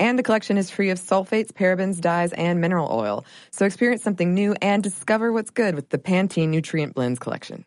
And 0.00 0.18
the 0.18 0.22
collection 0.22 0.56
is 0.56 0.70
free 0.70 0.88
of 0.88 0.98
sulfates, 0.98 1.52
parabens, 1.52 2.00
dyes, 2.00 2.32
and 2.32 2.58
mineral 2.58 2.88
oil. 2.90 3.26
So 3.52 3.66
experience 3.66 4.02
something 4.02 4.32
new 4.32 4.56
and 4.62 4.82
discover 4.82 5.30
what's 5.30 5.50
good 5.50 5.74
with 5.74 5.90
the 5.90 5.98
Pantene 5.98 6.48
Nutrient 6.48 6.94
Blends 6.94 7.18
collection. 7.18 7.66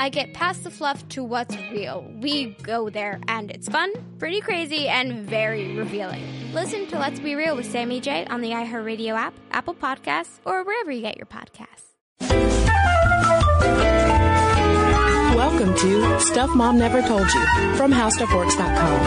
I 0.00 0.08
get 0.08 0.32
past 0.32 0.64
the 0.64 0.70
fluff 0.70 1.06
to 1.10 1.22
what's 1.22 1.54
real. 1.70 2.10
We 2.22 2.56
go 2.62 2.88
there, 2.88 3.20
and 3.28 3.50
it's 3.50 3.68
fun, 3.68 3.92
pretty 4.18 4.40
crazy, 4.40 4.88
and 4.88 5.28
very 5.28 5.76
revealing. 5.76 6.24
Listen 6.54 6.86
to 6.86 6.98
Let's 6.98 7.20
Be 7.20 7.34
Real 7.34 7.54
with 7.54 7.70
Sammy 7.70 8.00
J 8.00 8.24
on 8.24 8.40
the 8.40 8.48
iHeartRadio 8.48 9.14
app, 9.14 9.34
Apple 9.50 9.74
Podcasts, 9.74 10.40
or 10.46 10.64
wherever 10.64 10.90
you 10.90 11.02
get 11.02 11.18
your 11.18 11.26
podcasts. 11.26 11.90
Welcome 15.36 15.76
to 15.76 16.20
Stuff 16.20 16.48
Mom 16.56 16.78
Never 16.78 17.02
Told 17.02 17.26
You 17.34 17.44
from 17.76 17.92
HowStuffWorks.com. 17.92 19.00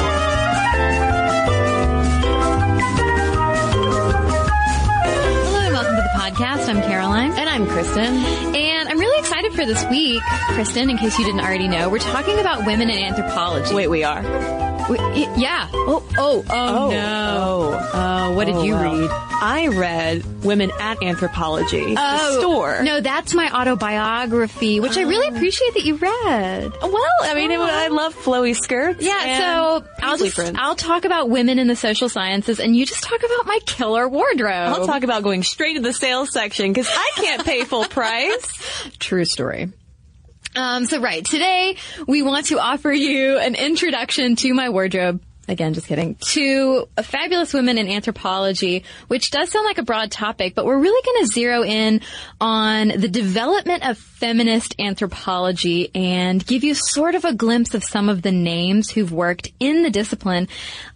Hello 5.41 5.59
and 5.59 5.73
welcome 5.73 5.95
to 5.95 6.01
the 6.03 6.19
podcast. 6.19 6.69
I'm 6.69 6.83
Caroline. 6.83 7.31
And 7.31 7.49
I'm 7.49 7.65
Cristen. 7.65 8.15
And 8.55 8.72
For 9.55 9.67
this 9.67 9.85
week, 9.85 10.23
Cristen, 10.49 10.89
in 10.89 10.97
case 10.97 11.19
you 11.19 11.25
didn't 11.25 11.41
already 11.41 11.67
know. 11.67 11.87
We're 11.87 11.99
talking 11.99 12.39
about 12.39 12.65
women 12.65 12.89
in 12.89 12.97
anthropology. 12.97 13.75
Wait, 13.75 13.87
we 13.87 14.03
are? 14.03 14.72
Yeah. 14.89 15.69
Oh, 15.73 16.03
oh, 16.17 16.43
oh, 16.49 16.85
oh, 16.87 16.91
no. 16.91 17.79
Oh, 17.93 17.97
uh, 17.97 18.33
what 18.33 18.45
did 18.45 18.55
oh, 18.55 18.63
you 18.63 18.73
well. 18.73 18.99
read? 18.99 19.09
I 19.11 19.67
read 19.67 20.43
Women 20.43 20.71
at 20.79 20.99
Anthropologie, 20.99 21.95
the 21.95 21.99
Oh, 21.99 22.39
store. 22.39 22.83
No, 22.83 23.01
that's 23.01 23.33
my 23.33 23.49
autobiography, 23.49 24.79
which 24.79 24.97
I 24.97 25.01
really 25.01 25.27
oh. 25.27 25.35
appreciate 25.35 25.73
that 25.73 25.83
you 25.83 25.95
read. 25.95 26.71
Well, 26.81 27.05
I 27.21 27.33
mean, 27.35 27.51
it, 27.51 27.59
I 27.59 27.87
love 27.87 28.15
flowy 28.15 28.55
skirts. 28.55 29.03
Yeah, 29.03 29.37
so 29.37 29.85
I'll 30.01 30.17
just. 30.17 30.39
I'll 30.39 30.75
talk 30.75 31.05
about 31.05 31.29
women 31.29 31.59
in 31.59 31.67
the 31.67 31.75
social 31.75 32.09
sciences, 32.09 32.59
and 32.59 32.75
you 32.75 32.85
just 32.85 33.03
talk 33.03 33.19
about 33.19 33.45
my 33.45 33.59
killer 33.65 34.07
wardrobe. 34.07 34.51
I'll 34.51 34.85
talk 34.85 35.03
about 35.03 35.23
going 35.23 35.43
straight 35.43 35.75
to 35.75 35.81
the 35.81 35.93
sales 35.93 36.31
section 36.31 36.71
because 36.71 36.89
I 36.89 37.11
can't 37.15 37.45
pay 37.45 37.63
full 37.63 37.85
price. 37.89 38.45
True 38.99 39.25
story. 39.25 39.69
Um, 40.55 40.85
so 40.85 40.99
right, 40.99 41.25
today 41.25 41.77
we 42.07 42.21
want 42.21 42.47
to 42.47 42.59
offer 42.59 42.91
you 42.91 43.37
an 43.39 43.55
introduction 43.55 44.35
to 44.37 44.53
my 44.53 44.69
wardrobe. 44.69 45.21
Again, 45.47 45.73
just 45.73 45.87
kidding. 45.87 46.15
To 46.29 46.87
a 46.95 47.03
fabulous 47.03 47.53
women 47.53 47.77
in 47.77 47.89
anthropology, 47.89 48.85
which 49.09 49.29
does 49.29 49.49
sound 49.49 49.65
like 49.65 49.77
a 49.77 49.83
broad 49.83 50.09
topic, 50.09 50.55
but 50.55 50.65
we're 50.65 50.79
really 50.79 51.05
going 51.05 51.25
to 51.25 51.33
zero 51.33 51.63
in 51.63 51.99
on 52.39 52.87
the 52.87 53.09
development 53.09 53.85
of 53.85 53.97
feminist 53.97 54.75
anthropology 54.79 55.91
and 55.93 56.45
give 56.45 56.63
you 56.63 56.75
sort 56.75 57.15
of 57.15 57.25
a 57.25 57.33
glimpse 57.33 57.73
of 57.73 57.83
some 57.83 58.07
of 58.07 58.21
the 58.21 58.31
names 58.31 58.89
who've 58.89 59.11
worked 59.11 59.51
in 59.59 59.83
the 59.83 59.89
discipline, 59.89 60.47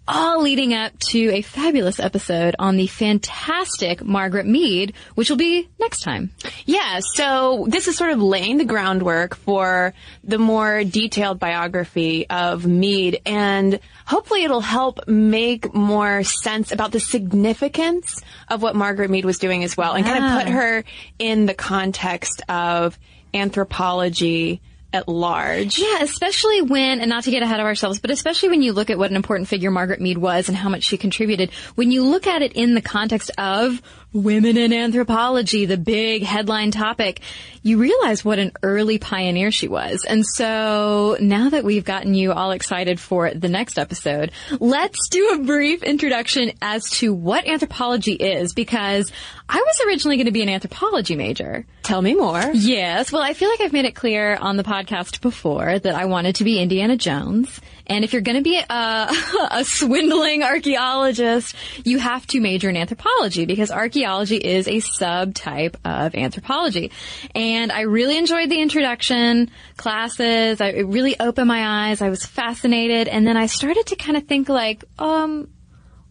all 0.07 0.41
leading 0.41 0.73
up 0.73 0.97
to 0.99 1.31
a 1.33 1.41
fabulous 1.41 1.99
episode 1.99 2.55
on 2.59 2.77
the 2.77 2.87
fantastic 2.87 4.03
Margaret 4.03 4.45
Mead, 4.45 4.93
which 5.15 5.29
will 5.29 5.37
be 5.37 5.67
next 5.79 6.01
time. 6.01 6.31
Yeah, 6.65 6.99
so 7.13 7.65
this 7.69 7.87
is 7.87 7.97
sort 7.97 8.11
of 8.11 8.21
laying 8.21 8.57
the 8.57 8.65
groundwork 8.65 9.35
for 9.35 9.93
the 10.23 10.37
more 10.37 10.83
detailed 10.83 11.39
biography 11.39 12.29
of 12.29 12.65
Mead 12.65 13.21
and 13.25 13.79
hopefully 14.05 14.43
it'll 14.43 14.61
help 14.61 15.07
make 15.07 15.73
more 15.73 16.23
sense 16.23 16.71
about 16.71 16.91
the 16.91 16.99
significance 16.99 18.21
of 18.47 18.61
what 18.61 18.75
Margaret 18.75 19.09
Mead 19.09 19.25
was 19.25 19.37
doing 19.37 19.63
as 19.63 19.75
well 19.75 19.93
and 19.93 20.05
kind 20.05 20.23
of 20.23 20.43
put 20.43 20.51
her 20.51 20.83
in 21.19 21.45
the 21.45 21.53
context 21.53 22.41
of 22.47 22.97
anthropology 23.33 24.61
at 24.93 25.07
large. 25.07 25.79
Yeah, 25.79 26.01
especially 26.01 26.61
when, 26.61 27.01
and 27.01 27.09
not 27.09 27.23
to 27.25 27.31
get 27.31 27.43
ahead 27.43 27.59
of 27.59 27.65
ourselves, 27.65 27.99
but 27.99 28.11
especially 28.11 28.49
when 28.49 28.61
you 28.61 28.73
look 28.73 28.89
at 28.89 28.97
what 28.97 29.09
an 29.09 29.15
important 29.15 29.47
figure 29.47 29.71
Margaret 29.71 30.01
Mead 30.01 30.17
was 30.17 30.47
and 30.47 30.57
how 30.57 30.69
much 30.69 30.83
she 30.83 30.97
contributed, 30.97 31.51
when 31.75 31.91
you 31.91 32.03
look 32.03 32.27
at 32.27 32.41
it 32.41 32.53
in 32.53 32.73
the 32.73 32.81
context 32.81 33.31
of 33.37 33.81
women 34.13 34.57
in 34.57 34.73
anthropology, 34.73 35.65
the 35.65 35.77
big 35.77 36.23
headline 36.23 36.71
topic, 36.71 37.21
you 37.61 37.77
realize 37.77 38.23
what 38.23 38.39
an 38.39 38.51
early 38.63 38.97
pioneer 38.97 39.51
she 39.51 39.67
was. 39.67 40.05
And 40.07 40.25
so 40.25 41.17
now 41.19 41.49
that 41.49 41.63
we've 41.63 41.83
gotten 41.83 42.13
you 42.13 42.31
all 42.31 42.51
excited 42.51 42.99
for 42.99 43.31
the 43.31 43.49
next 43.49 43.77
episode, 43.77 44.31
let's 44.59 45.09
do 45.09 45.31
a 45.33 45.39
brief 45.39 45.83
introduction 45.83 46.53
as 46.61 46.89
to 46.91 47.13
what 47.13 47.47
anthropology 47.47 48.13
is 48.13 48.53
because 48.53 49.11
I 49.49 49.57
was 49.57 49.81
originally 49.87 50.17
going 50.17 50.25
to 50.25 50.31
be 50.31 50.41
an 50.43 50.49
anthropology 50.49 51.15
major. 51.15 51.65
Tell 51.83 52.01
me 52.01 52.15
more. 52.15 52.41
Yes. 52.53 53.11
Well, 53.11 53.21
I 53.21 53.33
feel 53.33 53.49
like 53.49 53.61
I've 53.61 53.73
made 53.73 53.85
it 53.85 53.95
clear 53.95 54.35
on 54.35 54.57
the 54.57 54.63
podcast 54.63 55.21
before 55.21 55.79
that 55.79 55.95
I 55.95 56.05
wanted 56.05 56.35
to 56.35 56.43
be 56.43 56.59
Indiana 56.59 56.97
Jones. 56.97 57.61
And 57.87 58.03
if 58.03 58.13
you're 58.13 58.21
going 58.21 58.37
to 58.37 58.43
be 58.43 58.57
a, 58.57 58.67
a 59.51 59.63
swindling 59.65 60.43
archaeologist, 60.43 61.55
you 61.83 61.97
have 61.97 62.27
to 62.27 62.39
major 62.39 62.69
in 62.69 62.77
anthropology 62.77 63.45
because 63.45 63.71
archaeology 63.71 64.37
is 64.37 64.67
a 64.67 64.81
subtype 64.81 65.75
of 65.83 66.13
anthropology. 66.15 66.91
And 67.33 67.71
I 67.71 67.81
really 67.81 68.17
enjoyed 68.17 68.49
the 68.49 68.61
introduction 68.61 69.49
classes. 69.77 70.61
I, 70.61 70.69
it 70.69 70.87
really 70.87 71.19
opened 71.19 71.47
my 71.47 71.89
eyes. 71.89 72.01
I 72.01 72.09
was 72.09 72.25
fascinated. 72.25 73.07
And 73.07 73.25
then 73.25 73.37
I 73.37 73.47
started 73.47 73.87
to 73.87 73.95
kind 73.95 74.17
of 74.17 74.25
think 74.25 74.49
like, 74.49 74.83
um, 74.99 75.49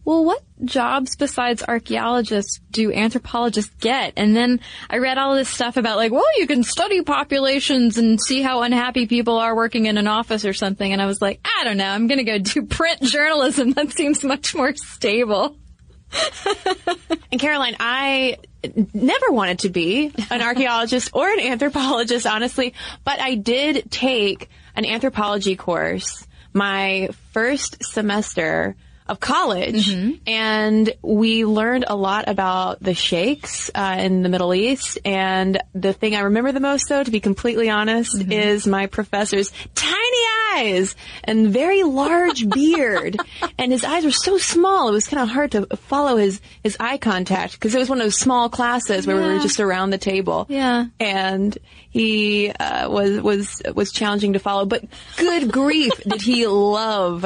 well, 0.07 0.23
what 0.23 0.41
jobs 0.63 1.17
besides 1.17 1.61
archaeologists 1.67 2.61
do 2.71 2.93
anthropologists 2.93 3.75
get? 3.81 4.13
And 4.15 4.33
then 4.33 4.61
I 4.89 4.99
read 4.99 5.17
all 5.17 5.35
this 5.35 5.49
stuff 5.49 5.75
about 5.75 5.97
like, 5.97 6.13
well, 6.13 6.23
you 6.37 6.47
can 6.47 6.63
study 6.63 7.01
populations 7.01 7.97
and 7.97 8.17
see 8.17 8.41
how 8.41 8.61
unhappy 8.61 9.07
people 9.07 9.35
are 9.35 9.53
working 9.53 9.85
in 9.85 9.97
an 9.97 10.07
office 10.07 10.45
or 10.45 10.53
something. 10.53 10.93
And 10.93 11.01
I 11.01 11.07
was 11.07 11.21
like, 11.21 11.41
I 11.43 11.65
don't 11.65 11.75
know. 11.75 11.89
I'm 11.89 12.07
going 12.07 12.19
to 12.19 12.23
go 12.23 12.37
do 12.37 12.65
print 12.67 13.01
journalism. 13.01 13.73
That 13.73 13.91
seems 13.91 14.23
much 14.23 14.55
more 14.55 14.73
stable. 14.75 15.57
And 17.29 17.41
Caroline, 17.41 17.75
I 17.77 18.37
never 18.93 19.31
wanted 19.31 19.59
to 19.59 19.69
be 19.69 20.13
an 20.31 20.41
archaeologist 20.41 21.09
or 21.11 21.29
an 21.29 21.41
anthropologist, 21.41 22.25
honestly, 22.25 22.73
but 23.03 23.19
I 23.19 23.35
did 23.35 23.91
take 23.91 24.49
an 24.73 24.85
anthropology 24.85 25.57
course 25.57 26.25
my 26.53 27.09
first 27.33 27.83
semester 27.83 28.77
of 29.09 29.19
college 29.19 29.89
and 30.27 30.93
we 31.01 31.45
learned 31.45 31.85
a 31.87 31.95
lot 31.95 32.27
about 32.27 32.81
the 32.81 32.93
sheikhs 32.93 33.71
uh, 33.73 33.97
in 33.99 34.23
the 34.23 34.29
Middle 34.29 34.53
East. 34.53 34.99
And 35.05 35.59
the 35.73 35.93
thing 35.93 36.15
I 36.15 36.21
remember 36.21 36.51
the 36.51 36.59
most 36.59 36.89
though 36.89 37.03
to 37.03 37.11
be 37.11 37.19
completely 37.19 37.69
honest 37.69 38.21
is 38.31 38.67
my 38.67 38.87
professor's 38.87 39.51
tiny 39.75 39.97
eyes 40.53 40.95
and 41.23 41.49
very 41.49 41.83
large 41.83 42.47
beard. 42.57 43.17
And 43.57 43.71
his 43.71 43.83
eyes 43.83 44.03
were 44.05 44.11
so 44.11 44.37
small 44.37 44.89
it 44.89 44.91
was 44.91 45.07
kind 45.07 45.21
of 45.21 45.29
hard 45.29 45.51
to 45.51 45.65
follow 45.77 46.17
his 46.17 46.41
his 46.63 46.77
eye 46.79 46.97
contact 46.97 47.53
because 47.53 47.73
it 47.75 47.79
was 47.79 47.89
one 47.89 47.99
of 47.99 48.05
those 48.05 48.17
small 48.17 48.49
classes 48.49 49.05
where 49.07 49.15
we 49.15 49.21
were 49.21 49.39
just 49.39 49.59
around 49.59 49.89
the 49.91 49.97
table. 49.97 50.45
Yeah. 50.49 50.85
and 50.99 51.57
he 51.89 52.51
uh, 52.51 52.89
was 52.89 53.21
was 53.21 53.61
was 53.73 53.91
challenging 53.91 54.33
to 54.33 54.39
follow. 54.39 54.65
But 54.65 54.85
good 55.17 55.51
grief, 55.51 55.93
did 56.03 56.21
he 56.21 56.45
love 56.77 57.25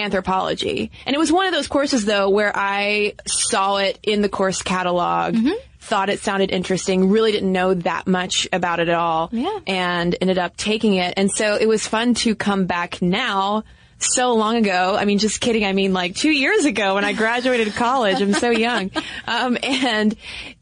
anthropology? 0.00 0.90
And 1.06 1.14
it 1.14 1.18
was 1.18 1.32
one 1.32 1.46
of 1.46 1.52
those 1.52 1.68
courses 1.68 2.04
though 2.04 2.28
where 2.28 2.52
I 2.54 3.14
saw 3.26 3.76
it 3.76 3.98
in 4.02 4.22
the 4.22 4.28
course 4.28 4.62
catalog. 4.62 5.36
Thought 5.82 6.10
it 6.10 6.20
sounded 6.20 6.50
interesting, 6.52 7.08
really 7.10 7.32
didn't 7.32 7.50
know 7.50 7.74
that 7.74 8.06
much 8.06 8.46
about 8.52 8.78
it 8.80 8.88
at 8.88 8.94
all. 8.94 9.28
Yeah. 9.32 9.58
And 9.66 10.14
ended 10.20 10.38
up 10.38 10.56
taking 10.56 10.94
it. 10.94 11.14
And 11.16 11.30
so 11.32 11.56
it 11.56 11.66
was 11.66 11.86
fun 11.86 12.14
to 12.14 12.34
come 12.34 12.66
back 12.66 13.02
now 13.02 13.64
so 13.98 14.34
long 14.34 14.56
ago. 14.56 14.96
I 14.98 15.04
mean, 15.04 15.18
just 15.18 15.40
kidding. 15.40 15.64
I 15.64 15.72
mean, 15.72 15.92
like 15.92 16.14
two 16.14 16.30
years 16.30 16.64
ago 16.64 16.94
when 16.94 17.04
I 17.04 17.12
graduated 17.12 17.74
college. 17.74 18.20
I'm 18.20 18.32
so 18.34 18.50
young. 18.50 18.90
Um, 19.26 19.58
and 19.62 20.16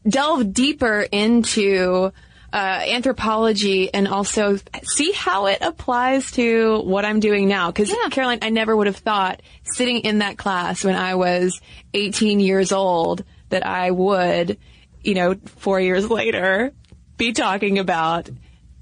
delve 0.07 0.53
deeper 0.53 1.01
into 1.11 2.11
uh, 2.51 2.57
anthropology 2.57 3.93
and 3.93 4.07
also 4.07 4.57
see 4.83 5.11
how 5.11 5.47
it 5.47 5.59
applies 5.61 6.31
to 6.31 6.81
what 6.81 7.05
I'm 7.05 7.19
doing 7.19 7.47
now. 7.47 7.71
Because 7.71 7.93
Caroline, 8.11 8.39
I 8.41 8.49
never 8.49 8.75
would 8.75 8.87
have 8.87 8.97
thought 8.97 9.41
sitting 9.63 9.99
in 9.99 10.19
that 10.19 10.37
class 10.37 10.83
when 10.83 10.95
I 10.95 11.15
was 11.15 11.59
18 11.93 12.39
years 12.39 12.71
old 12.71 13.23
that 13.49 13.65
I 13.65 13.91
would, 13.91 14.57
you 15.01 15.13
know, 15.13 15.35
four 15.57 15.79
years 15.79 16.09
later, 16.09 16.73
be 17.17 17.33
talking 17.33 17.79
about 17.79 18.29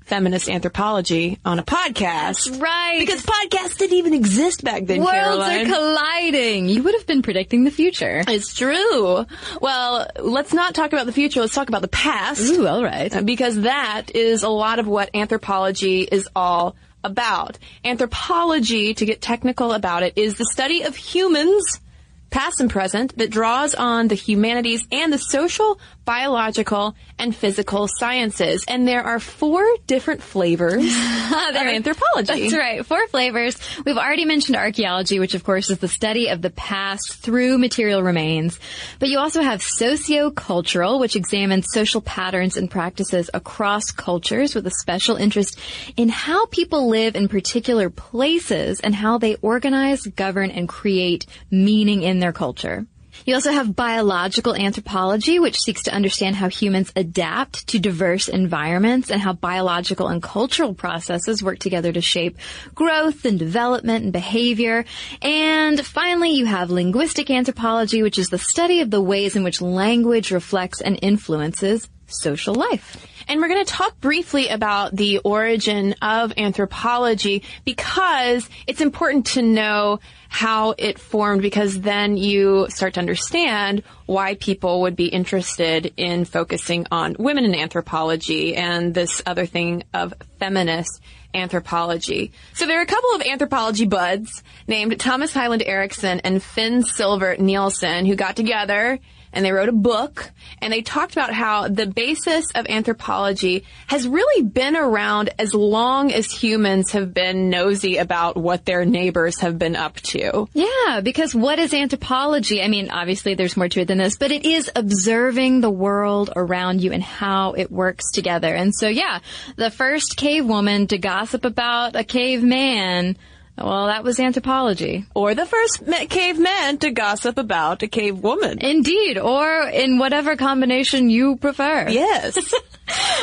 feminist 0.08 0.50
anthropology 0.50 1.38
on 1.44 1.60
a 1.60 1.64
podcast. 1.64 2.62
right. 2.62 3.00
Because 3.00 3.24
podcasts 3.24 3.78
didn't 3.78 3.98
even 3.98 4.14
exist 4.14 4.64
back 4.64 4.86
then, 4.86 5.00
Worlds 5.00 5.12
Caroline. 5.12 5.68
are 5.70 5.74
colliding. 5.76 6.70
You 6.70 6.84
would 6.84 6.96
have 6.96 7.06
been 7.06 7.22
predicting 7.22 7.66
the 7.66 7.72
future. 7.72 8.24
It's 8.28 8.54
true. 8.54 9.26
Well, 9.62 10.08
let's 10.20 10.54
not 10.54 10.74
talk 10.74 10.94
about 10.94 11.06
the 11.06 11.12
future. 11.12 11.42
Let's 11.42 11.54
talk 11.54 11.68
about 11.70 11.82
the 11.82 11.90
past. 11.90 12.42
Ooh, 12.54 12.68
all 12.68 12.84
right. 12.84 13.26
Because 13.26 13.62
that 13.62 14.16
is 14.16 14.44
a 14.44 14.50
lot 14.50 14.80
of 14.80 14.88
what 14.88 15.10
anthropology 15.14 16.02
is 16.04 16.28
all 16.36 16.76
about. 17.04 17.58
Anthropology, 17.84 18.94
to 18.94 19.06
get 19.06 19.22
technical 19.22 19.74
about 19.74 20.04
it, 20.04 20.14
is 20.16 20.36
the 20.38 20.46
study 20.46 20.84
of 20.84 20.96
humans, 20.96 21.82
past 22.30 22.62
and 22.62 22.70
present, 22.70 23.18
that 23.18 23.30
draws 23.30 23.76
on 23.76 24.08
the 24.08 24.16
humanities 24.16 24.88
and 24.92 25.12
the 25.12 25.18
social, 25.18 25.80
biological, 26.08 26.96
and 27.20 27.36
physical 27.36 27.90
sciences. 28.00 28.64
And 28.66 28.88
there 28.88 29.04
are 29.04 29.20
four 29.20 29.62
different 29.88 30.24
flavors 30.24 30.86
of 30.86 31.56
anthropology. 31.56 32.44
That's 32.44 32.54
right. 32.54 32.86
Four 32.86 33.06
flavors. 33.10 33.58
We've 33.86 33.98
already 33.98 34.24
mentioned 34.24 34.56
archaeology, 34.56 35.20
which 35.20 35.36
of 35.36 35.44
course 35.44 35.70
is 35.70 35.80
the 35.80 35.90
study 35.90 36.30
of 36.30 36.42
the 36.42 36.50
past 36.50 37.16
through 37.16 37.58
material 37.58 38.02
remains. 38.02 38.58
But 39.00 39.10
you 39.10 39.20
also 39.20 39.42
have 39.42 39.60
sociocultural, 39.60 40.98
which 41.02 41.18
examines 41.18 41.68
social 41.74 42.00
patterns 42.00 42.56
and 42.56 42.72
practices 42.72 43.30
across 43.34 43.92
cultures 43.92 44.56
with 44.56 44.66
a 44.66 44.72
special 44.72 45.18
interest 45.18 45.60
in 45.98 46.08
how 46.08 46.46
people 46.46 46.88
live 46.88 47.18
in 47.18 47.28
particular 47.28 47.90
places 47.90 48.80
and 48.80 48.96
how 48.96 49.18
they 49.18 49.36
organize, 49.42 50.04
govern, 50.04 50.52
and 50.52 50.70
create 50.70 51.26
meaning 51.52 52.02
in 52.02 52.20
their 52.20 52.32
culture. 52.32 52.88
You 53.28 53.36
also 53.36 53.52
have 53.52 53.76
biological 53.76 54.56
anthropology, 54.56 55.38
which 55.38 55.60
seeks 55.60 55.84
to 55.84 55.94
understand 55.94 56.38
how 56.38 56.48
humans 56.48 56.94
adapt 56.96 57.68
to 57.68 57.78
diverse 57.78 58.30
environments 58.30 59.12
and 59.12 59.20
how 59.20 59.34
biological 59.34 60.08
and 60.08 60.24
cultural 60.24 60.74
processes 60.74 61.44
work 61.44 61.60
together 61.60 61.92
to 61.92 62.00
shape 62.00 62.38
growth 62.74 63.26
and 63.26 63.38
development 63.38 64.06
and 64.06 64.14
behavior. 64.14 64.86
And 65.22 65.86
finally, 65.86 66.32
you 66.32 66.46
have 66.46 66.72
linguistic 66.72 67.30
anthropology, 67.30 68.02
which 68.02 68.18
is 68.18 68.30
the 68.30 68.40
study 68.40 68.80
of 68.80 68.92
the 68.92 69.02
ways 69.02 69.36
in 69.36 69.44
which 69.44 69.62
language 69.62 70.32
reflects 70.32 70.80
and 70.80 70.98
influences 71.02 71.90
social 72.08 72.56
life. 72.56 73.06
And 73.28 73.42
we're 73.42 73.50
going 73.50 73.66
to 73.66 73.72
talk 73.72 74.00
briefly 74.00 74.48
about 74.48 74.96
the 74.96 75.20
origin 75.20 75.96
of 76.02 76.32
anthropology 76.38 77.44
because 77.66 78.50
it's 78.66 78.80
important 78.80 79.26
to 79.28 79.42
know 79.42 80.00
how 80.30 80.76
it 80.78 81.00
formed 81.00 81.42
because 81.42 81.82
then 81.82 82.18
you 82.18 82.68
start 82.70 82.94
to 82.94 83.00
understand 83.00 83.84
why 84.06 84.36
people 84.36 84.82
would 84.82 84.96
be 84.96 85.08
interested 85.08 85.94
in 85.98 86.26
focusing 86.26 86.86
on 86.92 87.16
women 87.20 87.46
in 87.46 87.56
anthropology 87.56 88.56
and 88.56 88.94
this 88.94 89.22
other 89.26 89.46
thing 89.46 89.84
of 89.94 90.14
feminist 90.40 91.02
anthropology. 91.34 92.32
So 92.54 92.66
there 92.66 92.80
are 92.80 92.84
a 92.84 92.88
couple 92.88 93.12
of 93.16 93.22
anthropology 93.22 93.86
buds 93.86 94.44
named 94.68 95.00
Thomas 95.00 95.34
Hylland 95.34 95.64
Eriksen 95.66 96.22
and 96.22 96.42
Finn 96.42 96.84
Sivert 96.84 97.40
Nielsen 97.40 98.06
who 98.06 98.16
got 98.16 98.36
together 98.36 99.00
and 99.34 99.46
they 99.46 99.52
wrote 99.52 99.70
a 99.70 99.74
book 99.74 100.32
and 100.62 100.72
they 100.72 100.82
talked 100.82 101.14
about 101.14 101.34
how 101.34 101.68
the 101.68 101.86
basis 101.86 102.46
of 102.56 102.66
anthropology 102.68 103.64
has 103.88 104.08
really 104.08 104.44
been 104.44 104.76
around 104.76 105.30
as 105.38 105.54
long 105.54 106.12
as 106.12 106.32
humans 106.32 106.92
have 106.92 107.14
been 107.14 107.50
nosy 107.50 107.98
about 107.98 108.38
what 108.38 108.66
their 108.66 108.86
neighbors 108.86 109.40
have 109.40 109.60
been 109.60 109.76
up 109.76 109.96
to. 109.98 110.48
Yeah, 110.54 111.02
because 111.02 111.36
what 111.36 111.60
is 111.60 111.74
anthropology? 111.74 112.62
I 112.62 112.68
mean, 112.68 112.90
obviously 112.90 113.36
there's 113.36 113.58
more 113.58 113.70
to 113.70 113.82
it 113.82 113.88
than 113.88 113.98
this, 113.98 114.18
but 114.18 114.32
it 114.32 114.46
is 114.46 114.72
observing 114.76 115.62
the 115.62 115.70
world 115.70 116.32
around 116.36 116.82
you 116.82 116.92
and 116.92 117.04
how 117.04 117.54
it 117.54 117.72
works 117.72 118.12
together. 118.12 118.54
And 118.54 118.74
so, 118.74 118.88
yeah, 118.88 119.20
the 119.56 119.72
first 119.72 120.18
cave 120.18 120.46
woman 120.46 120.88
to 120.88 120.98
gossip 120.98 121.46
about 121.46 121.96
a 121.96 122.04
caveman, 122.04 123.18
well, 123.58 123.88
that 123.88 124.04
was 124.04 124.20
anthropology. 124.20 125.06
Or 125.14 125.34
the 125.34 125.46
first 125.46 125.84
caveman 126.10 126.78
to 126.80 126.92
gossip 126.92 127.38
about 127.38 127.84
a 127.84 127.88
cave 127.88 128.20
woman. 128.20 128.60
Indeed, 128.60 129.18
or 129.18 129.62
in 129.62 129.98
whatever 129.98 130.36
combination 130.36 131.10
you 131.10 131.38
prefer. 131.38 131.88
Yes. 131.90 132.38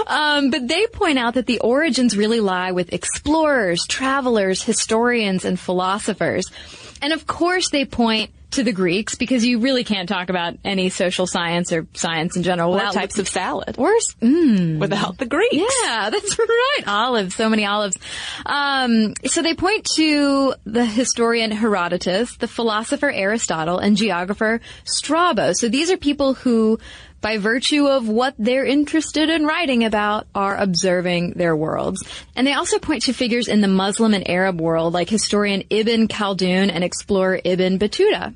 Um, 0.07 0.51
but 0.51 0.69
they 0.69 0.87
point 0.87 1.19
out 1.19 1.35
that 1.35 1.47
the 1.47 1.61
origins 1.61 2.19
really 2.19 2.41
lie 2.41 2.73
with 2.73 2.93
explorers, 2.93 3.87
travelers, 3.87 4.63
historians, 4.63 5.47
and 5.47 5.59
philosophers. 5.59 6.45
And 7.01 7.15
of 7.15 7.27
course 7.27 7.71
they 7.71 7.87
point 7.87 8.31
to 8.55 8.65
the 8.65 8.73
Greeks 8.73 9.15
because 9.15 9.45
you 9.45 9.61
really 9.61 9.85
can't 9.85 10.09
talk 10.09 10.29
about 10.31 10.55
any 10.65 10.89
social 10.89 11.27
science 11.27 11.73
or 11.73 11.87
science 11.95 12.37
in 12.37 12.43
general 12.43 12.73
or 12.73 12.77
without 12.77 12.95
types 12.95 13.19
of 13.19 13.29
salad. 13.29 13.77
or 13.79 13.93
mm, 14.21 14.79
Without 14.79 15.19
the 15.19 15.27
Greeks. 15.27 15.55
yeah, 15.85 16.11
that's 16.11 16.39
right. 16.39 16.83
Olives, 16.87 17.35
so 17.35 17.49
many 17.49 17.65
olives. 17.65 17.97
Um, 18.47 19.15
so 19.27 19.43
they 19.43 19.55
point 19.55 19.87
to 19.97 20.55
the 20.65 20.85
historian 20.85 21.51
Herodotus, 21.51 22.37
the 22.37 22.49
philosopher 22.49 23.11
Aristotle, 23.11 23.79
and 23.79 23.97
geographer 23.97 24.61
Strabo. 24.85 25.53
So 25.53 25.69
these 25.69 25.91
are 25.91 25.97
people 25.97 26.35
who, 26.35 26.79
by 27.21 27.39
virtue 27.39 27.87
of 27.87 28.09
what 28.09 28.35
they're 28.39 28.65
interested 28.67 29.31
in 29.31 29.47
writing 29.47 29.85
about, 29.85 30.27
are 30.35 30.57
observing 30.57 31.33
their 31.37 31.57
worlds. 31.57 32.03
And 32.37 32.47
they 32.47 32.53
also 32.53 32.79
point 32.79 33.03
to 33.05 33.13
figures 33.13 33.49
in 33.49 33.61
the 33.61 33.69
Muslim 33.69 34.15
and 34.15 34.29
Arab 34.29 34.61
world, 34.61 34.93
like 34.95 35.09
historian 35.09 35.65
Ibn 35.71 36.09
Khaldun 36.09 36.71
and 36.73 36.85
explorer 36.85 37.41
Ibn 37.45 37.79
Battuta. 37.79 38.35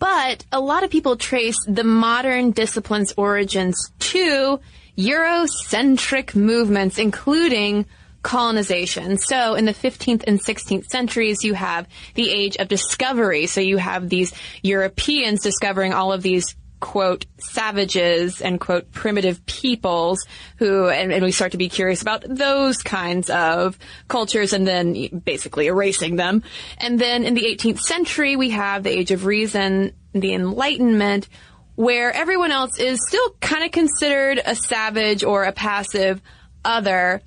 But 0.00 0.44
a 0.50 0.58
lot 0.58 0.82
of 0.82 0.90
people 0.90 1.16
trace 1.16 1.58
the 1.68 1.84
modern 1.84 2.50
discipline's 2.50 3.12
origins 3.16 3.92
to 4.00 4.58
Eurocentric 4.98 6.34
movements, 6.34 6.98
including 6.98 7.86
colonization. 8.22 9.18
So 9.18 9.54
in 9.54 9.66
the 9.66 9.74
15th 9.74 10.24
and 10.26 10.42
16th 10.42 10.86
centuries, 10.86 11.44
you 11.44 11.54
have 11.54 11.86
the 12.14 12.30
age 12.30 12.56
of 12.56 12.68
discovery. 12.68 13.46
So 13.46 13.60
you 13.60 13.76
have 13.76 14.08
these 14.08 14.32
Europeans 14.62 15.42
discovering 15.42 15.92
all 15.92 16.12
of 16.12 16.22
these 16.22 16.56
quote 16.80 17.26
savages 17.38 18.40
and 18.40 18.58
quote 18.58 18.90
primitive 18.90 19.44
peoples 19.46 20.26
who 20.56 20.88
and, 20.88 21.12
and 21.12 21.22
we 21.22 21.30
start 21.30 21.52
to 21.52 21.58
be 21.58 21.68
curious 21.68 22.02
about 22.02 22.24
those 22.26 22.78
kinds 22.78 23.30
of 23.30 23.78
cultures 24.08 24.52
and 24.52 24.66
then 24.66 25.08
basically 25.24 25.66
erasing 25.66 26.16
them. 26.16 26.42
And 26.78 26.98
then 26.98 27.24
in 27.24 27.34
the 27.34 27.44
18th 27.44 27.80
century 27.80 28.36
we 28.36 28.50
have 28.50 28.82
the 28.82 28.90
age 28.90 29.10
of 29.10 29.26
reason 29.26 29.92
the 30.12 30.34
enlightenment 30.34 31.28
where 31.76 32.12
everyone 32.12 32.50
else 32.50 32.78
is 32.78 32.98
still 33.08 33.30
kind 33.40 33.64
of 33.64 33.70
considered 33.70 34.40
a 34.44 34.54
savage 34.54 35.24
or 35.24 35.44
a 35.44 35.52
passive 35.52 36.20
other. 36.64 37.22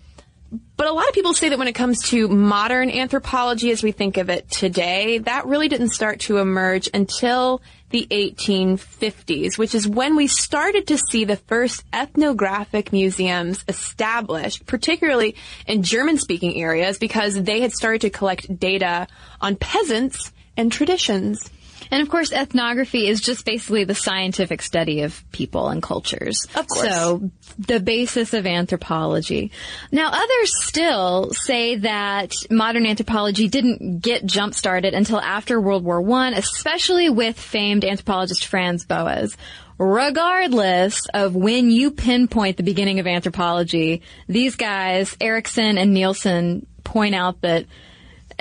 But 0.77 0.88
a 0.88 0.91
lot 0.91 1.07
of 1.07 1.15
people 1.15 1.33
say 1.33 1.50
that 1.50 1.57
when 1.57 1.67
it 1.67 1.74
comes 1.74 2.00
to 2.10 2.27
modern 2.27 2.91
anthropology 2.91 3.72
as 3.72 3.81
we 3.81 3.91
think 3.91 4.17
of 4.17 4.29
it 4.29 4.51
today, 4.51 5.17
that 5.19 5.48
really 5.48 5.69
didn't 5.69 5.89
start 5.89 6.19
to 6.22 6.38
emerge 6.38 6.88
until 6.93 7.62
the 7.93 8.07
1850s, 8.09 9.59
which 9.59 9.75
is 9.75 9.88
when 9.88 10.15
we 10.15 10.25
started 10.25 10.88
to 10.88 10.97
see 10.97 11.25
the 11.25 11.35
first 11.35 11.83
ethnographic 11.93 12.91
museums 12.91 13.63
established, 13.67 14.65
particularly 14.65 15.35
in 15.67 15.83
German 15.83 16.17
speaking 16.17 16.59
areas, 16.59 16.97
because 16.97 17.43
they 17.43 17.62
had 17.62 17.71
started 17.71 18.01
to 18.01 18.09
collect 18.09 18.59
data 18.59 19.07
on 19.39 19.55
peasants 19.55 20.33
and 20.57 20.71
traditions. 20.71 21.51
And 21.91 22.01
of 22.01 22.09
course, 22.09 22.31
ethnography 22.31 23.07
is 23.07 23.21
just 23.21 23.45
basically 23.45 23.83
the 23.83 23.95
scientific 23.95 24.61
study 24.61 25.01
of 25.01 25.23
people 25.31 25.69
and 25.69 25.81
cultures. 25.81 26.45
Of 26.55 26.67
course. 26.67 26.87
So, 26.87 27.31
the 27.57 27.79
basis 27.79 28.33
of 28.33 28.45
anthropology. 28.45 29.51
Now, 29.91 30.09
others 30.11 30.65
still 30.65 31.31
say 31.33 31.75
that 31.77 32.33
modern 32.49 32.85
anthropology 32.85 33.47
didn't 33.47 33.99
get 33.99 34.25
jump 34.25 34.53
started 34.53 34.93
until 34.93 35.19
after 35.19 35.59
World 35.59 35.83
War 35.83 36.07
I, 36.11 36.31
especially 36.31 37.09
with 37.09 37.39
famed 37.39 37.85
anthropologist 37.85 38.45
Franz 38.45 38.85
Boas. 38.85 39.35
Regardless 39.77 41.01
of 41.13 41.35
when 41.35 41.71
you 41.71 41.91
pinpoint 41.91 42.57
the 42.57 42.63
beginning 42.63 42.99
of 42.99 43.07
anthropology, 43.07 44.03
these 44.27 44.55
guys, 44.55 45.17
Eriksen 45.19 45.77
and 45.77 45.93
Nielsen, 45.93 46.67
point 46.83 47.15
out 47.15 47.41
that 47.41 47.65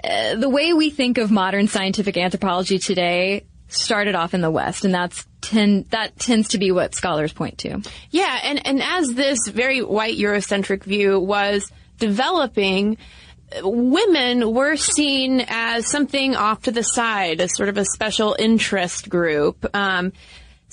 uh, 0.05 0.37
the 0.37 0.49
way 0.49 0.73
we 0.73 0.91
think 0.91 1.19
of 1.19 1.31
modern 1.31 1.69
scientific 1.69 2.17
anthropology 2.17 2.79
today 2.79 3.45
started 3.69 4.15
off 4.15 4.35
in 4.35 4.41
the 4.41 4.51
West, 4.51 4.85
and 4.85 4.93
that's 4.93 5.27
ten, 5.41 5.87
that 5.91 6.19
tends 6.19 6.49
to 6.49 6.59
be 6.59 6.71
what 6.71 6.95
scholars 6.95 7.33
point 7.33 7.59
to. 7.59 7.81
Yeah, 8.11 8.39
and, 8.45 8.67
and 8.67 8.83
as 8.83 9.15
this 9.15 9.39
very 9.49 9.83
white 9.83 10.19
Eurocentric 10.19 10.85
view 10.85 11.19
was 11.19 11.71
developing, 11.99 12.99
women 13.63 14.53
were 14.53 14.77
seen 14.77 15.45
as 15.49 15.87
something 15.87 16.37
off 16.37 16.63
to 16.63 16.73
the 16.73 16.83
side, 16.83 17.41
as 17.41 17.55
sort 17.55 17.69
of 17.69 17.79
a 17.79 17.85
special 17.85 18.37
interest 18.39 19.09
group. 19.09 19.67
Um, 19.75 20.13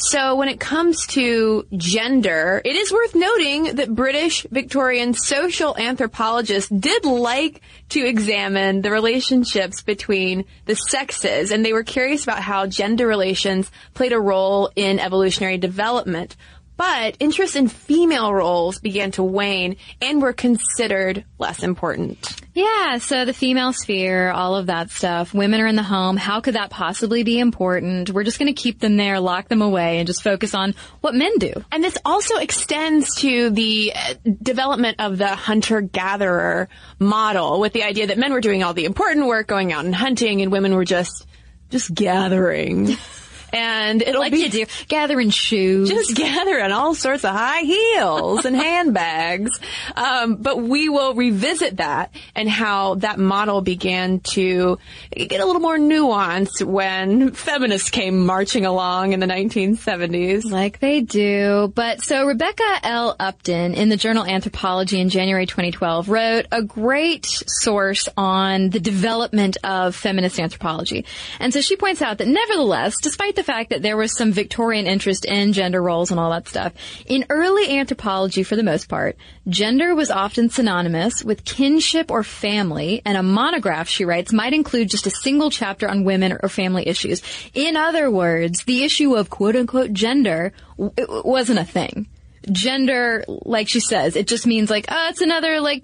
So 0.01 0.35
when 0.35 0.47
it 0.47 0.61
comes 0.61 1.05
to 1.07 1.67
gender, 1.75 2.61
it 2.63 2.73
is 2.73 2.89
worth 2.89 3.15
noting 3.15 3.75
that 3.75 3.93
British 3.93 4.43
Victorian 4.49 5.13
social 5.13 5.77
anthropologists 5.77 6.69
did 6.69 7.03
like 7.03 7.61
to 7.89 8.05
examine 8.05 8.81
the 8.81 8.91
relationships 8.91 9.81
between 9.81 10.45
the 10.65 10.75
sexes, 10.75 11.51
and 11.51 11.65
they 11.65 11.73
were 11.73 11.83
curious 11.83 12.23
about 12.23 12.41
how 12.41 12.65
gender 12.65 13.07
relations 13.07 13.69
played 13.93 14.13
a 14.13 14.19
role 14.19 14.71
in 14.77 14.99
evolutionary 14.99 15.57
development. 15.57 16.37
But 16.79 17.17
interest 17.19 17.57
in 17.57 17.67
female 17.67 18.33
roles 18.33 18.79
began 18.79 19.11
to 19.11 19.23
wane 19.23 19.75
and 20.01 20.21
were 20.21 20.31
considered 20.31 21.25
less 21.37 21.61
important. 21.61 22.41
Yeah, 22.53 22.99
so 22.99 23.25
the 23.25 23.33
female 23.33 23.73
sphere, 23.73 24.31
all 24.31 24.55
of 24.55 24.67
that 24.67 24.89
stuff. 24.89 25.33
Women 25.33 25.59
are 25.59 25.67
in 25.67 25.75
the 25.75 25.83
home. 25.83 26.15
How 26.15 26.39
could 26.39 26.55
that 26.55 26.69
possibly 26.69 27.23
be 27.23 27.37
important? 27.37 28.11
We're 28.11 28.23
just 28.23 28.39
going 28.39 28.47
to 28.47 28.59
keep 28.59 28.79
them 28.79 28.95
there, 28.95 29.19
lock 29.19 29.49
them 29.49 29.61
away, 29.61 29.97
and 29.97 30.07
just 30.07 30.23
focus 30.23 30.55
on 30.55 30.73
what 31.01 31.13
men 31.13 31.37
do. 31.37 31.51
And 31.69 31.83
this 31.83 31.97
also 32.05 32.37
extends 32.37 33.13
to 33.15 33.49
the 33.49 33.91
uh, 33.93 34.13
development 34.41 35.01
of 35.01 35.17
the 35.17 35.35
hunter-gatherer 35.35 36.69
model 36.97 37.59
with 37.59 37.73
the 37.73 37.83
idea 37.83 38.07
that 38.07 38.17
men 38.17 38.31
were 38.31 38.39
doing 38.39 38.63
all 38.63 38.73
the 38.73 38.85
important 38.85 39.27
work, 39.27 39.47
going 39.47 39.73
out 39.73 39.83
and 39.83 39.93
hunting, 39.93 40.41
and 40.41 40.49
women 40.49 40.73
were 40.73 40.85
just, 40.85 41.27
just 41.71 41.93
gathering. 41.93 42.95
and 43.53 44.01
it'll 44.01 44.21
Like 44.21 44.31
be 44.31 44.39
you 44.39 44.49
do, 44.49 44.65
gathering 44.87 45.29
shoes. 45.29 45.89
just 45.89 46.15
gathering 46.15 46.71
all 46.71 46.93
sorts 46.95 47.23
of 47.23 47.31
high 47.31 47.61
heels 47.61 48.45
and 48.45 48.55
handbags. 48.89 49.59
Um, 49.95 50.35
but 50.37 50.61
we 50.61 50.89
will 50.89 51.13
revisit 51.13 51.77
that 51.77 52.11
and 52.35 52.49
how 52.49 52.95
that 52.95 53.19
model 53.19 53.61
began 53.61 54.19
to 54.31 54.77
get 55.11 55.39
a 55.39 55.45
little 55.45 55.61
more 55.61 55.77
nuanced 55.77 56.63
when 56.63 57.31
feminists 57.31 57.89
came 57.89 58.25
marching 58.25 58.65
along 58.65 59.13
in 59.13 59.19
the 59.19 59.27
1970s. 59.27 60.49
Like 60.49 60.79
they 60.79 61.01
do. 61.01 61.71
But 61.73 62.01
so 62.01 62.25
Rebecca 62.25 62.63
L. 62.83 63.15
Upton 63.19 63.73
in 63.73 63.89
the 63.89 63.97
journal 63.97 64.25
Anthropology 64.25 64.99
in 64.99 65.09
January 65.09 65.45
2012 65.45 66.09
wrote 66.09 66.45
a 66.51 66.61
great 66.61 67.25
source 67.47 68.07
on 68.17 68.69
the 68.69 68.79
development 68.79 69.57
of 69.63 69.95
feminist 69.95 70.39
anthropology. 70.39 71.05
And 71.39 71.53
so 71.53 71.61
she 71.61 71.75
points 71.75 72.01
out 72.01 72.17
that 72.19 72.27
nevertheless, 72.27 72.95
despite 73.01 73.35
the 73.39 73.43
fact 73.43 73.69
that 73.69 73.81
there 73.81 73.95
was 73.95 74.17
some 74.17 74.33
Victorian 74.33 74.85
interest 74.85 75.23
in 75.23 75.53
gender 75.53 75.81
roles 75.81 76.11
and 76.11 76.19
all 76.19 76.31
that 76.31 76.49
stuff, 76.49 76.73
in 77.05 77.25
early 77.29 77.79
anthropology 77.79 78.43
for 78.43 78.57
the 78.57 78.63
most 78.63 78.89
part, 78.89 79.15
gender 79.47 79.95
was 79.95 80.11
often 80.11 80.49
synonymous 80.49 81.23
with 81.23 81.45
kinship 81.45 82.11
or 82.11 82.21
family, 82.21 83.01
and 83.05 83.17
a 83.17 83.23
monograph, 83.23 83.87
she 83.87 84.03
writes, 84.03 84.33
might 84.33 84.53
include 84.53 84.89
just 84.89 85.07
a 85.07 85.11
single 85.11 85.49
chapter 85.49 85.89
on 85.89 86.03
women 86.03 86.37
or 86.43 86.49
family 86.49 86.85
issues. 86.85 87.21
In 87.53 87.77
other 87.77 88.11
words, 88.11 88.65
the 88.65 88.83
issue 88.83 89.15
of 89.15 89.29
quote 89.29 89.55
unquote 89.55 89.93
gender 89.93 90.51
w- 90.77 91.23
wasn't 91.23 91.59
a 91.59 91.63
thing. 91.65 92.07
Gender, 92.51 93.23
like 93.27 93.69
she 93.69 93.79
says, 93.79 94.17
it 94.17 94.27
just 94.27 94.45
means 94.45 94.69
like, 94.69 94.85
oh, 94.89 95.07
it's 95.09 95.21
another 95.21 95.61
like 95.61 95.83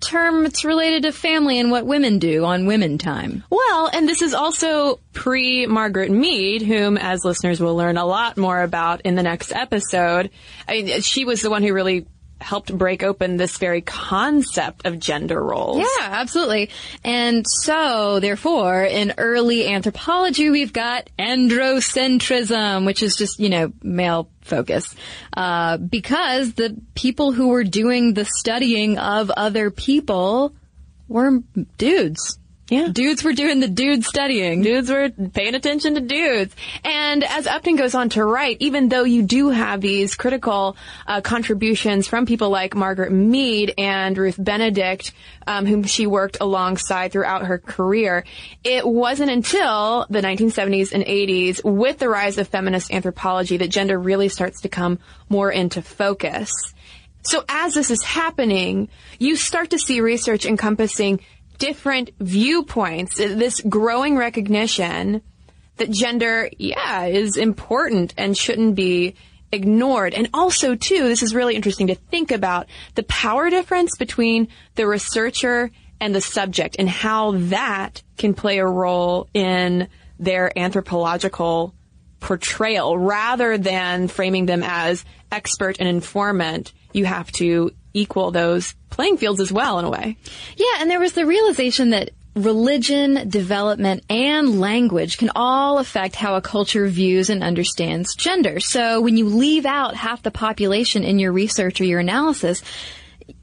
term 0.00 0.46
it's 0.46 0.64
related 0.64 1.02
to 1.02 1.12
family 1.12 1.58
and 1.58 1.70
what 1.70 1.86
women 1.86 2.18
do 2.18 2.44
on 2.44 2.66
women 2.66 2.98
time. 2.98 3.44
Well, 3.50 3.90
and 3.92 4.08
this 4.08 4.22
is 4.22 4.34
also 4.34 5.00
pre 5.12 5.66
Margaret 5.66 6.10
Mead, 6.10 6.62
whom, 6.62 6.96
as 6.96 7.24
listeners 7.24 7.60
will 7.60 7.76
learn 7.76 7.96
a 7.96 8.06
lot 8.06 8.36
more 8.36 8.62
about 8.62 9.02
in 9.02 9.14
the 9.14 9.22
next 9.22 9.52
episode. 9.52 10.30
I 10.68 10.82
mean, 10.82 11.00
she 11.00 11.24
was 11.24 11.42
the 11.42 11.50
one 11.50 11.62
who 11.62 11.72
really 11.72 12.06
helped 12.40 12.76
break 12.76 13.02
open 13.02 13.36
this 13.36 13.58
very 13.58 13.80
concept 13.80 14.86
of 14.86 14.98
gender 14.98 15.42
roles. 15.42 15.78
Yeah, 15.78 16.08
absolutely. 16.10 16.70
And 17.02 17.44
so, 17.62 18.20
therefore, 18.20 18.84
in 18.84 19.14
early 19.18 19.68
anthropology, 19.68 20.50
we've 20.50 20.72
got 20.72 21.08
androcentrism, 21.18 22.84
which 22.84 23.02
is 23.02 23.16
just, 23.16 23.40
you 23.40 23.48
know, 23.48 23.72
male 23.82 24.28
focus. 24.42 24.94
Uh, 25.36 25.78
because 25.78 26.54
the 26.54 26.76
people 26.94 27.32
who 27.32 27.48
were 27.48 27.64
doing 27.64 28.14
the 28.14 28.24
studying 28.24 28.98
of 28.98 29.30
other 29.30 29.70
people 29.70 30.54
were 31.08 31.40
dudes. 31.78 32.38
Yeah. 32.70 32.88
Dudes 32.90 33.22
were 33.22 33.34
doing 33.34 33.60
the 33.60 33.68
dude 33.68 34.04
studying. 34.04 34.62
Dudes 34.62 34.90
were 34.90 35.10
paying 35.10 35.54
attention 35.54 35.96
to 35.96 36.00
dudes. 36.00 36.56
And 36.82 37.22
as 37.22 37.46
Upton 37.46 37.76
goes 37.76 37.94
on 37.94 38.08
to 38.10 38.24
write, 38.24 38.56
even 38.60 38.88
though 38.88 39.04
you 39.04 39.22
do 39.22 39.50
have 39.50 39.82
these 39.82 40.14
critical 40.14 40.76
uh, 41.06 41.20
contributions 41.20 42.08
from 42.08 42.24
people 42.24 42.48
like 42.48 42.74
Margaret 42.74 43.12
Mead 43.12 43.74
and 43.76 44.16
Ruth 44.16 44.36
Benedict, 44.38 45.12
um, 45.46 45.66
whom 45.66 45.82
she 45.82 46.06
worked 46.06 46.38
alongside 46.40 47.12
throughout 47.12 47.44
her 47.44 47.58
career, 47.58 48.24
it 48.62 48.86
wasn't 48.86 49.30
until 49.30 50.06
the 50.08 50.22
1970s 50.22 50.92
and 50.92 51.04
80s, 51.04 51.62
with 51.62 51.98
the 51.98 52.08
rise 52.08 52.38
of 52.38 52.48
feminist 52.48 52.90
anthropology, 52.90 53.58
that 53.58 53.68
gender 53.68 53.98
really 53.98 54.30
starts 54.30 54.62
to 54.62 54.70
come 54.70 55.00
more 55.28 55.52
into 55.52 55.82
focus. 55.82 56.50
So 57.26 57.44
as 57.48 57.74
this 57.74 57.90
is 57.90 58.02
happening, 58.02 58.88
you 59.18 59.36
start 59.36 59.70
to 59.70 59.78
see 59.78 60.00
research 60.00 60.46
encompassing 60.46 61.20
different 61.58 62.10
viewpoints, 62.18 63.18
uh, 63.20 63.34
this 63.36 63.60
growing 63.60 64.16
recognition 64.16 65.22
that 65.76 65.90
gender, 65.90 66.50
yeah, 66.58 67.04
is 67.06 67.36
important 67.36 68.14
and 68.16 68.36
shouldn't 68.36 68.74
be 68.74 69.14
ignored. 69.50 70.14
And 70.14 70.28
also, 70.34 70.74
too, 70.74 71.08
this 71.08 71.22
is 71.22 71.34
really 71.34 71.56
interesting 71.56 71.88
to 71.88 71.94
think 71.94 72.30
about 72.30 72.66
the 72.94 73.02
power 73.04 73.50
difference 73.50 73.96
between 73.96 74.48
the 74.74 74.86
researcher 74.86 75.70
and 76.00 76.14
the 76.14 76.20
subject 76.20 76.76
and 76.78 76.88
how 76.88 77.32
that 77.32 78.02
can 78.18 78.34
play 78.34 78.58
a 78.58 78.66
role 78.66 79.28
in 79.32 79.88
their 80.18 80.56
anthropological 80.58 81.74
portrayal 82.20 82.96
rather 82.96 83.58
than 83.58 84.08
framing 84.08 84.46
them 84.46 84.62
as 84.64 85.04
expert 85.30 85.76
and 85.78 85.88
informant. 85.88 86.72
You 86.92 87.04
have 87.04 87.30
to 87.32 87.72
equal 87.94 88.30
those 88.30 88.74
playing 88.90 89.16
fields 89.16 89.40
as 89.40 89.50
well 89.50 89.78
in 89.78 89.84
a 89.84 89.90
way. 89.90 90.16
Yeah, 90.56 90.80
and 90.80 90.90
there 90.90 91.00
was 91.00 91.12
the 91.12 91.24
realization 91.24 91.90
that 91.90 92.10
religion, 92.34 93.28
development, 93.28 94.04
and 94.10 94.60
language 94.60 95.18
can 95.18 95.30
all 95.36 95.78
affect 95.78 96.16
how 96.16 96.34
a 96.34 96.40
culture 96.40 96.86
views 96.88 97.30
and 97.30 97.44
understands 97.44 98.14
gender. 98.14 98.58
So 98.60 99.00
when 99.00 99.16
you 99.16 99.26
leave 99.26 99.64
out 99.64 99.94
half 99.94 100.22
the 100.22 100.32
population 100.32 101.04
in 101.04 101.18
your 101.18 101.32
research 101.32 101.80
or 101.80 101.84
your 101.84 102.00
analysis, 102.00 102.62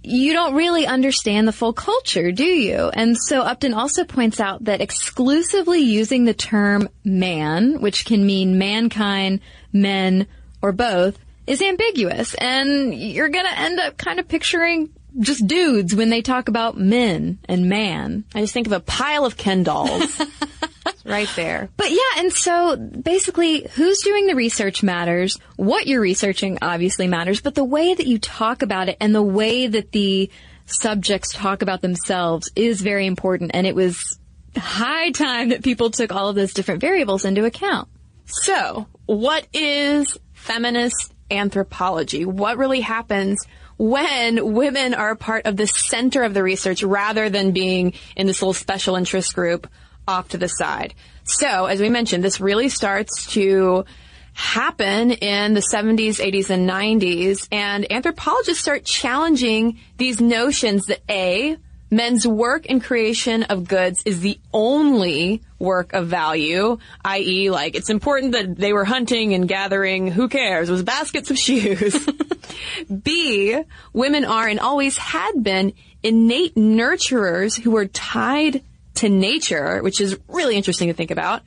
you 0.04 0.34
don't 0.34 0.56
really 0.56 0.86
understand 0.86 1.48
the 1.48 1.54
full 1.54 1.74
culture, 1.74 2.32
do 2.32 2.44
you? 2.44 2.92
And 2.94 3.18
so 3.18 3.42
Upton 3.42 3.74
also 3.74 4.04
points 4.04 4.40
out 4.40 4.66
that 4.66 4.82
exclusively 4.82 5.80
using 5.80 6.26
the 6.26 6.34
term 6.34 6.90
man, 7.04 7.82
which 7.82 8.06
can 8.06 8.26
mean 8.26 8.58
mankind, 8.58 9.40
men, 9.72 10.28
or 10.62 10.72
both, 10.72 11.18
is 11.48 11.62
ambiguous. 11.62 12.34
And 12.36 12.94
you're 12.94 13.30
gonna 13.30 13.54
end 13.56 13.80
up 13.80 13.98
kind 13.98 14.20
of 14.20 14.28
picturing 14.28 14.90
just 15.20 15.46
dudes 15.46 15.94
when 15.94 16.10
they 16.10 16.22
talk 16.22 16.48
about 16.48 16.78
men 16.78 17.40
and 17.46 17.68
man. 17.68 18.24
I 18.34 18.42
just 18.42 18.54
think 18.54 18.68
of 18.68 18.74
a 18.74 18.80
pile 18.80 19.26
of 19.26 19.38
Ken 19.38 19.64
dolls 19.64 20.22
right 21.06 21.30
there. 21.36 21.70
But 21.76 21.92
yeah, 21.92 22.20
and 22.20 22.32
so 22.32 22.78
basically, 22.78 23.68
who's 23.76 24.00
doing 24.00 24.28
the 24.28 24.36
research 24.36 24.84
matters. 24.84 25.38
What 25.58 25.88
you're 25.88 26.02
researching 26.02 26.60
obviously 26.62 27.08
matters, 27.08 27.42
but 27.42 27.56
the 27.56 27.64
way 27.64 27.94
that 27.94 28.08
you 28.08 28.20
talk 28.20 28.62
about 28.62 28.90
it 28.90 28.98
and 29.02 29.14
the 29.14 29.24
way 29.24 29.68
that 29.68 29.92
the 29.92 30.32
subjects 30.66 31.34
talk 31.34 31.62
about 31.62 31.82
themselves 31.82 32.50
is 32.56 32.82
very 32.82 33.06
important. 33.06 33.52
And 33.54 33.68
it 33.68 33.76
was 33.76 34.18
high 34.56 35.12
time 35.12 35.50
that 35.50 35.64
people 35.64 35.90
took 35.92 36.14
all 36.14 36.30
of 36.30 36.36
those 36.36 36.54
different 36.54 36.82
variables 36.82 37.26
into 37.26 37.46
account. 37.46 37.90
So, 38.26 38.88
what 39.06 39.46
is 39.54 40.18
feminist 40.34 41.14
anthropology? 41.32 42.26
What 42.26 42.58
really 42.58 42.82
happens 42.82 43.46
when 43.78 44.54
women 44.54 44.94
are 44.94 45.16
part 45.16 45.46
of 45.46 45.58
the 45.58 45.68
center 45.68 46.24
of 46.24 46.34
the 46.34 46.44
research 46.44 46.84
rather 46.84 47.30
than 47.30 47.52
being 47.52 47.94
in 48.16 48.28
this 48.28 48.42
little 48.42 48.54
special 48.54 48.96
interest 48.96 49.34
group 49.34 49.68
off 50.08 50.30
to 50.30 50.38
the 50.38 50.48
side? 50.48 50.94
So, 51.24 51.66
as 51.66 51.80
we 51.80 51.90
mentioned, 51.90 52.24
this 52.24 52.42
really 52.42 52.70
starts 52.70 53.28
to 53.34 53.86
happen 54.34 55.12
in 55.12 55.54
the 55.54 55.62
70s, 55.62 56.20
80s, 56.20 56.50
and 56.50 56.70
90s, 56.70 57.48
and 57.52 57.92
anthropologists 57.92 58.62
start 58.62 58.86
challenging 58.86 59.80
these 59.98 60.22
notions 60.22 60.86
that 60.86 61.02
A, 61.10 61.58
men's 61.92 62.26
work 62.26 62.66
and 62.70 62.82
creation 62.82 63.44
of 63.44 63.68
goods 63.68 64.02
is 64.06 64.22
the 64.22 64.40
only 64.54 65.42
work 65.60 65.94
of 65.94 66.08
value, 66.08 66.78
i.e., 67.04 67.50
like, 67.52 67.76
it's 67.76 67.90
important 67.90 68.32
that 68.32 68.56
they 68.56 68.74
were 68.74 68.86
hunting 68.86 69.34
and 69.34 69.48
gathering, 69.48 70.08
who 70.08 70.30
cares, 70.30 70.70
it 70.70 70.72
was 70.72 70.84
baskets 70.84 71.30
of 71.30 71.38
shoes. 71.38 72.08
B, 73.04 73.62
women 73.94 74.26
are 74.26 74.48
and 74.48 74.60
always 74.60 74.98
had 74.98 75.44
been 75.44 75.74
innate 76.02 76.56
nurturers 76.56 77.60
who 77.60 77.72
were 77.72 77.86
tied 77.86 78.64
to 78.96 79.10
nature, 79.10 79.84
which 79.84 80.02
is 80.02 80.18
really 80.28 80.56
interesting 80.56 80.88
to 80.88 80.94
think 80.94 81.12
about. 81.12 81.44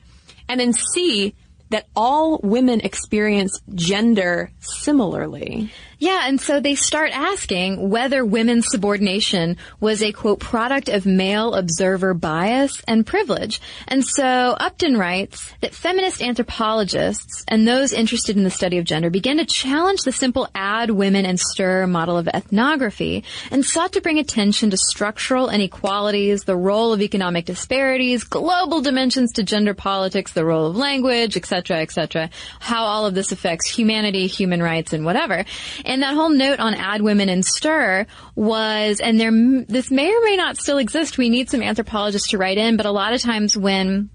And 0.47 0.59
then 0.59 0.73
C, 0.73 1.33
that 1.69 1.87
all 1.95 2.39
women 2.43 2.81
experience 2.81 3.59
gender 3.73 4.51
similarly. 4.59 5.71
Yeah, 5.97 6.27
and 6.27 6.41
so 6.41 6.59
they 6.59 6.75
start 6.75 7.11
asking 7.11 7.89
whether 7.89 8.25
women's 8.25 8.67
subordination 8.69 9.57
was 9.79 10.03
a 10.03 10.11
quote 10.11 10.39
product 10.39 10.89
of 10.89 11.05
male 11.05 11.53
observer 11.53 12.13
bias 12.13 12.81
and 12.87 13.05
privilege. 13.05 13.61
And 13.87 14.03
so 14.03 14.55
Upton 14.59 14.97
writes 14.97 15.53
that 15.61 15.73
feminist 15.73 16.21
anthropologists 16.21 17.45
and 17.47 17.67
those 17.67 17.93
interested 17.93 18.35
in 18.35 18.43
the 18.43 18.49
study 18.49 18.77
of 18.77 18.85
gender 18.85 19.09
began 19.09 19.37
to 19.37 19.45
challenge 19.45 20.01
the 20.01 20.11
simple 20.11 20.49
add 20.53 20.91
women 20.91 21.25
and 21.25 21.39
stir 21.39 21.87
model 21.87 22.17
of 22.17 22.27
ethnography 22.27 23.23
and 23.51 23.65
sought 23.65 23.93
to 23.93 24.01
bring 24.01 24.19
attention 24.19 24.69
to 24.69 24.77
structural 24.77 25.49
inequalities, 25.49 26.43
the 26.43 26.57
role 26.57 26.91
of 26.91 27.01
economic 27.01 27.45
disparities, 27.45 28.23
global 28.23 28.81
dimensions 28.81 29.31
to 29.33 29.43
gender 29.43 29.73
politics, 29.73 30.33
the 30.33 30.45
role 30.45 30.67
of 30.67 30.75
language, 30.75 31.37
etc., 31.37 31.77
etc., 31.77 32.29
how 32.59 32.83
all 32.83 33.05
of 33.05 33.15
this 33.15 33.31
affects 33.31 33.69
humanity, 33.69 34.27
human 34.27 34.61
rights, 34.61 34.93
and 34.93 35.05
whatever. 35.05 35.45
And 35.85 36.01
that 36.01 36.15
whole 36.15 36.29
note 36.29 36.59
on 36.59 36.73
add 36.73 37.01
women 37.01 37.29
and 37.29 37.45
stir 37.45 38.07
was, 38.35 38.99
and 38.99 39.19
there, 39.19 39.31
this 39.67 39.91
may 39.91 40.13
or 40.13 40.21
may 40.23 40.35
not 40.35 40.57
still 40.57 40.79
exist. 40.79 41.17
We 41.17 41.29
need 41.29 41.49
some 41.49 41.61
anthropologists 41.61 42.29
to 42.29 42.37
write 42.37 42.57
in, 42.57 42.75
but 42.75 42.85
a 42.85 42.91
lot 42.91 43.13
of 43.13 43.21
times 43.21 43.55
when 43.55 44.09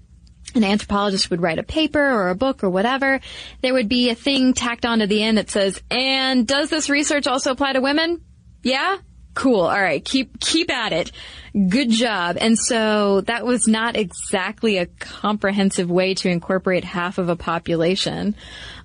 an 0.53 0.63
anthropologist 0.63 1.29
would 1.29 1.41
write 1.41 1.59
a 1.59 1.63
paper 1.63 1.99
or 1.99 2.29
a 2.29 2.35
book 2.35 2.63
or 2.63 2.69
whatever, 2.69 3.21
there 3.61 3.73
would 3.73 3.87
be 3.87 4.09
a 4.09 4.15
thing 4.15 4.53
tacked 4.53 4.85
onto 4.85 5.05
the 5.05 5.23
end 5.23 5.37
that 5.37 5.49
says, 5.49 5.81
and 5.89 6.45
does 6.45 6.69
this 6.69 6.89
research 6.89 7.25
also 7.25 7.51
apply 7.51 7.73
to 7.73 7.81
women? 7.81 8.21
Yeah? 8.63 8.97
Cool. 9.33 9.61
All 9.61 9.81
right. 9.81 10.03
Keep, 10.03 10.39
keep 10.39 10.69
at 10.69 10.91
it. 10.91 11.11
Good 11.53 11.89
job. 11.89 12.37
And 12.39 12.57
so 12.57 13.21
that 13.21 13.45
was 13.45 13.67
not 13.67 13.95
exactly 13.95 14.77
a 14.77 14.85
comprehensive 14.85 15.89
way 15.89 16.13
to 16.15 16.29
incorporate 16.29 16.83
half 16.83 17.17
of 17.17 17.29
a 17.29 17.35
population. 17.35 18.35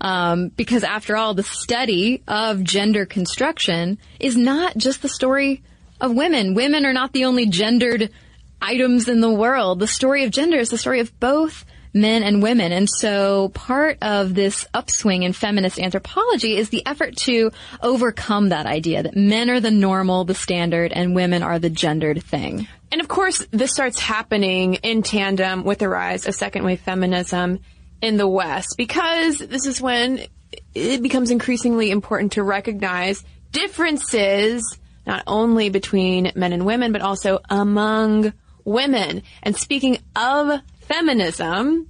Um, 0.00 0.48
because 0.48 0.84
after 0.84 1.16
all, 1.16 1.34
the 1.34 1.42
study 1.42 2.22
of 2.28 2.62
gender 2.62 3.06
construction 3.06 3.98
is 4.20 4.36
not 4.36 4.76
just 4.76 5.02
the 5.02 5.08
story 5.08 5.62
of 6.00 6.14
women. 6.14 6.54
Women 6.54 6.84
are 6.86 6.92
not 6.92 7.12
the 7.12 7.24
only 7.24 7.46
gendered 7.46 8.10
items 8.60 9.08
in 9.08 9.20
the 9.20 9.32
world. 9.32 9.80
The 9.80 9.86
story 9.86 10.24
of 10.24 10.30
gender 10.30 10.58
is 10.58 10.70
the 10.70 10.78
story 10.78 11.00
of 11.00 11.18
both 11.18 11.64
men 11.96 12.22
and 12.22 12.42
women. 12.42 12.72
And 12.72 12.88
so 12.88 13.48
part 13.48 13.98
of 14.02 14.34
this 14.34 14.66
upswing 14.74 15.22
in 15.22 15.32
feminist 15.32 15.80
anthropology 15.80 16.56
is 16.56 16.68
the 16.68 16.84
effort 16.86 17.16
to 17.18 17.50
overcome 17.82 18.50
that 18.50 18.66
idea 18.66 19.02
that 19.02 19.16
men 19.16 19.50
are 19.50 19.60
the 19.60 19.70
normal, 19.70 20.24
the 20.24 20.34
standard, 20.34 20.92
and 20.92 21.14
women 21.14 21.42
are 21.42 21.58
the 21.58 21.70
gendered 21.70 22.22
thing. 22.22 22.68
And 22.92 23.00
of 23.00 23.08
course, 23.08 23.44
this 23.50 23.72
starts 23.72 23.98
happening 23.98 24.74
in 24.74 25.02
tandem 25.02 25.64
with 25.64 25.78
the 25.78 25.88
rise 25.88 26.26
of 26.26 26.34
second 26.34 26.64
wave 26.64 26.80
feminism 26.80 27.60
in 28.02 28.18
the 28.18 28.28
West 28.28 28.74
because 28.76 29.38
this 29.38 29.66
is 29.66 29.80
when 29.80 30.20
it 30.74 31.02
becomes 31.02 31.30
increasingly 31.30 31.90
important 31.90 32.32
to 32.32 32.42
recognize 32.42 33.24
differences 33.52 34.78
not 35.06 35.22
only 35.26 35.70
between 35.70 36.32
men 36.34 36.52
and 36.52 36.66
women, 36.66 36.92
but 36.92 37.00
also 37.00 37.38
among 37.48 38.32
women. 38.64 39.22
And 39.42 39.56
speaking 39.56 39.98
of 40.14 40.60
feminism, 40.88 41.88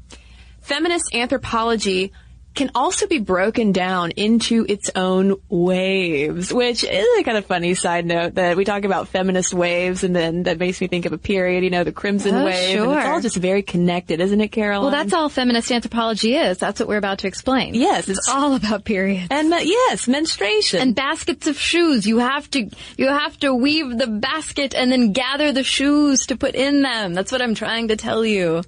feminist 0.60 1.14
anthropology 1.14 2.12
can 2.54 2.70
also 2.74 3.06
be 3.06 3.18
broken 3.18 3.70
down 3.70 4.10
into 4.12 4.64
its 4.66 4.90
own 4.96 5.36
waves, 5.50 6.50
which 6.54 6.84
is 6.84 7.06
a 7.18 7.22
kind 7.22 7.36
of 7.36 7.44
funny 7.44 7.74
side 7.74 8.06
note 8.06 8.36
that 8.36 8.56
we 8.56 8.64
talk 8.64 8.84
about 8.84 9.08
feminist 9.08 9.52
waves 9.52 10.02
and 10.04 10.16
then 10.16 10.44
that 10.44 10.58
makes 10.58 10.80
me 10.80 10.86
think 10.86 11.04
of 11.04 11.12
a 11.12 11.18
period, 11.18 11.62
you 11.64 11.68
know, 11.68 11.84
the 11.84 11.92
crimson 11.92 12.34
Oh, 12.34 12.46
wave. 12.46 12.70
Sure. 12.78 12.98
it's 12.98 13.06
all 13.08 13.20
just 13.20 13.36
very 13.36 13.60
connected, 13.60 14.20
isn't 14.22 14.40
it, 14.40 14.48
Caroline? 14.48 14.90
Well, 14.90 14.90
that's 14.90 15.12
all 15.12 15.28
feminist 15.28 15.70
anthropology 15.70 16.34
is. 16.34 16.56
That's 16.56 16.80
what 16.80 16.88
we're 16.88 16.96
about 16.96 17.18
to 17.18 17.26
explain. 17.26 17.74
Yes, 17.74 18.08
It's 18.08 18.20
it's 18.20 18.28
all 18.30 18.54
about 18.54 18.84
periods. 18.86 19.26
and 19.30 19.52
uh, 19.52 19.58
yes, 19.58 20.08
menstruation. 20.08 20.80
and 20.80 20.94
baskets 20.94 21.46
of 21.46 21.58
shoes. 21.58 22.06
You 22.06 22.20
have 22.20 22.50
to 22.52 22.70
you 22.96 23.08
have 23.08 23.38
to 23.40 23.52
weave 23.52 23.98
the 23.98 24.06
basket 24.06 24.74
and 24.74 24.90
then 24.90 25.12
gather 25.12 25.52
the 25.52 25.62
shoes 25.62 26.24
to 26.28 26.36
put 26.38 26.54
in 26.54 26.80
them. 26.80 27.12
That's 27.12 27.30
what 27.32 27.42
I'm 27.42 27.54
trying 27.54 27.88
to 27.88 27.96
tell 27.96 28.24
you. 28.24 28.62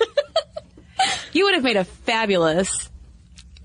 you 1.32 1.44
would 1.44 1.54
have 1.54 1.62
made 1.62 1.76
a 1.76 1.84
fabulous 1.84 2.90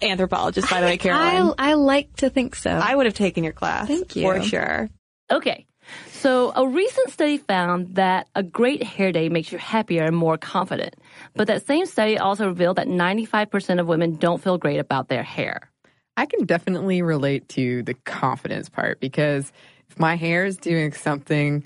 anthropologist, 0.01 0.69
by 0.69 0.81
the 0.81 0.87
way, 0.87 0.93
I 0.93 0.97
Caroline. 0.97 1.53
I 1.57 1.73
like 1.73 2.15
to 2.17 2.29
think 2.29 2.55
so. 2.55 2.69
I 2.69 2.95
would 2.95 3.05
have 3.05 3.15
taken 3.15 3.43
your 3.43 3.53
class. 3.53 3.87
Thank 3.87 4.15
you. 4.15 4.23
For 4.23 4.41
sure. 4.41 4.89
Okay. 5.31 5.65
So 6.11 6.51
a 6.55 6.67
recent 6.67 7.11
study 7.11 7.37
found 7.37 7.95
that 7.95 8.27
a 8.33 8.41
great 8.41 8.81
hair 8.81 9.11
day 9.11 9.29
makes 9.29 9.51
you 9.51 9.57
happier 9.57 10.03
and 10.03 10.15
more 10.15 10.37
confident. 10.37 10.95
But 11.35 11.47
that 11.47 11.65
same 11.65 11.85
study 11.85 12.17
also 12.17 12.47
revealed 12.47 12.77
that 12.77 12.87
95% 12.87 13.79
of 13.79 13.87
women 13.87 14.15
don't 14.15 14.41
feel 14.41 14.57
great 14.57 14.79
about 14.79 15.07
their 15.07 15.23
hair. 15.23 15.69
I 16.17 16.25
can 16.25 16.45
definitely 16.45 17.01
relate 17.01 17.47
to 17.49 17.83
the 17.83 17.93
confidence 17.93 18.69
part 18.69 18.99
because 18.99 19.51
if 19.89 19.99
my 19.99 20.15
hair 20.15 20.45
is 20.45 20.57
doing 20.57 20.93
something 20.93 21.65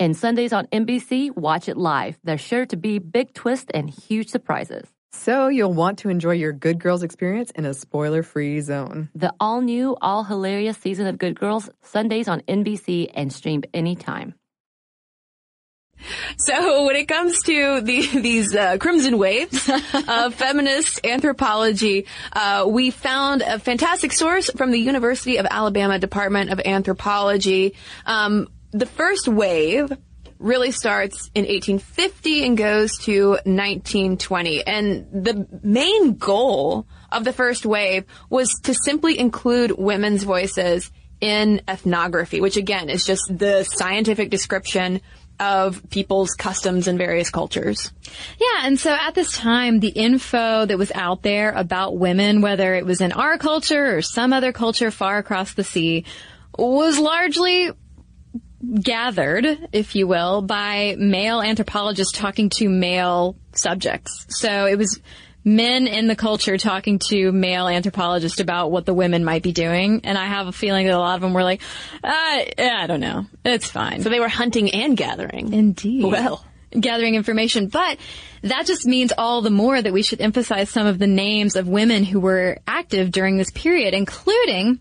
And 0.00 0.16
Sundays 0.16 0.54
on 0.54 0.66
NBC, 0.68 1.36
watch 1.36 1.68
it 1.68 1.76
live. 1.76 2.18
There's 2.24 2.40
sure 2.40 2.64
to 2.64 2.76
be 2.78 2.98
big 2.98 3.34
twists 3.34 3.70
and 3.74 3.90
huge 3.90 4.30
surprises. 4.30 4.88
So, 5.12 5.48
you'll 5.48 5.74
want 5.74 5.98
to 5.98 6.08
enjoy 6.08 6.32
your 6.32 6.52
Good 6.52 6.78
Girls 6.78 7.02
experience 7.02 7.50
in 7.50 7.66
a 7.66 7.74
spoiler 7.74 8.22
free 8.22 8.62
zone. 8.62 9.10
The 9.14 9.34
all 9.38 9.60
new, 9.60 9.98
all 10.00 10.24
hilarious 10.24 10.78
season 10.78 11.06
of 11.06 11.18
Good 11.18 11.38
Girls, 11.38 11.68
Sundays 11.82 12.28
on 12.28 12.40
NBC 12.42 13.10
and 13.12 13.30
streamed 13.30 13.66
anytime. 13.74 14.34
So 16.38 16.86
when 16.86 16.96
it 16.96 17.06
comes 17.06 17.42
to 17.42 17.82
the, 17.82 18.06
these 18.20 18.54
uh, 18.54 18.78
crimson 18.78 19.18
waves 19.18 19.68
of 20.08 20.34
feminist 20.36 21.04
anthropology, 21.04 22.06
uh, 22.32 22.64
we 22.66 22.90
found 22.90 23.42
a 23.42 23.58
fantastic 23.58 24.12
source 24.12 24.48
from 24.50 24.70
the 24.70 24.78
University 24.78 25.36
of 25.36 25.46
Alabama 25.50 25.98
Department 25.98 26.50
of 26.50 26.60
Anthropology. 26.64 27.74
Um, 28.06 28.48
the 28.72 28.86
first 28.86 29.28
wave 29.28 29.92
really 30.38 30.70
starts 30.72 31.30
in 31.34 31.42
1850 31.42 32.46
and 32.46 32.56
goes 32.56 32.96
to 32.98 33.30
1920. 33.30 34.66
And 34.66 35.06
the 35.12 35.46
main 35.62 36.14
goal 36.14 36.86
of 37.12 37.24
the 37.24 37.32
first 37.32 37.66
wave 37.66 38.04
was 38.30 38.58
to 38.62 38.74
simply 38.74 39.18
include 39.18 39.72
women's 39.72 40.24
voices 40.24 40.90
in 41.20 41.60
ethnography, 41.68 42.40
which 42.40 42.56
again 42.56 42.88
is 42.88 43.04
just 43.04 43.22
the 43.30 43.64
scientific 43.64 44.30
description 44.30 45.02
of 45.38 45.82
people's 45.90 46.30
customs 46.30 46.86
and 46.86 46.98
various 46.98 47.30
cultures. 47.30 47.92
Yeah, 48.38 48.66
and 48.66 48.78
so 48.78 48.92
at 48.92 49.14
this 49.14 49.32
time, 49.32 49.80
the 49.80 49.88
info 49.88 50.66
that 50.66 50.78
was 50.78 50.92
out 50.94 51.22
there 51.22 51.50
about 51.52 51.98
women, 51.98 52.42
whether 52.42 52.74
it 52.74 52.84
was 52.84 53.00
in 53.00 53.12
our 53.12 53.38
culture 53.38 53.96
or 53.96 54.02
some 54.02 54.32
other 54.32 54.52
culture 54.52 54.90
far 54.90 55.18
across 55.18 55.54
the 55.54 55.64
sea, 55.64 56.04
was 56.58 56.98
largely 56.98 57.70
gathered, 58.82 59.46
if 59.72 59.94
you 59.94 60.06
will, 60.06 60.42
by 60.42 60.96
male 60.98 61.40
anthropologists 61.40 62.16
talking 62.16 62.50
to 62.50 62.68
male 62.68 63.36
subjects. 63.52 64.26
So 64.28 64.66
it 64.66 64.76
was 64.76 65.00
men 65.44 65.86
in 65.86 66.06
the 66.06 66.16
culture 66.16 66.58
talking 66.58 66.98
to 66.98 67.32
male 67.32 67.66
anthropologists 67.68 68.40
about 68.40 68.70
what 68.70 68.84
the 68.84 68.94
women 68.94 69.24
might 69.24 69.42
be 69.42 69.52
doing. 69.52 70.02
And 70.04 70.18
I 70.18 70.26
have 70.26 70.46
a 70.46 70.52
feeling 70.52 70.86
that 70.86 70.94
a 70.94 70.98
lot 70.98 71.14
of 71.14 71.22
them 71.22 71.32
were 71.32 71.42
like, 71.42 71.62
uh, 72.04 72.08
I 72.58 72.84
don't 72.86 73.00
know. 73.00 73.26
It's 73.44 73.70
fine. 73.70 74.02
So 74.02 74.10
they 74.10 74.20
were 74.20 74.28
hunting 74.28 74.70
and 74.72 74.96
gathering. 74.96 75.52
Indeed. 75.52 76.04
Well. 76.04 76.44
Gathering 76.78 77.16
information. 77.16 77.66
But 77.66 77.98
that 78.42 78.64
just 78.66 78.86
means 78.86 79.12
all 79.16 79.40
the 79.40 79.50
more 79.50 79.80
that 79.80 79.92
we 79.92 80.02
should 80.02 80.20
emphasize 80.20 80.70
some 80.70 80.86
of 80.86 80.98
the 81.00 81.08
names 81.08 81.56
of 81.56 81.66
women 81.66 82.04
who 82.04 82.20
were 82.20 82.58
active 82.66 83.10
during 83.10 83.38
this 83.38 83.50
period, 83.50 83.92
including 83.92 84.78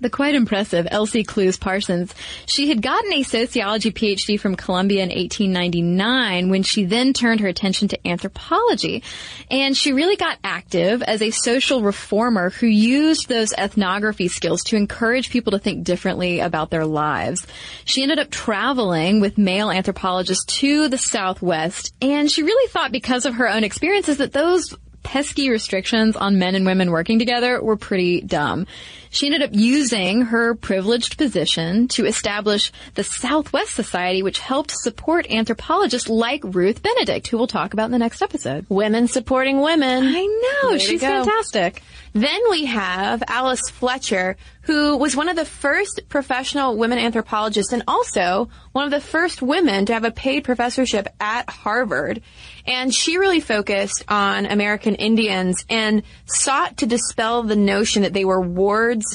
the 0.00 0.10
quite 0.10 0.34
impressive 0.34 0.86
Elsie 0.90 1.24
Clews 1.24 1.56
Parsons. 1.56 2.14
She 2.46 2.68
had 2.68 2.82
gotten 2.82 3.12
a 3.12 3.22
sociology 3.22 3.90
PhD 3.90 4.38
from 4.38 4.56
Columbia 4.56 5.02
in 5.02 5.08
1899 5.08 6.50
when 6.50 6.62
she 6.62 6.84
then 6.84 7.12
turned 7.12 7.40
her 7.40 7.48
attention 7.48 7.88
to 7.88 8.06
anthropology. 8.06 9.02
And 9.50 9.76
she 9.76 9.92
really 9.92 10.16
got 10.16 10.38
active 10.44 11.02
as 11.02 11.22
a 11.22 11.30
social 11.30 11.82
reformer 11.82 12.50
who 12.50 12.66
used 12.66 13.28
those 13.28 13.52
ethnography 13.52 14.28
skills 14.28 14.62
to 14.64 14.76
encourage 14.76 15.30
people 15.30 15.52
to 15.52 15.58
think 15.58 15.84
differently 15.84 16.40
about 16.40 16.70
their 16.70 16.86
lives. 16.86 17.46
She 17.84 18.02
ended 18.02 18.18
up 18.18 18.30
traveling 18.30 19.20
with 19.20 19.38
male 19.38 19.70
anthropologists 19.70 20.44
to 20.60 20.88
the 20.88 20.98
Southwest 20.98 21.94
and 22.00 22.30
she 22.30 22.42
really 22.42 22.68
thought 22.68 22.92
because 22.92 23.26
of 23.26 23.34
her 23.34 23.48
own 23.48 23.64
experiences 23.64 24.18
that 24.18 24.32
those 24.32 24.74
pesky 25.06 25.50
restrictions 25.50 26.16
on 26.16 26.38
men 26.38 26.56
and 26.56 26.66
women 26.66 26.90
working 26.90 27.20
together 27.20 27.62
were 27.62 27.76
pretty 27.76 28.20
dumb. 28.20 28.66
She 29.16 29.24
ended 29.24 29.44
up 29.44 29.50
using 29.54 30.20
her 30.26 30.54
privileged 30.54 31.16
position 31.16 31.88
to 31.88 32.04
establish 32.04 32.70
the 32.96 33.02
Southwest 33.02 33.74
Society, 33.74 34.22
which 34.22 34.38
helped 34.38 34.70
support 34.70 35.30
anthropologists 35.30 36.10
like 36.10 36.42
Ruth 36.44 36.82
Benedict, 36.82 37.26
who 37.28 37.38
we'll 37.38 37.46
talk 37.46 37.72
about 37.72 37.86
in 37.86 37.92
the 37.92 37.98
next 37.98 38.20
episode. 38.20 38.66
Women 38.68 39.08
supporting 39.08 39.62
women. 39.62 40.04
I 40.04 40.60
know. 40.62 40.72
Way 40.72 40.78
she's 40.80 41.00
fantastic. 41.00 41.82
Then 42.12 42.40
we 42.50 42.66
have 42.66 43.22
Alice 43.26 43.70
Fletcher, 43.72 44.36
who 44.62 44.98
was 44.98 45.16
one 45.16 45.30
of 45.30 45.36
the 45.36 45.44
first 45.44 46.02
professional 46.10 46.76
women 46.76 46.98
anthropologists 46.98 47.72
and 47.72 47.84
also 47.88 48.50
one 48.72 48.84
of 48.84 48.90
the 48.90 49.00
first 49.00 49.40
women 49.40 49.86
to 49.86 49.94
have 49.94 50.04
a 50.04 50.10
paid 50.10 50.44
professorship 50.44 51.08
at 51.20 51.48
Harvard. 51.48 52.20
And 52.66 52.92
she 52.92 53.16
really 53.16 53.40
focused 53.40 54.04
on 54.08 54.44
American 54.46 54.94
Indians 54.96 55.64
and 55.70 56.02
sought 56.26 56.78
to 56.78 56.86
dispel 56.86 57.42
the 57.42 57.54
notion 57.54 58.02
that 58.02 58.12
they 58.12 58.24
were 58.24 58.40
wards 58.40 59.05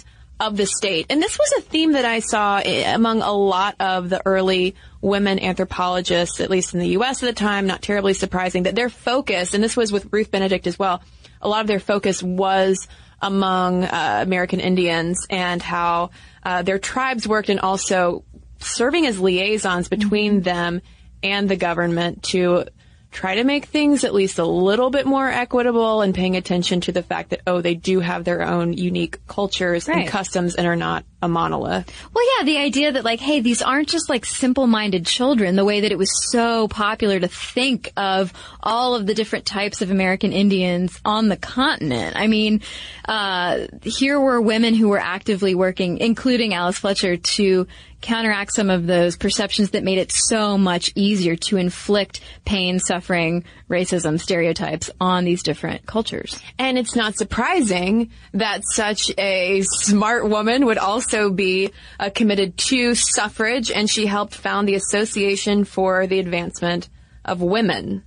of 0.42 0.58
the 0.58 0.66
state. 0.66 1.06
And 1.10 1.22
this 1.22 1.38
was 1.38 1.54
a 1.60 1.62
theme 1.62 1.92
that 1.94 2.04
I 2.04 2.20
saw 2.20 2.60
among 2.60 3.22
a 3.22 3.32
lot 3.32 3.76
of 3.80 4.10
the 4.10 4.22
early 4.26 4.76
women 5.00 5.40
anthropologists, 5.40 6.42
at 6.42 6.50
least 6.50 6.74
in 6.74 6.80
the 6.80 6.90
U.S. 6.90 7.22
at 7.22 7.28
the 7.28 7.34
time, 7.34 7.68
not 7.68 7.84
terribly 7.84 8.16
surprising, 8.16 8.64
that 8.64 8.74
their 8.74 8.90
focus, 8.90 9.54
and 9.54 9.64
this 9.64 9.78
was 9.78 9.92
with 9.92 10.12
Ruth 10.12 10.32
Benedict 10.32 10.66
as 10.66 10.80
well, 10.80 11.04
a 11.42 11.48
lot 11.48 11.62
of 11.62 11.68
their 11.68 11.80
focus 11.80 12.24
was 12.24 12.88
among 13.22 13.84
uh, 13.84 14.20
American 14.24 14.60
Indians 14.60 15.28
and 15.30 15.62
how 15.62 16.10
uh, 16.42 16.64
their 16.64 16.80
tribes 16.80 17.28
worked 17.28 17.50
and 17.50 17.60
also 17.60 18.24
serving 18.58 19.06
as 19.06 19.20
liaisons 19.20 19.90
between 19.90 20.42
them 20.42 20.82
and 21.22 21.48
the 21.48 21.56
government 21.56 22.24
to 22.24 22.66
try 23.12 23.36
to 23.36 23.44
make 23.44 23.66
things 23.66 24.06
at 24.06 24.14
least 24.14 24.40
a 24.40 24.46
little 24.46 24.90
bit 24.90 25.06
more 25.06 25.28
equitable 25.28 26.02
and 26.02 26.16
paying 26.16 26.38
attention 26.38 26.80
to 26.82 26.94
the 26.94 27.04
fact 27.04 27.32
that, 27.32 27.42
oh, 27.46 27.60
they 27.60 27.76
do 27.76 28.00
have 28.00 28.24
their 28.24 28.42
own 28.42 28.72
unique 28.72 29.20
cultures 29.28 29.88
Right. 29.88 30.00
and 30.00 30.08
customs 30.08 30.56
and 30.56 30.66
are 30.66 30.78
not 30.78 31.04
a 31.22 31.28
monolith. 31.28 31.92
Well, 32.14 32.24
yeah, 32.40 32.46
the 32.46 32.58
idea 32.58 32.94
that 32.94 33.04
like, 33.04 33.20
hey, 33.20 33.42
these 33.42 33.62
aren't 33.62 33.90
just 33.90 34.10
like 34.10 34.26
simple-minded 34.26 35.06
children, 35.06 35.56
the 35.58 35.66
way 35.66 35.82
that 35.82 35.92
it 35.92 35.98
was 35.98 36.10
so 36.32 36.68
popular 36.70 37.20
to 37.20 37.28
think 37.28 37.92
of 37.98 38.32
all 38.64 38.96
of 38.96 39.06
the 39.06 39.14
different 39.14 39.46
types 39.46 39.82
of 39.82 39.92
American 39.92 40.32
Indians 40.32 40.98
on 41.06 41.28
the 41.28 41.38
continent. 41.38 42.16
I 42.16 42.28
mean, 42.28 42.62
uh, 43.08 43.68
here 43.84 44.20
were 44.20 44.42
women 44.42 44.74
who 44.74 44.88
were 44.88 45.00
actively 45.00 45.54
working, 45.54 45.98
including 46.00 46.54
Alice 46.54 46.80
Fletcher, 46.80 47.18
to 47.18 47.68
counteract 48.02 48.54
some 48.54 48.70
of 48.70 48.88
those 48.88 49.16
perceptions 49.16 49.72
that 49.72 49.84
made 49.84 49.98
it 49.98 50.12
so 50.12 50.58
much 50.58 50.92
easier 50.96 51.36
to 51.36 51.58
inflict 51.58 52.22
pain, 52.46 52.80
suffering, 52.80 53.44
racism, 53.70 54.20
stereotypes 54.20 54.90
on 55.00 55.24
these 55.24 55.44
different 55.44 55.86
cultures. 55.86 56.40
And 56.58 56.78
it's 56.78 56.96
not 56.96 57.16
surprising 57.16 58.12
that 58.34 58.64
such 58.66 59.12
a 59.18 59.62
smart 59.62 60.28
woman 60.28 60.66
would 60.66 60.78
also 60.78 61.30
be 61.30 61.72
uh, 62.00 62.10
committed 62.14 62.58
to 62.58 62.96
suffrage, 62.96 63.72
and 63.72 63.90
she 63.90 64.06
helped 64.06 64.36
found 64.36 64.68
the 64.68 64.76
Association 64.76 65.64
for 65.64 66.08
the 66.08 66.20
Advancement 66.20 66.90
of 67.24 67.42
Women. 67.42 68.04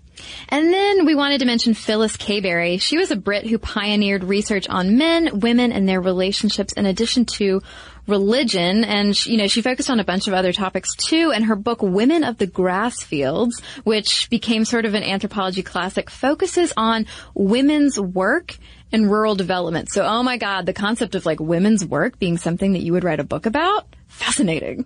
And 0.48 0.72
then 0.72 1.06
we 1.06 1.14
wanted 1.14 1.40
to 1.40 1.46
mention 1.46 1.74
Phyllis 1.74 2.16
Kaberry. 2.16 2.80
She 2.80 2.96
was 2.96 3.10
a 3.10 3.16
Brit 3.16 3.46
who 3.46 3.58
pioneered 3.58 4.24
research 4.24 4.68
on 4.68 4.96
men, 4.96 5.40
women, 5.40 5.72
and 5.72 5.88
their 5.88 6.00
relationships 6.00 6.72
in 6.74 6.86
addition 6.86 7.24
to 7.36 7.62
religion. 8.06 8.84
And, 8.84 9.16
she, 9.16 9.32
you 9.32 9.36
know, 9.36 9.46
she 9.46 9.62
focused 9.62 9.90
on 9.90 10.00
a 10.00 10.04
bunch 10.04 10.28
of 10.28 10.34
other 10.34 10.52
topics 10.52 10.94
too. 10.94 11.32
And 11.32 11.44
her 11.44 11.56
book, 11.56 11.82
Women 11.82 12.24
of 12.24 12.38
the 12.38 12.46
Grass 12.46 13.02
Fields, 13.02 13.60
which 13.84 14.28
became 14.30 14.64
sort 14.64 14.84
of 14.84 14.94
an 14.94 15.02
anthropology 15.02 15.62
classic, 15.62 16.10
focuses 16.10 16.72
on 16.76 17.06
women's 17.34 17.98
work 17.98 18.56
and 18.92 19.10
rural 19.10 19.34
development. 19.34 19.90
So, 19.90 20.04
oh 20.04 20.22
my 20.22 20.36
God, 20.36 20.66
the 20.66 20.72
concept 20.72 21.14
of 21.14 21.26
like 21.26 21.40
women's 21.40 21.84
work 21.84 22.18
being 22.18 22.38
something 22.38 22.72
that 22.72 22.82
you 22.82 22.92
would 22.92 23.04
write 23.04 23.20
a 23.20 23.24
book 23.24 23.46
about? 23.46 23.86
Fascinating. 24.08 24.84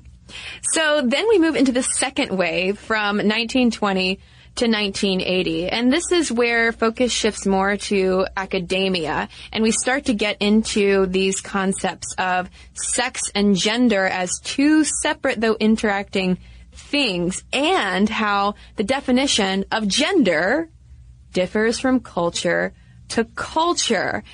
So 0.72 1.02
then 1.04 1.28
we 1.28 1.38
move 1.38 1.56
into 1.56 1.72
the 1.72 1.82
second 1.82 2.36
wave 2.36 2.78
from 2.78 3.16
1920 3.16 4.18
to 4.58 4.66
1980. 4.66 5.68
And 5.68 5.92
this 5.92 6.10
is 6.10 6.32
where 6.32 6.72
focus 6.72 7.12
shifts 7.12 7.46
more 7.46 7.76
to 7.76 8.26
academia. 8.36 9.28
And 9.52 9.62
we 9.62 9.70
start 9.70 10.06
to 10.06 10.14
get 10.14 10.36
into 10.40 11.06
these 11.06 11.40
concepts 11.40 12.12
of 12.18 12.50
sex 12.74 13.22
and 13.34 13.54
gender 13.54 14.04
as 14.04 14.40
two 14.42 14.82
separate 14.84 15.40
though 15.40 15.56
interacting 15.60 16.38
things 16.72 17.44
and 17.52 18.08
how 18.08 18.54
the 18.76 18.84
definition 18.84 19.64
of 19.70 19.86
gender 19.86 20.70
differs 21.32 21.78
from 21.78 22.00
culture 22.00 22.72
to 23.08 23.24
culture. 23.24 24.24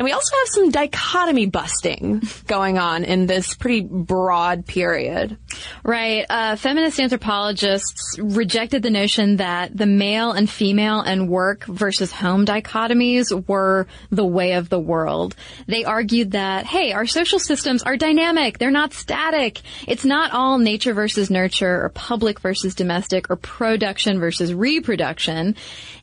And 0.00 0.06
we 0.06 0.12
also 0.12 0.34
have 0.34 0.48
some 0.48 0.70
dichotomy 0.70 1.44
busting 1.44 2.22
going 2.46 2.78
on 2.78 3.04
in 3.04 3.26
this 3.26 3.52
pretty 3.52 3.82
broad 3.82 4.64
period. 4.64 5.36
Right. 5.84 6.24
Uh, 6.26 6.56
feminist 6.56 6.98
anthropologists 6.98 8.16
rejected 8.18 8.82
the 8.82 8.88
notion 8.88 9.36
that 9.36 9.76
the 9.76 9.84
male 9.84 10.32
and 10.32 10.48
female 10.48 11.02
and 11.02 11.28
work 11.28 11.66
versus 11.66 12.12
home 12.12 12.46
dichotomies 12.46 13.46
were 13.46 13.88
the 14.08 14.24
way 14.24 14.54
of 14.54 14.70
the 14.70 14.80
world. 14.80 15.36
They 15.66 15.84
argued 15.84 16.30
that, 16.30 16.64
hey, 16.64 16.92
our 16.92 17.04
social 17.04 17.38
systems 17.38 17.82
are 17.82 17.98
dynamic. 17.98 18.56
They're 18.56 18.70
not 18.70 18.94
static. 18.94 19.60
It's 19.86 20.06
not 20.06 20.32
all 20.32 20.56
nature 20.56 20.94
versus 20.94 21.28
nurture 21.28 21.84
or 21.84 21.90
public 21.90 22.40
versus 22.40 22.74
domestic 22.74 23.28
or 23.28 23.36
production 23.36 24.18
versus 24.18 24.54
reproduction. 24.54 25.56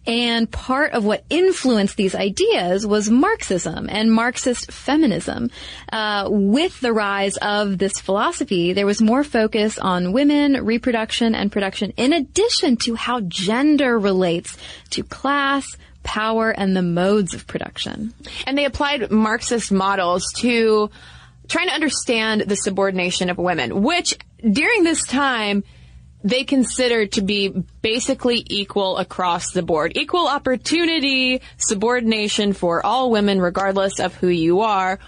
And 0.05 0.49
part 0.49 0.93
of 0.93 1.03
what 1.03 1.25
influenced 1.29 1.97
these 1.97 2.15
ideas 2.15 2.87
was 2.87 3.09
Marxism 3.09 3.86
and 3.89 4.11
Marxist 4.11 4.71
feminism. 4.71 5.49
Uh, 5.91 6.27
with 6.29 6.79
the 6.79 6.93
rise 6.93 7.37
of 7.37 7.77
this 7.77 7.99
philosophy, 7.99 8.73
there 8.73 8.85
was 8.85 9.01
more 9.01 9.23
focus 9.23 9.77
on 9.79 10.13
women, 10.13 10.65
reproduction, 10.65 11.35
and 11.35 11.51
production, 11.51 11.91
in 11.97 12.13
addition 12.13 12.77
to 12.77 12.95
how 12.95 13.21
gender 13.21 13.97
relates 13.97 14.57
to 14.91 15.03
class, 15.03 15.77
power, 16.03 16.51
and 16.51 16.75
the 16.75 16.81
modes 16.81 17.33
of 17.33 17.47
production. 17.47 18.13
And 18.45 18.57
they 18.57 18.65
applied 18.65 19.11
Marxist 19.11 19.71
models 19.71 20.25
to 20.37 20.89
trying 21.47 21.67
to 21.67 21.73
understand 21.73 22.41
the 22.41 22.55
subordination 22.55 23.29
of 23.29 23.37
women, 23.37 23.81
which 23.83 24.17
during 24.51 24.83
this 24.83 25.03
time, 25.03 25.63
they 26.27 26.43
considered 26.43 27.13
to 27.13 27.21
be 27.21 27.49
basically 27.81 28.43
equal 28.47 28.97
across 28.97 29.51
the 29.51 29.61
board. 29.61 29.93
Equal 29.95 30.27
opportunity, 30.27 31.41
subordination 31.57 32.53
for 32.53 32.85
all 32.85 33.11
women, 33.11 33.39
regardless 33.39 33.99
of 33.99 34.13
who 34.15 34.27
you 34.27 34.61
are, 34.61 34.99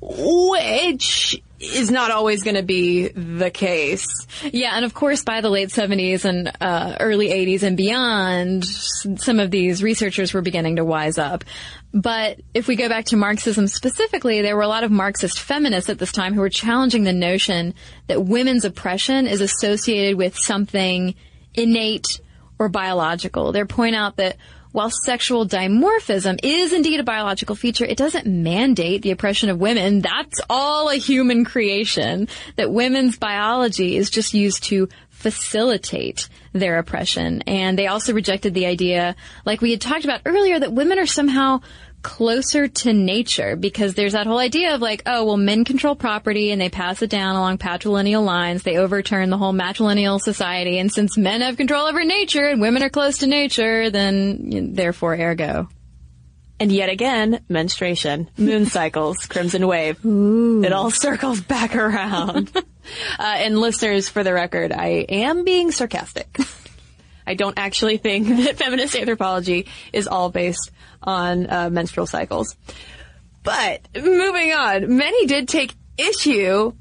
which 0.00 1.40
is 1.60 1.90
not 1.90 2.10
always 2.10 2.42
going 2.42 2.56
to 2.56 2.62
be 2.62 3.08
the 3.08 3.50
case. 3.50 4.06
Yeah, 4.44 4.76
and 4.76 4.84
of 4.84 4.94
course, 4.94 5.24
by 5.24 5.40
the 5.40 5.50
late 5.50 5.70
70s 5.70 6.24
and 6.24 6.52
uh, 6.60 6.96
early 7.00 7.28
80s 7.28 7.62
and 7.62 7.76
beyond, 7.76 8.64
some 8.64 9.40
of 9.40 9.50
these 9.50 9.82
researchers 9.82 10.32
were 10.32 10.42
beginning 10.42 10.76
to 10.76 10.84
wise 10.84 11.18
up. 11.18 11.44
But 11.92 12.40
if 12.52 12.68
we 12.68 12.76
go 12.76 12.88
back 12.88 13.06
to 13.06 13.16
Marxism 13.16 13.66
specifically, 13.66 14.42
there 14.42 14.56
were 14.56 14.62
a 14.62 14.68
lot 14.68 14.84
of 14.84 14.90
Marxist 14.90 15.40
feminists 15.40 15.88
at 15.88 15.98
this 15.98 16.12
time 16.12 16.34
who 16.34 16.40
were 16.40 16.50
challenging 16.50 17.04
the 17.04 17.12
notion 17.12 17.74
that 18.08 18.24
women's 18.24 18.64
oppression 18.64 19.26
is 19.26 19.40
associated 19.40 20.16
with 20.16 20.36
something 20.36 21.14
innate 21.54 22.20
or 22.58 22.68
biological. 22.68 23.52
They 23.52 23.64
point 23.64 23.96
out 23.96 24.16
that 24.16 24.36
while 24.72 24.90
sexual 24.90 25.46
dimorphism 25.46 26.38
is 26.42 26.74
indeed 26.74 27.00
a 27.00 27.04
biological 27.04 27.56
feature, 27.56 27.86
it 27.86 27.96
doesn't 27.96 28.26
mandate 28.26 29.00
the 29.02 29.10
oppression 29.10 29.48
of 29.48 29.58
women. 29.58 30.00
That's 30.00 30.40
all 30.50 30.90
a 30.90 30.96
human 30.96 31.44
creation. 31.44 32.28
That 32.56 32.70
women's 32.70 33.16
biology 33.16 33.96
is 33.96 34.10
just 34.10 34.34
used 34.34 34.64
to 34.64 34.88
facilitate 35.18 36.28
their 36.52 36.78
oppression. 36.78 37.42
And 37.42 37.76
they 37.76 37.88
also 37.88 38.12
rejected 38.12 38.54
the 38.54 38.66
idea, 38.66 39.16
like 39.44 39.60
we 39.60 39.72
had 39.72 39.80
talked 39.80 40.04
about 40.04 40.20
earlier, 40.24 40.60
that 40.60 40.72
women 40.72 40.98
are 40.98 41.06
somehow 41.06 41.60
closer 42.02 42.68
to 42.68 42.92
nature 42.92 43.56
because 43.56 43.94
there's 43.94 44.12
that 44.12 44.28
whole 44.28 44.38
idea 44.38 44.76
of 44.76 44.80
like, 44.80 45.02
oh, 45.06 45.24
well, 45.24 45.36
men 45.36 45.64
control 45.64 45.96
property 45.96 46.52
and 46.52 46.60
they 46.60 46.68
pass 46.68 47.02
it 47.02 47.10
down 47.10 47.34
along 47.34 47.58
patrilineal 47.58 48.24
lines. 48.24 48.62
They 48.62 48.76
overturn 48.76 49.28
the 49.30 49.36
whole 49.36 49.52
matrilineal 49.52 50.20
society. 50.20 50.78
And 50.78 50.92
since 50.92 51.18
men 51.18 51.40
have 51.40 51.56
control 51.56 51.86
over 51.86 52.04
nature 52.04 52.46
and 52.46 52.60
women 52.60 52.84
are 52.84 52.88
close 52.88 53.18
to 53.18 53.26
nature, 53.26 53.90
then 53.90 54.74
therefore 54.74 55.14
ergo. 55.14 55.68
And 56.60 56.70
yet 56.70 56.90
again, 56.90 57.44
menstruation, 57.48 58.30
moon 58.36 58.66
cycles, 58.66 59.26
crimson 59.26 59.66
wave. 59.66 59.98
It 60.04 60.72
all 60.72 60.90
circles 60.90 61.40
back 61.40 61.74
around. 61.74 62.52
uh, 63.18 63.22
and 63.22 63.58
listeners, 63.58 64.08
for 64.08 64.24
the 64.24 64.32
record, 64.32 64.72
I 64.72 65.06
am 65.08 65.44
being 65.44 65.70
sarcastic. 65.70 66.38
I 67.26 67.34
don't 67.34 67.58
actually 67.58 67.98
think 67.98 68.28
that 68.44 68.56
feminist 68.56 68.96
anthropology 68.96 69.66
is 69.92 70.08
all 70.08 70.30
based 70.30 70.70
on 71.02 71.50
uh, 71.50 71.70
menstrual 71.70 72.06
cycles. 72.06 72.56
But 73.42 73.86
moving 73.94 74.52
on, 74.52 74.96
many 74.96 75.26
did 75.26 75.48
take 75.48 75.74
issue 75.96 76.72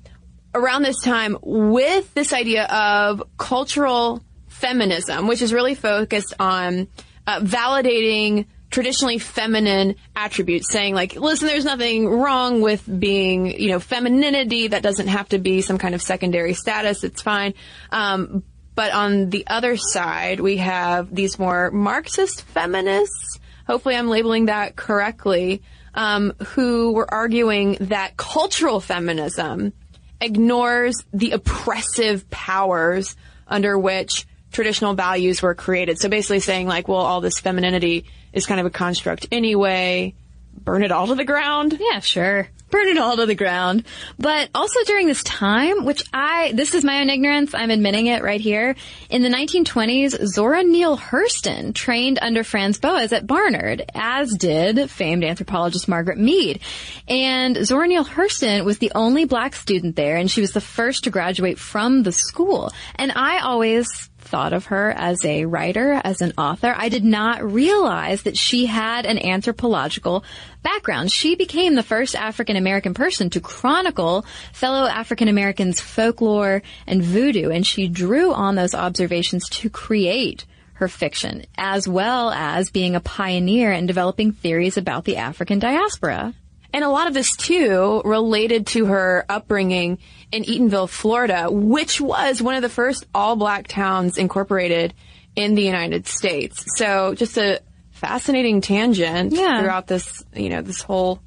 around 0.53 0.83
this 0.83 1.01
time 1.01 1.37
with 1.41 2.13
this 2.13 2.33
idea 2.33 2.65
of 2.65 3.23
cultural 3.37 4.23
feminism, 4.47 5.27
which 5.27 5.41
is 5.41 5.53
really 5.53 5.75
focused 5.75 6.33
on 6.39 6.87
uh, 7.27 7.39
validating 7.41 8.45
traditionally 8.77 9.17
feminine 9.17 9.95
attributes, 10.15 10.71
saying 10.71 10.93
like, 10.93 11.15
listen, 11.15 11.47
there's 11.47 11.65
nothing 11.65 12.07
wrong 12.07 12.61
with 12.61 12.83
being, 12.99 13.59
you 13.59 13.69
know, 13.69 13.79
femininity. 13.79 14.67
That 14.67 14.83
doesn't 14.83 15.07
have 15.07 15.29
to 15.29 15.39
be 15.39 15.61
some 15.61 15.79
kind 15.79 15.95
of 15.95 16.01
secondary 16.03 16.53
status. 16.53 17.03
It's 17.03 17.23
fine. 17.23 17.55
Um, 17.91 18.43
but 18.75 18.93
on 18.93 19.31
the 19.31 19.47
other 19.47 19.77
side, 19.77 20.39
we 20.39 20.57
have 20.57 21.13
these 21.13 21.39
more 21.39 21.71
Marxist 21.71 22.43
feminists. 22.43 23.39
Hopefully, 23.65 23.95
I'm 23.95 24.09
labeling 24.09 24.45
that 24.45 24.75
correctly. 24.75 25.63
Um, 25.95 26.33
who 26.49 26.91
were 26.91 27.11
arguing 27.11 27.77
that 27.79 28.15
cultural 28.15 28.79
feminism 28.79 29.73
ignores 30.21 31.03
the 31.11 31.31
oppressive 31.31 32.29
powers 32.29 33.15
under 33.47 33.75
which 33.75 34.27
traditional 34.57 34.95
values 34.95 35.43
were 35.43 35.53
created. 35.53 35.99
So 35.99 36.09
basically 36.09 36.39
saying 36.39 36.65
like, 36.65 36.87
well, 36.87 36.97
all 36.97 37.21
this 37.21 37.39
femininity 37.39 38.05
is 38.33 38.47
kind 38.47 38.59
of 38.59 38.65
a 38.65 38.71
construct 38.71 39.27
anyway. 39.31 40.15
Burn 40.51 40.81
it 40.81 40.91
all 40.91 41.05
to 41.05 41.13
the 41.13 41.23
ground. 41.23 41.77
Yeah, 41.79 41.99
sure. 41.99 42.47
Burn 42.71 42.87
it 42.87 42.97
all 42.97 43.15
to 43.17 43.27
the 43.27 43.35
ground. 43.35 43.83
But 44.17 44.49
also 44.55 44.83
during 44.85 45.05
this 45.05 45.21
time, 45.21 45.85
which 45.85 46.03
I, 46.11 46.53
this 46.55 46.73
is 46.73 46.83
my 46.83 47.01
own 47.01 47.09
ignorance, 47.11 47.53
I'm 47.53 47.69
admitting 47.69 48.07
it 48.07 48.23
right 48.23 48.41
here. 48.41 48.75
In 49.11 49.21
the 49.21 49.29
1920s, 49.29 50.25
Zora 50.25 50.63
Neale 50.63 50.97
Hurston 50.97 51.75
trained 51.75 52.17
under 52.19 52.43
Franz 52.43 52.79
Boas 52.79 53.13
at 53.13 53.27
Barnard, 53.27 53.83
as 53.93 54.33
did 54.33 54.89
famed 54.89 55.23
anthropologist 55.23 55.87
Margaret 55.87 56.17
Mead. 56.17 56.59
And 57.07 57.63
Zora 57.63 57.87
Neale 57.87 58.03
Hurston 58.03 58.65
was 58.65 58.79
the 58.79 58.91
only 58.95 59.25
black 59.25 59.53
student 59.53 59.95
there, 59.95 60.17
and 60.17 60.29
she 60.29 60.41
was 60.41 60.51
the 60.51 60.59
first 60.59 61.03
to 61.03 61.11
graduate 61.11 61.59
from 61.59 62.01
the 62.01 62.11
school. 62.11 62.73
And 62.95 63.11
I 63.15 63.41
always 63.41 64.09
thought 64.27 64.53
of 64.53 64.67
her 64.67 64.91
as 64.91 65.23
a 65.25 65.45
writer, 65.45 65.99
as 66.03 66.21
an 66.21 66.33
author. 66.37 66.73
I 66.77 66.89
did 66.89 67.03
not 67.03 67.43
realize 67.43 68.23
that 68.23 68.37
she 68.37 68.65
had 68.65 69.05
an 69.05 69.17
anthropological 69.17 70.23
background. 70.61 71.11
She 71.11 71.35
became 71.35 71.75
the 71.75 71.83
first 71.83 72.15
African 72.15 72.55
American 72.55 72.93
person 72.93 73.29
to 73.31 73.39
chronicle 73.39 74.25
fellow 74.53 74.87
African 74.87 75.27
Americans' 75.27 75.81
folklore 75.81 76.61
and 76.85 77.03
voodoo, 77.03 77.49
and 77.49 77.65
she 77.65 77.87
drew 77.87 78.33
on 78.33 78.55
those 78.55 78.75
observations 78.75 79.49
to 79.49 79.69
create 79.69 80.45
her 80.73 80.87
fiction, 80.87 81.43
as 81.57 81.87
well 81.87 82.29
as 82.29 82.69
being 82.69 82.95
a 82.95 82.99
pioneer 82.99 83.71
in 83.71 83.87
developing 83.87 84.31
theories 84.31 84.77
about 84.77 85.05
the 85.05 85.17
African 85.17 85.57
diaspora. 85.57 86.33
And 86.77 86.83
a 86.85 86.89
lot 86.89 87.07
of 87.07 87.15
this 87.15 87.35
too 87.35 88.03
related 88.05 88.67
to 88.67 88.85
her 88.85 89.25
upbringing 89.27 89.97
in 90.31 90.43
Eatonville, 90.43 90.87
Florida, 90.87 91.47
which 91.49 91.99
was 91.99 92.39
one 92.39 92.53
of 92.53 92.61
the 92.61 92.69
first 92.69 93.03
all 93.15 93.35
black 93.35 93.65
towns 93.67 94.19
incorporated 94.19 94.93
in 95.35 95.55
the 95.55 95.63
United 95.63 96.05
States. 96.05 96.63
So 96.75 97.15
just 97.15 97.35
a 97.39 97.61
fascinating 97.89 98.61
tangent 98.61 99.33
Yeah. 99.33 99.59
throughout 99.59 99.87
this, 99.87 100.23
you 100.35 100.49
know, 100.49 100.61
this 100.61 100.83
whole 100.83 101.19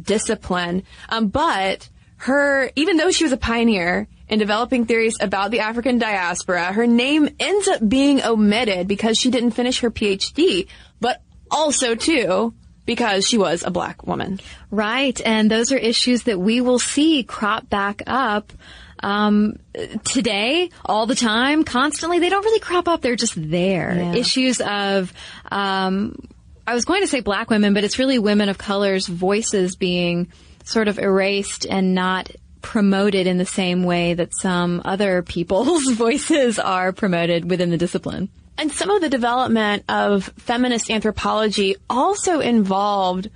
discipline. 0.00 0.84
Um, 1.10 1.28
but 1.28 1.86
her, 2.16 2.70
even 2.74 2.96
though 2.96 3.10
she 3.10 3.24
was 3.24 3.32
a 3.34 3.36
pioneer 3.36 4.08
in 4.30 4.38
developing 4.38 4.86
theories 4.86 5.18
about 5.20 5.50
the 5.50 5.60
African 5.60 5.98
diaspora, 5.98 6.72
her 6.72 6.86
name 6.86 7.28
ends 7.38 7.68
up 7.68 7.86
being 7.86 8.24
omitted 8.24 8.88
because 8.88 9.18
she 9.18 9.30
didn't 9.30 9.50
finish 9.50 9.80
her 9.80 9.90
PhD, 9.90 10.66
but 10.98 11.20
also 11.50 11.94
too 11.94 12.54
because 12.86 13.26
she 13.26 13.38
was 13.38 13.62
a 13.62 13.70
black 13.70 14.06
woman. 14.06 14.40
Right, 14.70 15.20
and 15.24 15.50
those 15.50 15.72
are 15.72 15.76
issues 15.76 16.24
that 16.24 16.38
we 16.38 16.60
will 16.60 16.78
see 16.78 17.22
crop 17.22 17.68
back 17.68 18.02
up 18.06 18.52
um, 19.00 19.58
today, 20.04 20.70
all 20.84 21.06
the 21.06 21.14
time, 21.14 21.64
constantly. 21.64 22.18
They 22.18 22.30
don't 22.30 22.44
really 22.44 22.60
crop 22.60 22.88
up; 22.88 23.02
they're 23.02 23.16
just 23.16 23.34
there. 23.36 24.14
Issues 24.14 24.60
of, 24.60 25.12
um, 25.50 26.16
I 26.66 26.74
was 26.74 26.84
going 26.84 27.02
to 27.02 27.08
say 27.08 27.20
black 27.20 27.50
women, 27.50 27.74
but 27.74 27.84
it's 27.84 27.98
really 27.98 28.18
women 28.18 28.48
of 28.48 28.58
color's 28.58 29.06
voices 29.06 29.76
being 29.76 30.32
sort 30.64 30.88
of 30.88 30.98
erased 30.98 31.66
and 31.66 31.94
not 31.94 32.30
promoted 32.62 33.26
in 33.26 33.36
the 33.36 33.44
same 33.44 33.84
way 33.84 34.14
that 34.14 34.34
some 34.34 34.80
other 34.86 35.22
people's 35.22 35.84
voices 35.92 36.58
are 36.58 36.92
promoted 36.92 37.48
within 37.48 37.70
the 37.70 37.76
discipline. 37.76 38.30
And 38.56 38.70
some 38.70 38.90
of 38.90 39.00
the 39.00 39.08
development 39.08 39.84
of 39.88 40.24
feminist 40.38 40.90
anthropology 40.90 41.76
also 41.90 42.40
involved 42.40 43.28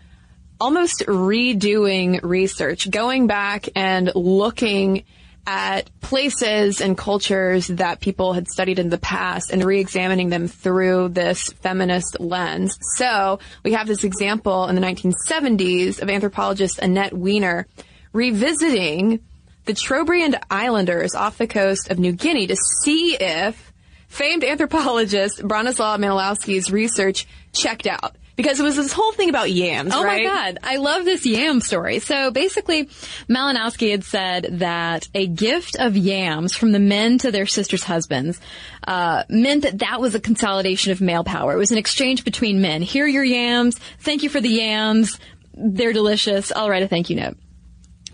almost 0.61 1.05
redoing 1.07 2.21
research, 2.23 2.91
going 2.91 3.27
back 3.27 3.69
and 3.75 4.11
looking 4.15 5.05
at 5.47 5.91
places 6.03 6.81
and 6.81 6.97
cultures 6.97 7.69
that 7.69 8.01
people 8.01 8.35
had 8.35 8.47
studied 8.49 8.79
in 8.79 8.91
the 8.91 8.99
past 8.99 9.51
and 9.51 9.65
re-examining 9.65 10.29
them 10.29 10.47
through 10.47 11.09
this 11.09 11.49
feminist 11.63 12.21
lens. 12.21 12.77
So 12.97 13.39
we 13.65 13.73
have 13.73 13.87
this 13.87 14.05
example 14.05 14.67
in 14.67 14.75
the 14.75 14.83
1970s 14.83 16.03
of 16.03 16.11
anthropologist 16.11 16.79
Annette 16.81 17.15
Weiner 17.15 17.67
revisiting 18.13 19.21
the 19.65 19.73
Trobriand 19.73 20.39
Islanders 20.51 21.15
off 21.15 21.39
the 21.39 21.47
coast 21.47 21.91
of 21.91 21.99
New 21.99 22.13
Guinea 22.13 22.47
to 22.49 22.57
see 22.83 23.17
if 23.19 23.68
famed 24.09 24.45
anthropologist 24.45 25.39
Bronislaw 25.41 25.99
Malinowski's 25.99 26.71
research 26.71 27.27
checked 27.53 27.87
out. 27.87 28.17
Because 28.37 28.61
it 28.61 28.63
was 28.63 28.77
this 28.77 28.93
whole 28.93 29.11
thing 29.11 29.31
about 29.31 29.51
yams, 29.51 29.93
Oh 29.93 30.05
right? 30.05 30.23
my 30.23 30.31
god, 30.31 30.59
I 30.63 30.77
love 30.77 31.05
this 31.05 31.27
yam 31.27 31.61
story. 31.61 31.99
So 31.99 32.31
basically, 32.31 32.85
Malinowski 33.29 33.91
had 33.91 34.05
said 34.05 34.47
that 34.61 35.09
a 35.13 35.27
gift 35.27 35.75
of 35.77 35.97
yams 35.97 36.55
from 36.55 36.71
the 36.71 36.79
men 36.79 37.19
to 37.19 37.33
their 37.33 37.47
sisters' 37.47 37.83
husbands 37.83 38.41
uh, 38.87 39.25
meant 39.29 39.65
that 39.65 39.81
that 39.81 40.01
was 40.01 40.15
a 40.15 40.21
consolidation 40.21 40.93
of 40.93 41.01
male 41.01 41.25
power. 41.25 41.53
It 41.53 41.59
was 41.59 41.73
an 41.73 41.79
exchange 41.79 42.25
between 42.25 42.61
men. 42.61 42.81
Here 42.81 43.07
are 43.07 43.09
your 43.09 43.25
yams. 43.25 43.77
Thank 43.99 44.23
you 44.23 44.29
for 44.29 44.41
the 44.41 44.49
yams. 44.51 45.19
They're 45.53 45.93
delicious. 45.93 46.53
I'll 46.55 46.71
write 46.71 46.85
a 46.85 46.89
thank 46.89 47.11
you 47.11 47.17
note. 47.17 47.37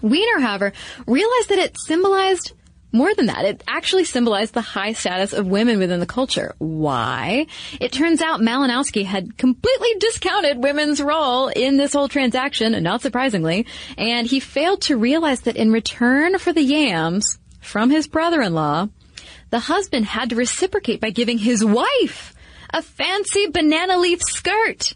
Weiner, 0.00 0.40
however, 0.40 0.72
realized 1.06 1.50
that 1.50 1.58
it 1.58 1.76
symbolized 1.78 2.52
more 2.94 3.14
than 3.14 3.26
that. 3.26 3.44
It 3.44 3.64
actually 3.66 4.04
symbolized 4.04 4.54
the 4.54 4.60
high 4.60 4.92
status 4.92 5.32
of 5.32 5.46
women 5.46 5.78
within 5.78 6.00
the 6.00 6.06
culture. 6.06 6.54
Why? 6.58 7.46
It 7.80 7.92
turns 7.92 8.22
out 8.22 8.40
Malinowski 8.40 9.04
had 9.04 9.36
completely 9.36 9.94
discounted 9.98 10.62
women's 10.62 11.02
role 11.02 11.48
in 11.48 11.76
this 11.76 11.92
whole 11.92 12.08
transaction, 12.08 12.80
not 12.82 13.02
surprisingly, 13.02 13.66
and 13.98 14.26
he 14.26 14.40
failed 14.40 14.82
to 14.82 14.96
realize 14.96 15.40
that 15.42 15.56
in 15.56 15.72
return 15.72 16.38
for 16.38 16.52
the 16.52 16.62
yams 16.62 17.38
from 17.60 17.90
his 17.90 18.06
brother-in-law, 18.06 18.88
the 19.50 19.58
husband 19.58 20.06
had 20.06 20.30
to 20.30 20.36
reciprocate 20.36 21.00
by 21.00 21.10
giving 21.10 21.38
his 21.38 21.64
wife 21.64 22.32
a 22.70 22.80
fancy 22.80 23.48
banana 23.48 23.98
leaf 23.98 24.22
skirt. 24.22 24.94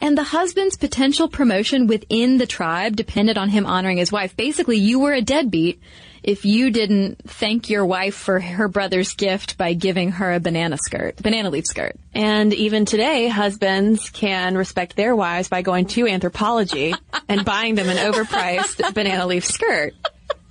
And 0.00 0.16
the 0.16 0.22
husband's 0.22 0.76
potential 0.76 1.28
promotion 1.28 1.88
within 1.88 2.38
the 2.38 2.46
tribe 2.46 2.96
depended 2.96 3.36
on 3.36 3.48
him 3.48 3.66
honoring 3.66 3.98
his 3.98 4.12
wife. 4.12 4.36
Basically, 4.36 4.76
you 4.76 5.00
were 5.00 5.12
a 5.12 5.20
deadbeat 5.20 5.80
if 6.22 6.44
you 6.44 6.70
didn't 6.70 7.18
thank 7.26 7.70
your 7.70 7.84
wife 7.84 8.14
for 8.14 8.40
her 8.40 8.68
brother's 8.68 9.14
gift 9.14 9.56
by 9.58 9.72
giving 9.74 10.12
her 10.12 10.32
a 10.32 10.40
banana 10.40 10.76
skirt, 10.76 11.16
banana 11.16 11.50
leaf 11.50 11.66
skirt. 11.66 11.96
And 12.14 12.52
even 12.54 12.84
today, 12.84 13.28
husbands 13.28 14.10
can 14.10 14.56
respect 14.56 14.96
their 14.96 15.14
wives 15.14 15.48
by 15.48 15.62
going 15.62 15.86
to 15.86 16.04
Anthropologie 16.04 16.98
and 17.28 17.44
buying 17.44 17.74
them 17.74 17.88
an 17.88 17.96
overpriced 17.96 18.94
banana 18.94 19.26
leaf 19.26 19.44
skirt. 19.44 19.94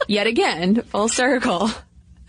Yet 0.08 0.28
again, 0.28 0.84
full 0.84 1.10
circle. 1.10 1.70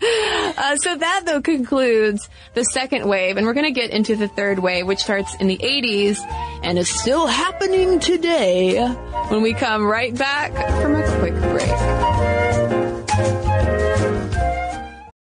Uh, 0.01 0.77
so 0.77 0.95
that 0.95 1.23
though 1.25 1.41
concludes 1.41 2.29
the 2.53 2.63
second 2.63 3.07
wave, 3.07 3.37
and 3.37 3.45
we're 3.45 3.53
going 3.53 3.65
to 3.65 3.71
get 3.71 3.91
into 3.91 4.15
the 4.15 4.27
third 4.27 4.59
wave, 4.59 4.87
which 4.87 4.99
starts 4.99 5.35
in 5.35 5.47
the 5.47 5.57
80s 5.57 6.19
and 6.63 6.77
is 6.77 6.89
still 6.89 7.27
happening 7.27 7.99
today. 7.99 8.85
When 9.27 9.41
we 9.41 9.53
come 9.53 9.85
right 9.85 10.15
back 10.15 10.51
from 10.81 10.95
a 10.95 11.19
quick 11.19 11.33
break. 11.33 12.18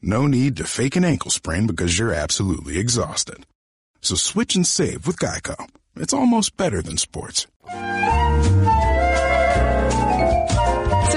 No 0.00 0.28
need 0.28 0.58
to 0.58 0.64
fake 0.64 0.94
an 0.94 1.04
ankle 1.04 1.30
sprain 1.30 1.66
because 1.66 1.98
you're 1.98 2.12
absolutely 2.12 2.78
exhausted. 2.78 3.44
So 4.00 4.14
switch 4.14 4.54
and 4.54 4.64
save 4.64 5.08
with 5.08 5.18
Geico. 5.18 5.56
It's 5.96 6.12
almost 6.12 6.56
better 6.56 6.80
than 6.82 6.98
sports. 6.98 7.48
So 7.66 7.72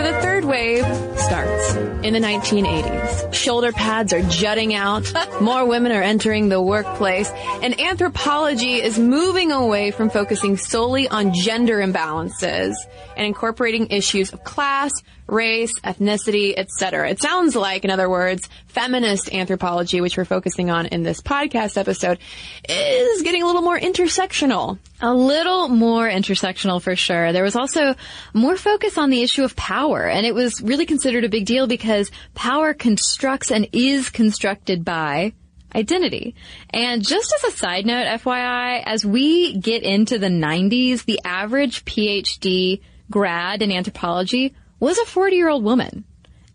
the 0.01 0.17
third 0.21 0.45
wave 0.45 0.83
starts 1.19 1.75
in 2.03 2.13
the 2.13 2.19
1980s. 2.19 3.33
Shoulder 3.33 3.71
pads 3.71 4.13
are 4.13 4.23
jutting 4.23 4.73
out. 4.73 5.11
More 5.39 5.65
women 5.65 5.91
are 5.91 6.01
entering 6.01 6.49
the 6.49 6.61
workplace 6.61 7.29
and 7.61 7.79
anthropology 7.79 8.81
is 8.81 8.97
moving 8.97 9.51
away 9.51 9.91
from 9.91 10.09
focusing 10.09 10.57
solely 10.57 11.07
on 11.07 11.33
gender 11.33 11.77
imbalances 11.77 12.73
and 13.15 13.25
incorporating 13.27 13.87
issues 13.91 14.33
of 14.33 14.43
class, 14.43 14.91
race, 15.27 15.79
ethnicity, 15.81 16.53
etc. 16.57 17.09
It 17.09 17.21
sounds 17.21 17.55
like, 17.55 17.85
in 17.85 17.89
other 17.89 18.09
words, 18.09 18.49
feminist 18.67 19.33
anthropology, 19.33 20.01
which 20.01 20.17
we're 20.17 20.25
focusing 20.25 20.69
on 20.69 20.87
in 20.87 21.03
this 21.03 21.21
podcast 21.21 21.77
episode, 21.77 22.19
is 22.67 23.21
getting 23.21 23.43
a 23.43 23.45
little 23.45 23.61
more 23.61 23.79
intersectional. 23.79 24.77
A 25.01 25.13
little 25.13 25.67
more 25.69 26.07
intersectional 26.07 26.81
for 26.81 26.95
sure. 26.95 27.31
There 27.31 27.43
was 27.43 27.55
also 27.55 27.95
more 28.33 28.57
focus 28.57 28.97
on 28.97 29.09
the 29.09 29.21
issue 29.21 29.43
of 29.43 29.55
power, 29.55 30.07
and 30.07 30.25
it 30.25 30.35
was 30.35 30.61
really 30.61 30.85
considered 30.85 31.23
a 31.23 31.29
big 31.29 31.45
deal 31.45 31.65
because 31.65 31.90
power 32.33 32.73
constructs 32.73 33.51
and 33.51 33.67
is 33.73 34.09
constructed 34.09 34.83
by 34.85 35.33
identity. 35.75 36.35
And 36.69 37.05
just 37.05 37.33
as 37.37 37.53
a 37.53 37.57
side 37.57 37.85
note, 37.85 38.05
FYI, 38.05 38.83
as 38.85 39.05
we 39.05 39.57
get 39.57 39.83
into 39.83 40.17
the 40.17 40.27
90s, 40.27 41.05
the 41.05 41.19
average 41.23 41.85
PhD 41.85 42.81
grad 43.09 43.61
in 43.61 43.71
anthropology 43.71 44.55
was 44.79 44.97
a 44.97 45.05
40 45.05 45.35
year 45.35 45.49
old 45.49 45.63
woman. 45.63 46.05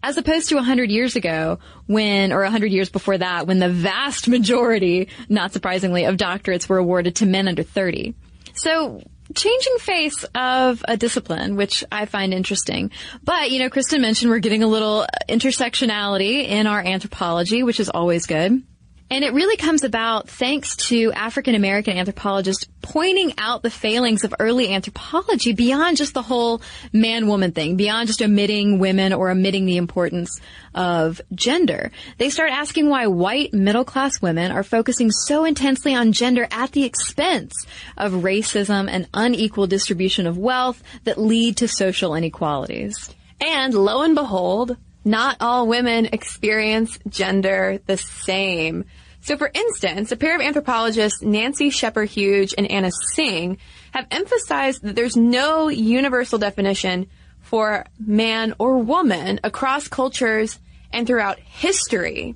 As 0.03 0.17
opposed 0.17 0.51
to 0.51 0.55
100 0.55 0.91
years 0.91 1.17
ago 1.17 1.59
when, 1.87 2.33
or 2.33 2.43
100 2.43 2.71
years 2.71 2.91
before 2.91 3.19
that, 3.19 3.47
when 3.47 3.59
the 3.59 3.69
vast 3.69 4.29
majority, 4.29 5.09
not 5.29 5.53
surprisingly, 5.53 6.05
of 6.05 6.17
doctorates 6.17 6.69
were 6.69 6.79
awarded 6.79 7.17
to 7.17 7.27
men 7.27 7.49
under 7.49 7.65
30. 7.65 8.15
So, 8.55 9.03
changing 9.37 9.77
face 9.79 10.25
of 10.35 10.85
a 10.89 10.97
discipline, 10.97 11.57
which 11.57 11.85
I 11.93 12.07
find 12.07 12.35
interesting. 12.35 12.91
But, 13.23 13.51
you 13.51 13.59
know, 13.59 13.71
Cristen 13.71 14.01
mentioned 14.01 14.31
we're 14.31 14.39
getting 14.39 14.63
a 14.63 14.67
little 14.67 15.07
intersectionality 15.29 16.49
in 16.49 16.67
our 16.67 16.81
anthropology, 16.81 17.63
which 17.63 17.79
is 17.79 17.89
always 17.89 18.27
good. 18.27 18.63
And 19.09 19.25
it 19.25 19.33
really 19.33 19.57
comes 19.57 19.85
about 19.85 20.29
thanks 20.29 20.75
to 20.89 21.13
African 21.13 21.55
American 21.55 21.97
anthropologists 21.97 22.67
pointing 22.83 23.35
out 23.39 23.63
the 23.63 23.71
failings 23.71 24.25
of 24.25 24.35
early 24.41 24.75
anthropology 24.75 25.53
beyond 25.53 25.97
just 25.97 26.13
the 26.13 26.23
whole 26.23 26.61
man-woman 26.93 27.53
thing, 27.53 27.77
beyond 27.77 28.09
just 28.09 28.21
omitting 28.21 28.81
women 28.81 29.13
or 29.13 29.31
omitting 29.31 29.65
the 29.65 29.77
importance 29.77 30.41
of 30.75 31.21
gender. 31.35 31.93
They 32.19 32.31
start 32.31 32.51
asking 32.51 32.89
why 32.89 33.07
white 33.07 33.55
middle-class 33.55 34.21
women 34.21 34.51
are 34.51 34.65
focusing 34.65 35.13
so 35.13 35.45
intensely 35.45 35.95
on 35.95 36.11
gender 36.11 36.49
at 36.51 36.73
the 36.73 36.85
expense 36.85 37.55
of 37.97 38.13
racism 38.13 38.89
and 38.91 39.09
unequal 39.15 39.69
distribution 39.69 40.27
of 40.27 40.37
wealth 40.37 40.83
that 41.05 41.17
lead 41.17 41.59
to 41.59 41.69
social 41.69 42.17
inequalities. 42.17 43.15
And 43.41 43.73
lo 43.73 44.03
and 44.03 44.15
behold, 44.15 44.77
not 45.07 45.37
all 45.41 45.69
women 45.69 46.07
experience 46.07 46.99
gender 47.09 47.81
the 47.87 47.97
same. 47.97 48.85
So 49.21 49.37
for 49.37 49.51
instance, 49.55 50.13
a 50.13 50.17
pair 50.17 50.35
of 50.35 50.43
anthropologists, 50.43 51.23
Nancy 51.23 51.71
Scheper 51.71 52.07
Hughes 52.07 52.53
and 52.53 52.71
Anna 52.71 52.91
Tsing, 52.91 53.59
have 53.93 54.07
emphasized 54.11 54.83
that 54.83 54.97
there's 54.97 55.17
no 55.17 55.69
universal 55.69 56.39
definition 56.39 57.09
for 57.41 57.87
man 57.99 58.55
or 58.59 58.79
woman 58.79 59.41
across 59.45 59.89
cultures 59.89 60.59
and 60.93 61.07
throughout 61.07 61.39
history. 61.39 62.35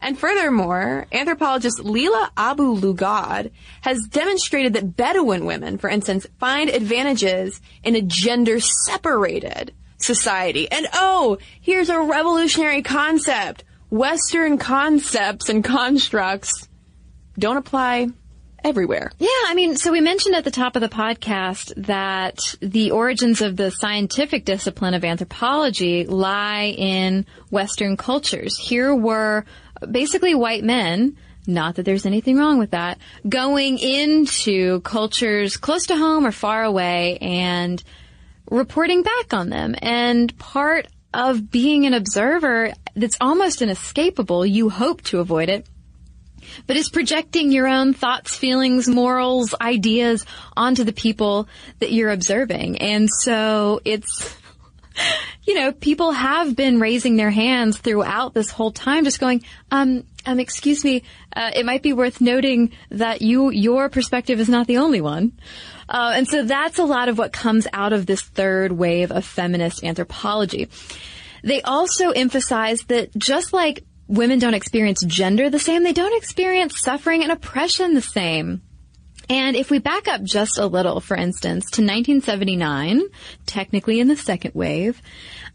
And 0.00 0.18
furthermore, 0.18 1.06
anthropologist 1.10 1.80
Lila 1.80 2.30
Abu 2.36 2.76
Lughod 2.76 3.50
has 3.80 4.06
demonstrated 4.08 4.74
that 4.74 4.96
Bedouin 4.96 5.46
women, 5.46 5.78
for 5.78 5.90
instance, 5.90 6.26
find 6.38 6.70
advantages 6.70 7.60
in 7.82 7.96
a 7.96 8.02
gender 8.02 8.60
separated 8.60 9.72
society. 10.04 10.70
And 10.70 10.86
oh, 10.92 11.38
here's 11.60 11.88
a 11.88 12.00
revolutionary 12.00 12.82
concept. 12.82 13.64
Western 13.90 14.58
concepts 14.58 15.48
and 15.48 15.62
constructs 15.62 16.68
don't 17.38 17.56
apply 17.56 18.08
everywhere. 18.64 19.12
Yeah, 19.18 19.28
I 19.46 19.54
mean, 19.54 19.76
so 19.76 19.92
we 19.92 20.00
mentioned 20.00 20.34
at 20.34 20.44
the 20.44 20.50
top 20.50 20.74
of 20.74 20.82
the 20.82 20.88
podcast 20.88 21.72
that 21.86 22.38
the 22.60 22.90
origins 22.90 23.42
of 23.42 23.56
the 23.56 23.70
scientific 23.70 24.44
discipline 24.44 24.94
of 24.94 25.04
anthropology 25.04 26.06
lie 26.06 26.74
in 26.76 27.26
Western 27.50 27.96
cultures. 27.96 28.56
Here 28.56 28.94
were 28.94 29.44
basically 29.90 30.34
white 30.34 30.64
men 30.64 31.16
not 31.46 31.74
that 31.74 31.84
there's 31.84 32.06
anything 32.06 32.38
wrong 32.38 32.58
with 32.58 32.70
that, 32.70 32.98
going 33.28 33.78
into 33.78 34.80
cultures 34.80 35.56
close 35.56 35.86
to 35.86 35.96
home 35.96 36.26
or 36.26 36.32
far 36.32 36.64
away 36.64 37.18
and 37.18 37.82
reporting 38.50 39.02
back 39.02 39.32
on 39.32 39.48
them. 39.50 39.74
And 39.80 40.36
part 40.38 40.88
of 41.12 41.50
being 41.50 41.86
an 41.86 41.94
observer 41.94 42.72
that's 42.94 43.16
almost 43.20 43.62
inescapable, 43.62 44.44
you 44.44 44.68
hope 44.68 45.02
to 45.02 45.20
avoid 45.20 45.48
it, 45.48 45.66
but 46.66 46.76
is 46.76 46.88
projecting 46.88 47.52
your 47.52 47.68
own 47.68 47.94
thoughts, 47.94 48.34
feelings, 48.34 48.88
morals, 48.88 49.54
ideas 49.60 50.26
onto 50.56 50.84
the 50.84 50.92
people 50.92 51.48
that 51.78 51.92
you're 51.92 52.10
observing. 52.10 52.78
And 52.78 53.08
so 53.08 53.80
it's, 53.84 54.36
you 55.44 55.54
know, 55.54 55.72
people 55.72 56.12
have 56.12 56.54
been 56.54 56.80
raising 56.80 57.16
their 57.16 57.30
hands 57.30 57.78
throughout 57.78 58.34
this 58.34 58.50
whole 58.50 58.72
time, 58.72 59.04
just 59.04 59.20
going, 59.20 59.44
um, 59.70 60.04
um, 60.26 60.40
excuse 60.40 60.84
me, 60.84 61.02
uh, 61.34 61.50
it 61.54 61.66
might 61.66 61.82
be 61.82 61.92
worth 61.92 62.20
noting 62.20 62.72
that 62.90 63.22
you, 63.22 63.50
your 63.50 63.88
perspective 63.88 64.40
is 64.40 64.48
not 64.48 64.66
the 64.66 64.78
only 64.78 65.00
one. 65.00 65.32
Uh, 65.88 66.12
and 66.14 66.28
so 66.28 66.44
that's 66.44 66.78
a 66.78 66.84
lot 66.84 67.08
of 67.08 67.18
what 67.18 67.32
comes 67.32 67.66
out 67.72 67.92
of 67.92 68.06
this 68.06 68.22
third 68.22 68.72
wave 68.72 69.10
of 69.10 69.24
feminist 69.24 69.84
anthropology. 69.84 70.68
They 71.42 71.62
also 71.62 72.10
emphasize 72.10 72.82
that 72.84 73.14
just 73.16 73.52
like 73.52 73.84
women 74.08 74.38
don't 74.38 74.54
experience 74.54 75.02
gender 75.04 75.50
the 75.50 75.58
same, 75.58 75.82
they 75.82 75.92
don't 75.92 76.16
experience 76.16 76.80
suffering 76.80 77.22
and 77.22 77.32
oppression 77.32 77.94
the 77.94 78.00
same. 78.00 78.62
And 79.28 79.56
if 79.56 79.70
we 79.70 79.78
back 79.78 80.06
up 80.08 80.22
just 80.22 80.58
a 80.58 80.66
little, 80.66 81.00
for 81.00 81.16
instance, 81.16 81.64
to 81.72 81.82
1979, 81.82 83.02
technically 83.46 84.00
in 84.00 84.08
the 84.08 84.16
second 84.16 84.54
wave, 84.54 85.00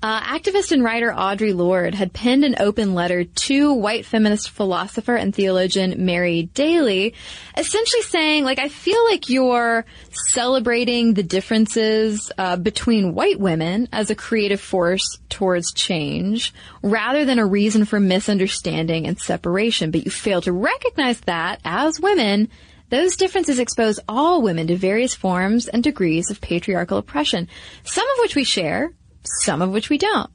uh, 0.02 0.22
activist 0.22 0.72
and 0.72 0.84
writer 0.84 1.12
Audre 1.12 1.54
Lorde 1.54 1.94
had 1.94 2.14
penned 2.14 2.46
an 2.46 2.56
open 2.60 2.94
letter 2.94 3.26
to 3.26 3.74
white 3.74 4.06
feminist 4.06 4.50
philosopher 4.50 5.16
and 5.16 5.36
theologian 5.36 6.06
Mary 6.06 6.44
Daly, 6.54 7.14
essentially 7.58 8.02
saying, 8.04 8.46
like, 8.46 8.60
I 8.60 8.70
feel 8.70 9.04
like 9.06 9.30
you're 9.30 9.86
celebrating 10.30 11.14
the 11.14 11.24
differences 11.24 12.32
uh, 12.38 12.56
between 12.56 13.14
white 13.14 13.40
women 13.40 13.90
as 13.92 14.10
a 14.10 14.16
creative 14.16 14.62
force 14.62 15.20
towards 15.28 15.74
change, 15.74 16.54
rather 16.82 17.26
than 17.26 17.38
a 17.38 17.46
reason 17.46 17.84
for 17.84 18.00
misunderstanding 18.00 19.06
and 19.06 19.20
separation. 19.20 19.92
But 19.92 20.06
you 20.06 20.12
fail 20.12 20.42
to 20.42 20.54
recognize 20.54 21.20
that 21.22 21.60
as 21.66 22.00
women 22.00 22.50
those 22.90 23.16
differences 23.16 23.60
expose 23.60 24.00
all 24.08 24.42
women 24.42 24.68
to 24.68 24.76
various 24.76 25.16
forms 25.16 25.68
and 25.68 25.84
degrees 25.84 26.30
of 26.30 26.42
patriarchal 26.42 26.98
oppression, 26.98 27.48
some 27.84 28.10
of 28.10 28.18
which 28.20 28.36
we 28.36 28.44
share, 28.44 28.92
some 29.24 29.62
of 29.62 29.72
which 29.72 29.90
we 29.90 29.98
don't. 29.98 30.30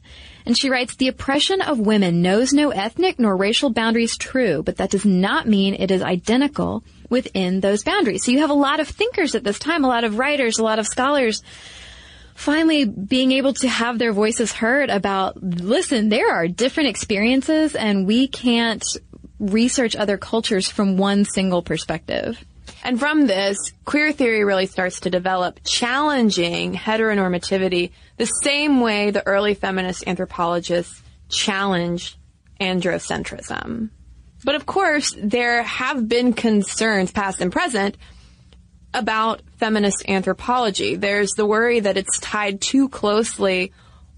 And 0.46 0.56
she 0.56 0.68
writes, 0.68 0.96
the 0.96 1.08
oppression 1.08 1.62
of 1.62 1.78
women 1.78 2.20
knows 2.20 2.52
no 2.52 2.70
ethnic 2.70 3.18
nor 3.18 3.34
racial 3.34 3.70
boundaries 3.70 4.16
true, 4.16 4.62
but 4.62 4.76
that 4.76 4.90
does 4.90 5.04
not 5.04 5.48
mean 5.48 5.74
it 5.74 5.90
is 5.90 6.02
identical 6.02 6.84
within 7.08 7.60
those 7.60 7.82
boundaries. 7.82 8.24
So 8.24 8.30
you 8.30 8.40
have 8.40 8.50
a 8.50 8.54
lot 8.54 8.78
of 8.78 8.88
thinkers 8.88 9.34
at 9.34 9.44
this 9.44 9.58
time, 9.58 9.84
a 9.84 9.88
lot 9.88 10.04
of 10.04 10.18
writers, 10.18 10.58
a 10.58 10.64
lot 10.64 10.78
of 10.78 10.86
scholars 10.86 11.42
finally 12.34 12.84
being 12.84 13.32
able 13.32 13.54
to 13.54 13.68
have 13.68 13.98
their 13.98 14.12
voices 14.12 14.52
heard 14.52 14.90
about, 14.90 15.40
listen, 15.42 16.08
there 16.08 16.32
are 16.32 16.48
different 16.48 16.88
experiences 16.90 17.74
and 17.74 18.06
we 18.06 18.26
can't 18.28 18.84
research 19.38 19.96
other 19.96 20.16
cultures 20.16 20.68
from 20.68 20.96
one 20.96 21.24
single 21.24 21.62
perspective. 21.62 22.44
And 22.82 22.98
from 22.98 23.26
this, 23.26 23.56
queer 23.84 24.12
theory 24.12 24.44
really 24.44 24.66
starts 24.66 25.00
to 25.00 25.10
develop, 25.10 25.60
challenging 25.64 26.74
heteronormativity 26.74 27.92
the 28.16 28.26
same 28.26 28.80
way 28.80 29.10
the 29.10 29.26
early 29.26 29.54
feminist 29.54 30.06
anthropologists 30.06 31.02
challenged 31.28 32.16
androcentrism. 32.60 33.90
But 34.44 34.54
of 34.54 34.66
course, 34.66 35.14
there 35.18 35.62
have 35.62 36.08
been 36.08 36.34
concerns, 36.34 37.10
past 37.10 37.40
and 37.40 37.50
present, 37.50 37.96
about 38.92 39.42
feminist 39.56 40.04
anthropology. 40.08 40.94
There's 40.94 41.32
the 41.32 41.46
worry 41.46 41.80
that 41.80 41.96
it's 41.96 42.18
tied 42.20 42.60
too 42.60 42.88
closely 42.90 43.72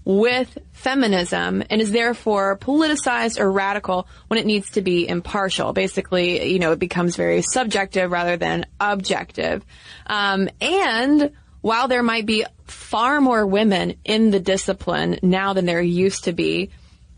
with 0.07 0.57
feminism 0.71 1.61
and 1.69 1.81
is 1.81 1.91
therefore 1.91 2.57
politicized 2.57 3.41
or 3.41 3.51
radical 3.51 4.07
when 4.29 4.39
it 4.39 4.45
needs 4.45 4.71
to 4.71 4.81
be 4.81 5.05
impartial. 5.05 5.73
Basically, 5.73 6.49
you 6.49 6.59
know, 6.59 6.71
it 6.71 6.79
becomes 6.79 7.17
very 7.17 7.41
subjective 7.41 8.09
rather 8.09 8.37
than 8.37 8.65
objective. 8.79 9.65
Um, 10.05 10.47
and 10.61 11.33
while 11.59 11.89
there 11.89 12.03
might 12.03 12.25
be 12.25 12.45
far 12.63 13.19
more 13.19 13.45
women 13.45 13.95
in 14.05 14.31
the 14.31 14.39
discipline 14.39 15.19
now 15.21 15.51
than 15.51 15.65
there 15.65 15.81
used 15.81 16.23
to 16.23 16.31
be, 16.31 16.69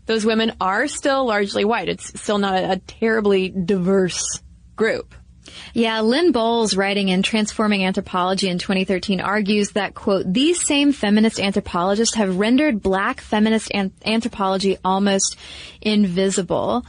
those 0.06 0.26
women 0.26 0.56
are 0.60 0.88
still 0.88 1.24
largely 1.24 1.64
white. 1.64 1.88
It's 1.88 2.20
still 2.20 2.38
not 2.38 2.56
a, 2.56 2.72
a 2.72 2.76
terribly 2.78 3.50
diverse 3.50 4.42
group. 4.74 5.14
Yeah, 5.72 6.00
Lynn 6.00 6.32
Bolles, 6.32 6.76
writing 6.76 7.08
in 7.08 7.22
Transforming 7.22 7.84
Anthropology 7.84 8.48
in 8.48 8.58
2013, 8.58 9.20
argues 9.20 9.70
that, 9.70 9.94
quote, 9.94 10.30
these 10.30 10.64
same 10.64 10.92
feminist 10.92 11.40
anthropologists 11.40 12.16
have 12.16 12.38
rendered 12.38 12.82
black 12.82 13.20
feminist 13.20 13.70
an- 13.72 13.92
anthropology 14.04 14.78
almost 14.84 15.36
invisible. 15.80 16.84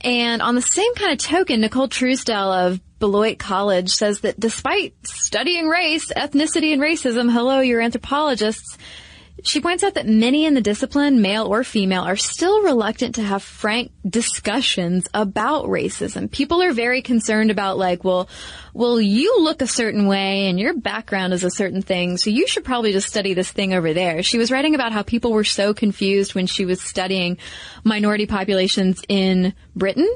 And 0.00 0.42
on 0.42 0.54
the 0.54 0.62
same 0.62 0.94
kind 0.94 1.12
of 1.12 1.18
token, 1.18 1.60
Nicole 1.60 1.88
Truesdell 1.88 2.66
of 2.66 2.80
Beloit 2.98 3.38
College 3.38 3.90
says 3.90 4.20
that 4.20 4.38
despite 4.38 4.94
studying 5.04 5.68
race, 5.68 6.12
ethnicity, 6.12 6.72
and 6.72 6.82
racism, 6.82 7.32
hello, 7.32 7.60
you're 7.60 7.80
anthropologists, 7.80 8.76
she 9.44 9.60
points 9.60 9.84
out 9.84 9.94
that 9.94 10.06
many 10.06 10.44
in 10.44 10.54
the 10.54 10.60
discipline, 10.60 11.22
male 11.22 11.46
or 11.46 11.64
female, 11.64 12.02
are 12.02 12.16
still 12.16 12.62
reluctant 12.62 13.14
to 13.16 13.22
have 13.22 13.42
frank 13.42 13.92
discussions 14.08 15.06
about 15.14 15.66
racism. 15.66 16.30
People 16.30 16.62
are 16.62 16.72
very 16.72 17.02
concerned 17.02 17.50
about 17.50 17.78
like, 17.78 18.04
well, 18.04 18.28
well, 18.74 19.00
you 19.00 19.40
look 19.40 19.62
a 19.62 19.66
certain 19.66 20.06
way 20.06 20.48
and 20.48 20.58
your 20.58 20.74
background 20.74 21.32
is 21.32 21.44
a 21.44 21.50
certain 21.50 21.82
thing, 21.82 22.16
so 22.16 22.30
you 22.30 22.46
should 22.46 22.64
probably 22.64 22.92
just 22.92 23.08
study 23.08 23.34
this 23.34 23.50
thing 23.50 23.74
over 23.74 23.92
there. 23.92 24.22
She 24.22 24.38
was 24.38 24.50
writing 24.50 24.74
about 24.74 24.92
how 24.92 25.02
people 25.02 25.32
were 25.32 25.44
so 25.44 25.74
confused 25.74 26.34
when 26.34 26.46
she 26.46 26.64
was 26.64 26.80
studying 26.80 27.38
minority 27.84 28.26
populations 28.26 29.02
in 29.08 29.54
Britain, 29.74 30.08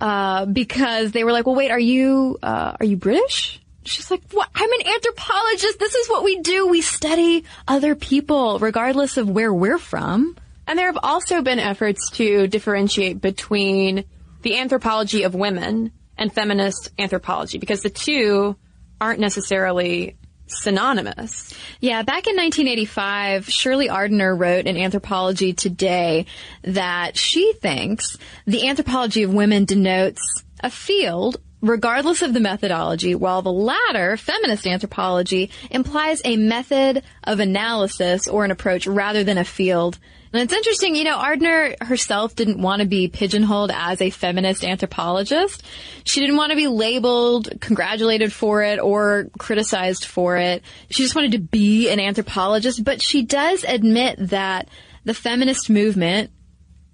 uh, 0.00 0.46
because 0.46 1.12
they 1.12 1.24
were 1.24 1.32
like, 1.32 1.46
well, 1.46 1.56
wait, 1.56 1.70
are 1.70 1.80
you, 1.80 2.38
uh, 2.42 2.76
are 2.78 2.86
you 2.86 2.96
British? 2.96 3.60
She's 3.88 4.10
like, 4.10 4.22
what? 4.32 4.48
I'm 4.54 4.72
an 4.72 4.86
anthropologist. 4.86 5.78
This 5.78 5.94
is 5.94 6.08
what 6.08 6.24
we 6.24 6.40
do. 6.40 6.66
We 6.66 6.80
study 6.80 7.44
other 7.66 7.94
people, 7.94 8.58
regardless 8.58 9.16
of 9.16 9.28
where 9.28 9.52
we're 9.52 9.78
from. 9.78 10.36
And 10.66 10.78
there 10.78 10.86
have 10.86 10.98
also 11.02 11.42
been 11.42 11.58
efforts 11.58 12.10
to 12.12 12.46
differentiate 12.48 13.20
between 13.20 14.04
the 14.42 14.58
anthropology 14.58 15.22
of 15.22 15.34
women 15.34 15.92
and 16.18 16.32
feminist 16.32 16.90
anthropology 16.98 17.58
because 17.58 17.82
the 17.82 17.90
two 17.90 18.56
aren't 19.00 19.20
necessarily 19.20 20.16
synonymous. 20.46 21.52
Yeah, 21.80 22.02
back 22.02 22.26
in 22.26 22.36
1985, 22.36 23.48
Shirley 23.48 23.88
Ardener 23.88 24.38
wrote 24.38 24.66
in 24.66 24.76
Anthropology 24.76 25.52
Today 25.52 26.26
that 26.62 27.16
she 27.16 27.52
thinks 27.54 28.16
the 28.46 28.68
anthropology 28.68 29.22
of 29.22 29.34
women 29.34 29.64
denotes 29.64 30.20
a 30.60 30.70
field 30.70 31.36
regardless 31.60 32.22
of 32.22 32.34
the 32.34 32.40
methodology, 32.40 33.14
while 33.14 33.42
the 33.42 33.52
latter, 33.52 34.16
feminist 34.16 34.66
anthropology, 34.66 35.50
implies 35.70 36.20
a 36.24 36.36
method 36.36 37.02
of 37.24 37.40
analysis 37.40 38.28
or 38.28 38.44
an 38.44 38.50
approach 38.50 38.86
rather 38.86 39.24
than 39.24 39.38
a 39.38 39.44
field. 39.44 39.98
And 40.32 40.42
it's 40.42 40.52
interesting, 40.52 40.94
you 40.96 41.04
know, 41.04 41.16
Ardener 41.16 41.82
herself 41.82 42.34
didn't 42.34 42.60
want 42.60 42.82
to 42.82 42.86
be 42.86 43.08
pigeonholed 43.08 43.70
as 43.72 44.02
a 44.02 44.10
feminist 44.10 44.64
anthropologist. 44.64 45.62
She 46.04 46.20
didn't 46.20 46.36
want 46.36 46.50
to 46.50 46.56
be 46.56 46.66
labeled, 46.66 47.48
congratulated 47.60 48.32
for 48.32 48.62
it, 48.62 48.78
or 48.78 49.28
criticized 49.38 50.04
for 50.04 50.36
it. 50.36 50.62
She 50.90 51.04
just 51.04 51.14
wanted 51.14 51.32
to 51.32 51.38
be 51.38 51.88
an 51.88 52.00
anthropologist, 52.00 52.84
but 52.84 53.00
she 53.00 53.22
does 53.22 53.64
admit 53.64 54.16
that 54.28 54.68
the 55.04 55.14
feminist 55.14 55.70
movement 55.70 56.30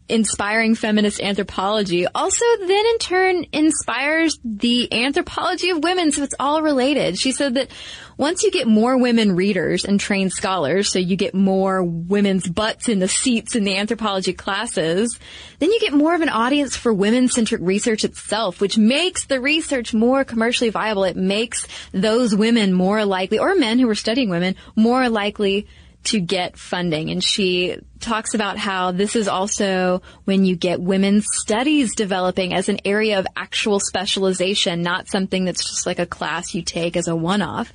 inspiring 0.08 0.74
feminist 0.74 1.20
anthropology 1.20 2.06
also 2.06 2.44
then 2.58 2.86
in 2.86 2.98
turn 2.98 3.46
inspires 3.52 4.38
the 4.44 4.92
anthropology 4.92 5.70
of 5.70 5.82
women. 5.82 6.12
So 6.12 6.22
it's 6.22 6.34
all 6.38 6.62
related. 6.62 7.18
She 7.18 7.32
said 7.32 7.54
that 7.54 7.70
once 8.18 8.42
you 8.42 8.50
get 8.50 8.66
more 8.66 8.98
women 8.98 9.36
readers 9.36 9.84
and 9.84 9.98
trained 9.98 10.32
scholars, 10.32 10.92
so 10.92 10.98
you 10.98 11.16
get 11.16 11.34
more 11.34 11.82
women's 11.82 12.46
butts 12.46 12.88
in 12.88 12.98
the 12.98 13.08
seats 13.08 13.56
in 13.56 13.64
the 13.64 13.76
anthropology 13.76 14.32
classes, 14.32 15.18
then 15.60 15.70
you 15.70 15.80
get 15.80 15.94
more 15.94 16.14
of 16.14 16.20
an 16.20 16.28
audience 16.28 16.76
for 16.76 16.92
women-centric 16.92 17.60
research 17.62 18.04
itself, 18.04 18.60
which 18.60 18.76
makes 18.76 19.26
the 19.26 19.40
research 19.40 19.94
more 19.94 20.24
commercially 20.24 20.70
viable. 20.70 21.04
It 21.04 21.16
makes 21.16 21.66
those 21.92 22.34
women 22.34 22.72
more 22.72 23.04
likely, 23.04 23.38
or 23.38 23.54
men 23.54 23.78
who 23.78 23.88
are 23.88 23.94
studying 23.94 24.28
women, 24.28 24.56
more 24.76 25.08
likely 25.08 25.66
to 26.04 26.20
get 26.20 26.58
funding. 26.58 27.10
And 27.10 27.22
she 27.22 27.76
talks 28.00 28.34
about 28.34 28.58
how 28.58 28.90
this 28.90 29.14
is 29.14 29.28
also 29.28 30.02
when 30.24 30.44
you 30.44 30.56
get 30.56 30.80
women's 30.80 31.26
studies 31.30 31.94
developing 31.94 32.52
as 32.52 32.68
an 32.68 32.80
area 32.84 33.18
of 33.18 33.26
actual 33.36 33.78
specialization, 33.78 34.82
not 34.82 35.08
something 35.08 35.44
that's 35.44 35.64
just 35.64 35.86
like 35.86 35.98
a 35.98 36.06
class 36.06 36.54
you 36.54 36.62
take 36.62 36.96
as 36.96 37.06
a 37.06 37.14
one-off. 37.14 37.72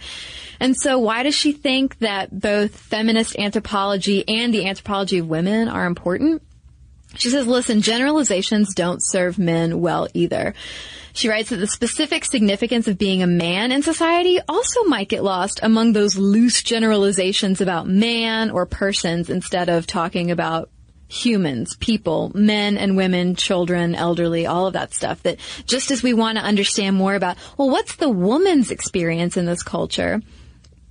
And 0.60 0.76
so 0.76 1.00
why 1.00 1.24
does 1.24 1.36
she 1.36 1.54
think 1.54 2.00
that 2.00 2.38
both 2.38 2.76
feminist 2.76 3.38
anthropology 3.38 4.28
and 4.28 4.54
the 4.54 4.68
anthropology 4.68 5.20
of 5.20 5.28
women 5.28 5.68
are 5.70 5.86
important? 5.86 6.42
She 7.16 7.30
says, 7.30 7.48
listen, 7.48 7.82
generalizations 7.82 8.76
don't 8.76 9.00
serve 9.02 9.40
men 9.40 9.80
well 9.80 10.08
either. 10.14 10.54
She 11.18 11.30
writes 11.30 11.50
that 11.50 11.56
the 11.56 11.66
specific 11.66 12.26
significance 12.26 12.88
of 12.88 13.00
being 13.00 13.24
a 13.24 13.28
man 13.28 13.72
in 13.72 13.82
society 13.82 14.40
also 14.48 14.84
might 14.84 15.10
get 15.10 15.24
lost 15.24 15.60
among 15.64 15.94
those 15.94 16.16
loose 16.16 16.62
generalizations 16.62 17.60
about 17.60 17.88
man 17.88 18.52
or 18.52 18.68
persons 18.68 19.28
instead 19.28 19.68
of 19.68 19.88
talking 19.88 20.30
about 20.30 20.70
humans, 21.08 21.76
people, 21.78 22.32
men 22.36 22.78
and 22.78 22.96
women, 22.96 23.34
children, 23.34 23.96
elderly, 23.96 24.46
all 24.46 24.68
of 24.68 24.74
that 24.74 24.94
stuff. 24.94 25.24
That 25.24 25.40
just 25.66 25.90
as 25.90 26.04
we 26.04 26.14
want 26.14 26.38
to 26.38 26.44
understand 26.44 26.96
more 26.96 27.16
about, 27.16 27.38
well, 27.58 27.72
what's 27.72 27.96
the 27.96 28.10
woman's 28.10 28.70
experience 28.70 29.38
in 29.38 29.48
this 29.48 29.64
culture? 29.64 30.22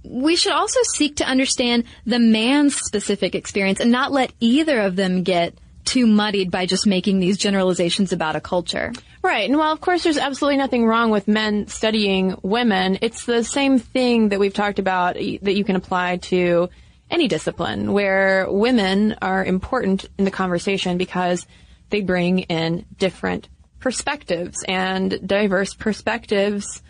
We 0.03 0.35
should 0.35 0.55
also 0.55 0.81
seek 0.95 1.15
to 1.17 1.25
understand 1.25 1.85
the 2.05 2.19
man's 2.19 2.75
specific 2.75 3.37
experience 3.37 3.79
and 3.79 3.93
not 3.93 4.11
let 4.11 4.33
either 4.41 4.81
of 4.81 4.97
them 4.97 5.23
get 5.23 5.55
too 5.85 6.09
muddied 6.09 6.51
by 6.51 6.67
just 6.67 6.85
making 6.85 7.21
these 7.21 7.39
generalizations 7.39 8.13
about 8.13 8.35
a 8.35 8.41
culture. 8.41 8.93
Right. 9.27 9.51
And 9.51 9.59
while 9.59 9.73
of 9.73 9.81
course 9.81 10.05
there's 10.05 10.19
absolutely 10.19 10.57
nothing 10.57 10.87
wrong 10.87 11.11
with 11.11 11.27
men 11.27 11.67
studying 11.67 12.39
women, 12.43 12.99
it's 13.03 13.27
the 13.27 13.43
same 13.43 13.81
thing 13.81 14.29
that 14.29 14.39
we've 14.39 14.55
talked 14.55 14.79
about 14.79 15.15
that 15.15 15.57
you 15.57 15.65
can 15.65 15.75
apply 15.75 16.19
to 16.19 16.71
any 17.11 17.27
discipline 17.27 17.93
where 17.93 18.47
women 18.49 19.17
are 19.21 19.45
important 19.45 20.05
in 20.17 20.25
the 20.25 20.31
conversation 20.31 20.97
because 20.97 21.45
they 21.91 22.03
bring 22.03 22.39
in 22.39 22.87
different 22.99 23.49
perspectives 23.81 24.65
and 24.69 25.27
diverse 25.27 25.75
perspectives 25.75 26.81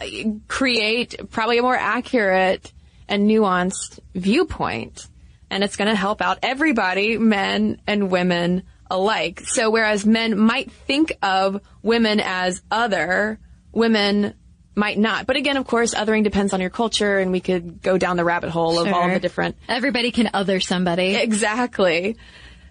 uh, 0.00 0.06
create 0.48 1.14
probably 1.30 1.58
a 1.58 1.62
more 1.62 1.76
accurate 1.76 2.72
and 3.06 3.28
nuanced 3.28 4.00
viewpoint. 4.14 5.08
And 5.50 5.62
it's 5.62 5.76
going 5.76 5.90
to 5.90 5.94
help 5.94 6.22
out 6.22 6.38
everybody, 6.42 7.18
men 7.18 7.82
and 7.86 8.10
women 8.10 8.62
alike. 8.92 9.40
So 9.40 9.70
whereas 9.70 10.04
men 10.06 10.38
might 10.38 10.70
think 10.70 11.16
of 11.22 11.60
women 11.82 12.20
as 12.20 12.62
other, 12.70 13.38
women 13.72 14.34
might 14.74 14.98
not. 14.98 15.26
But 15.26 15.36
again, 15.36 15.56
of 15.56 15.66
course, 15.66 15.94
othering 15.94 16.24
depends 16.24 16.52
on 16.52 16.60
your 16.60 16.70
culture 16.70 17.18
and 17.18 17.32
we 17.32 17.40
could 17.40 17.82
go 17.82 17.98
down 17.98 18.16
the 18.16 18.24
rabbit 18.24 18.50
hole 18.50 18.78
of 18.78 18.92
all 18.92 19.08
the 19.08 19.18
different 19.18 19.56
Everybody 19.68 20.10
can 20.10 20.30
other 20.34 20.60
somebody. 20.60 21.14
Exactly. 21.14 22.16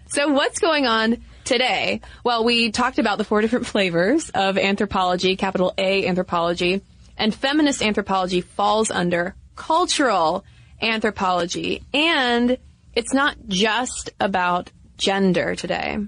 So 0.08 0.28
what's 0.28 0.58
going 0.58 0.86
on 0.86 1.24
today? 1.44 2.00
Well, 2.24 2.44
we 2.44 2.70
talked 2.70 2.98
about 2.98 3.18
the 3.18 3.24
four 3.24 3.40
different 3.40 3.66
flavors 3.66 4.30
of 4.30 4.58
anthropology, 4.58 5.36
capital 5.36 5.74
A 5.78 6.06
anthropology, 6.06 6.82
and 7.16 7.34
feminist 7.34 7.82
anthropology 7.82 8.40
falls 8.40 8.90
under 8.90 9.34
cultural 9.56 10.44
anthropology. 10.80 11.82
And 11.94 12.58
it's 12.94 13.12
not 13.12 13.36
just 13.48 14.10
about 14.20 14.70
gender 14.98 15.54
today. 15.54 15.98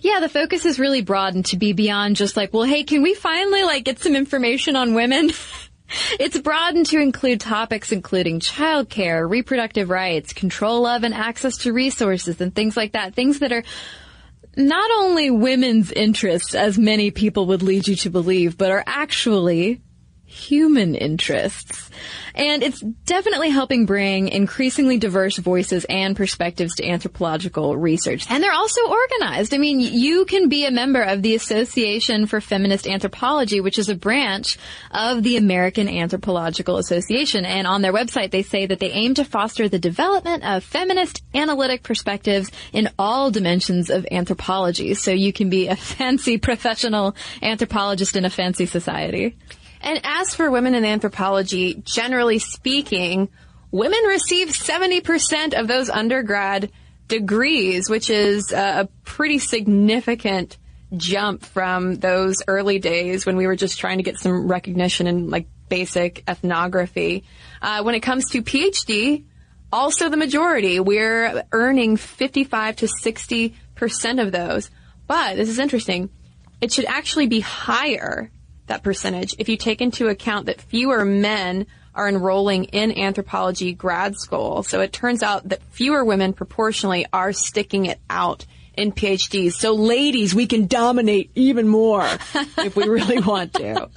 Yeah, 0.00 0.20
the 0.20 0.28
focus 0.28 0.64
is 0.64 0.78
really 0.78 1.02
broadened 1.02 1.46
to 1.46 1.56
be 1.56 1.72
beyond 1.72 2.16
just 2.16 2.36
like, 2.36 2.52
well, 2.52 2.64
hey, 2.64 2.84
can 2.84 3.02
we 3.02 3.14
finally 3.14 3.62
like 3.62 3.84
get 3.84 3.98
some 3.98 4.16
information 4.16 4.76
on 4.76 4.94
women? 4.94 5.30
it's 6.20 6.38
broadened 6.38 6.86
to 6.86 7.00
include 7.00 7.40
topics 7.40 7.92
including 7.92 8.40
childcare, 8.40 9.28
reproductive 9.28 9.90
rights, 9.90 10.32
control 10.32 10.86
of 10.86 11.04
and 11.04 11.14
access 11.14 11.58
to 11.58 11.72
resources 11.72 12.40
and 12.40 12.54
things 12.54 12.76
like 12.76 12.92
that. 12.92 13.14
Things 13.14 13.40
that 13.40 13.52
are 13.52 13.64
not 14.56 14.90
only 14.98 15.30
women's 15.30 15.90
interests, 15.90 16.54
as 16.54 16.78
many 16.78 17.10
people 17.10 17.46
would 17.46 17.62
lead 17.62 17.88
you 17.88 17.96
to 17.96 18.10
believe, 18.10 18.58
but 18.58 18.70
are 18.70 18.84
actually 18.86 19.80
human 20.32 20.94
interests. 20.94 21.90
And 22.34 22.62
it's 22.62 22.80
definitely 22.80 23.50
helping 23.50 23.84
bring 23.84 24.28
increasingly 24.28 24.96
diverse 24.96 25.36
voices 25.36 25.84
and 25.88 26.16
perspectives 26.16 26.76
to 26.76 26.88
anthropological 26.88 27.76
research. 27.76 28.26
And 28.30 28.42
they're 28.42 28.52
also 28.52 28.80
organized. 28.88 29.52
I 29.52 29.58
mean, 29.58 29.80
you 29.80 30.24
can 30.24 30.48
be 30.48 30.64
a 30.64 30.70
member 30.70 31.02
of 31.02 31.20
the 31.20 31.34
Association 31.34 32.26
for 32.26 32.40
Feminist 32.40 32.86
Anthropology, 32.86 33.60
which 33.60 33.78
is 33.78 33.90
a 33.90 33.94
branch 33.94 34.56
of 34.90 35.22
the 35.22 35.36
American 35.36 35.88
Anthropological 35.88 36.78
Association. 36.78 37.44
And 37.44 37.66
on 37.66 37.82
their 37.82 37.92
website, 37.92 38.30
they 38.30 38.42
say 38.42 38.64
that 38.64 38.80
they 38.80 38.90
aim 38.90 39.14
to 39.14 39.24
foster 39.24 39.68
the 39.68 39.78
development 39.78 40.44
of 40.44 40.64
feminist 40.64 41.22
analytic 41.34 41.82
perspectives 41.82 42.50
in 42.72 42.88
all 42.98 43.30
dimensions 43.30 43.90
of 43.90 44.06
anthropology. 44.10 44.94
So 44.94 45.10
you 45.10 45.32
can 45.32 45.50
be 45.50 45.68
a 45.68 45.76
fancy 45.92 46.38
professional 46.38 47.14
anthropologist 47.42 48.16
in 48.16 48.24
a 48.24 48.30
fancy 48.30 48.64
society. 48.64 49.36
And 49.82 50.00
as 50.04 50.34
for 50.34 50.50
women 50.50 50.74
in 50.74 50.84
anthropology, 50.84 51.74
generally 51.84 52.38
speaking, 52.38 53.28
women 53.70 54.00
receive 54.04 54.48
70% 54.48 55.58
of 55.58 55.66
those 55.66 55.90
undergrad 55.90 56.70
degrees, 57.08 57.90
which 57.90 58.08
is 58.08 58.52
a 58.52 58.88
pretty 59.04 59.38
significant 59.38 60.56
jump 60.96 61.44
from 61.44 61.96
those 61.96 62.42
early 62.46 62.78
days 62.78 63.26
when 63.26 63.36
we 63.36 63.46
were 63.46 63.56
just 63.56 63.80
trying 63.80 63.96
to 63.96 64.02
get 64.02 64.18
some 64.18 64.46
recognition 64.46 65.06
in 65.06 65.30
like 65.30 65.48
basic 65.68 66.22
ethnography. 66.28 67.24
Uh, 67.60 67.82
when 67.82 67.94
it 67.94 68.00
comes 68.00 68.30
to 68.30 68.42
PhD, 68.42 69.24
also 69.72 70.08
the 70.08 70.16
majority. 70.16 70.78
We're 70.78 71.44
earning 71.50 71.96
55 71.96 72.76
to 72.76 72.86
60% 72.86 74.22
of 74.22 74.32
those. 74.32 74.70
But 75.06 75.36
this 75.36 75.48
is 75.48 75.58
interesting. 75.58 76.10
It 76.60 76.72
should 76.72 76.84
actually 76.84 77.26
be 77.26 77.40
higher 77.40 78.30
that 78.66 78.82
percentage 78.82 79.34
if 79.38 79.48
you 79.48 79.56
take 79.56 79.80
into 79.80 80.08
account 80.08 80.46
that 80.46 80.60
fewer 80.60 81.04
men 81.04 81.66
are 81.94 82.08
enrolling 82.08 82.64
in 82.64 82.98
anthropology 82.98 83.72
grad 83.72 84.16
school. 84.16 84.62
So 84.62 84.80
it 84.80 84.92
turns 84.92 85.22
out 85.22 85.48
that 85.50 85.62
fewer 85.70 86.04
women 86.04 86.32
proportionally 86.32 87.06
are 87.12 87.32
sticking 87.32 87.86
it 87.86 88.00
out 88.08 88.46
in 88.74 88.92
PhDs. 88.92 89.52
So 89.52 89.74
ladies, 89.74 90.34
we 90.34 90.46
can 90.46 90.66
dominate 90.66 91.30
even 91.34 91.68
more 91.68 92.04
if 92.58 92.76
we 92.76 92.88
really 92.88 93.20
want 93.20 93.52
to. 93.54 93.90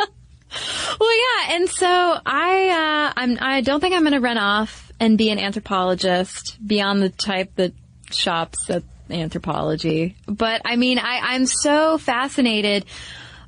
Well, 1.00 1.18
yeah, 1.18 1.56
and 1.56 1.70
so 1.70 1.88
I, 2.26 2.70
uh, 2.70 3.14
I'm, 3.16 3.38
I 3.40 3.62
don't 3.62 3.80
think 3.80 3.96
I'm 3.96 4.02
going 4.02 4.14
to 4.14 4.20
run 4.20 4.38
off 4.38 4.92
and 5.00 5.18
be 5.18 5.30
an 5.30 5.40
anthropologist 5.40 6.58
beyond 6.66 7.02
the 7.02 7.10
type 7.10 7.56
that 7.56 7.74
shops 8.12 8.70
at 8.70 8.84
Anthropologie. 9.10 10.16
But 10.26 10.62
I 10.66 10.78
mean, 10.78 10.98
I, 11.00 11.20
I'm 11.22 11.46
so 11.46 11.98
fascinated 11.98 12.86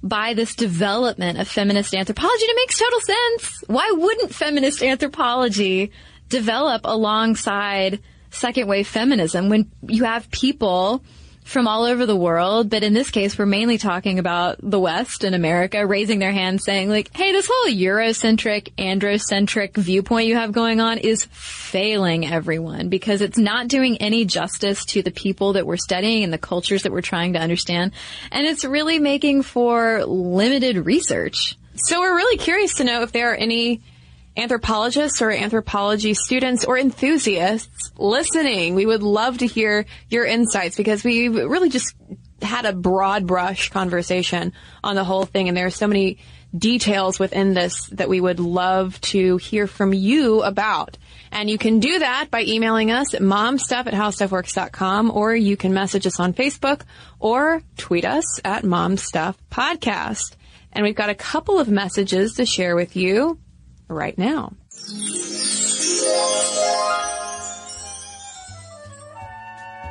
by 0.04 0.34
this 0.34 0.56
development 0.56 1.40
of 1.40 1.48
feminist 1.48 1.94
anthropology. 1.94 2.44
And 2.44 2.52
it 2.52 2.56
makes 2.56 2.80
total 2.80 3.02
sense. 3.02 3.64
Why 3.68 3.92
wouldn't 3.96 4.34
feminist 4.34 4.84
anthropology 4.84 5.92
develop 6.30 6.82
alongside 6.84 8.00
second 8.30 8.68
wave 8.68 8.88
feminism 8.88 9.50
when 9.50 9.72
you 9.82 10.04
have 10.04 10.30
people 10.32 11.04
from 11.48 11.66
all 11.66 11.86
over 11.86 12.06
the 12.06 12.16
world, 12.16 12.70
but 12.70 12.84
in 12.84 12.94
this 12.94 13.10
case, 13.10 13.38
we're 13.38 13.46
mainly 13.46 13.78
talking 13.78 14.20
about 14.20 14.58
the 14.62 14.80
West 14.80 15.24
and 15.24 15.34
America 15.34 15.86
raising 15.86 16.20
their 16.20 16.34
hands 16.34 16.66
saying 16.66 16.90
like, 16.90 17.16
hey, 17.16 17.32
this 17.32 17.50
whole 17.50 17.74
Eurocentric, 17.74 18.74
androcentric 18.76 19.78
viewpoint 19.78 20.28
you 20.28 20.36
have 20.36 20.52
going 20.52 20.82
on 20.82 20.98
is 20.98 21.26
failing 21.32 22.28
everyone 22.28 22.90
because 22.90 23.22
it's 23.22 23.38
not 23.38 23.70
doing 23.70 23.98
any 24.00 24.26
justice 24.26 24.84
to 24.84 25.02
the 25.02 25.10
people 25.10 25.54
that 25.54 25.66
we're 25.66 25.78
studying 25.78 26.26
and 26.26 26.34
the 26.34 26.38
cultures 26.38 26.84
that 26.84 26.92
we're 26.92 27.02
trying 27.02 27.34
to 27.34 27.40
understand. 27.40 27.94
And 28.30 28.46
it's 28.46 28.66
really 28.66 29.00
making 29.00 29.44
for 29.44 30.04
limited 30.06 30.86
research. 30.86 31.58
So 31.76 32.02
we're 32.02 32.16
really 32.16 32.38
curious 32.38 32.76
to 32.76 32.84
know 32.84 33.04
if 33.04 33.14
there 33.14 33.32
are 33.32 33.36
any 33.36 33.82
anthropologists 34.38 35.22
or 35.22 35.32
anthropology 35.32 36.14
students 36.14 36.64
or 36.64 36.78
enthusiasts 36.78 37.92
listening. 37.98 38.76
We 38.76 38.86
would 38.86 39.04
love 39.04 39.40
to 39.40 39.48
hear 39.48 39.86
your 40.10 40.26
insights 40.26 40.78
because 40.78 41.04
we 41.04 41.28
really 41.28 41.70
just 41.70 41.96
had 42.42 42.66
a 42.66 42.74
broad 42.74 43.26
brush 43.26 43.70
conversation 43.70 44.54
on 44.84 44.96
the 44.96 45.04
whole 45.04 45.26
thing 45.26 45.48
and 45.48 45.58
there 45.58 45.66
are 45.66 45.72
so 45.72 45.88
many 45.88 46.20
details 46.56 47.20
within 47.20 47.54
this 47.54 47.88
that 47.88 48.10
we 48.10 48.22
would 48.22 48.40
love 48.40 49.00
to 49.02 49.38
hear 49.38 49.68
from 49.68 49.94
you 49.94 50.44
about. 50.44 50.98
And 51.32 51.50
you 51.50 51.58
can 51.58 51.80
do 51.80 52.00
that 52.00 52.30
by 52.32 52.44
emailing 52.44 52.92
us 52.92 53.14
at 53.14 53.22
momstuff 53.22 53.88
at 53.88 53.94
howstuffworks.com 53.94 55.12
or 55.12 55.36
you 55.36 55.58
can 55.58 55.74
message 55.74 56.08
us 56.08 56.20
on 56.20 56.34
Facebook 56.34 56.84
or 57.20 57.62
tweet 57.76 58.06
us 58.06 58.40
at 58.46 58.64
momstuffpodcast. 58.64 60.36
And 60.72 60.84
we've 60.84 60.96
got 60.96 61.10
a 61.10 61.16
couple 61.16 61.60
of 61.60 61.70
messages 61.70 62.36
to 62.36 62.46
share 62.46 62.76
with 62.76 62.96
you 62.96 63.40
right 63.88 64.18
now. 64.18 64.54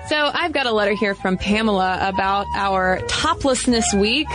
So 0.09 0.31
I've 0.33 0.53
got 0.53 0.67
a 0.67 0.73
letter 0.73 0.95
here 0.95 1.17
from 1.17 1.37
Pamela 1.37 1.99
about 2.01 2.47
our 2.55 3.01
toplessness 3.09 3.93
week. 3.93 4.29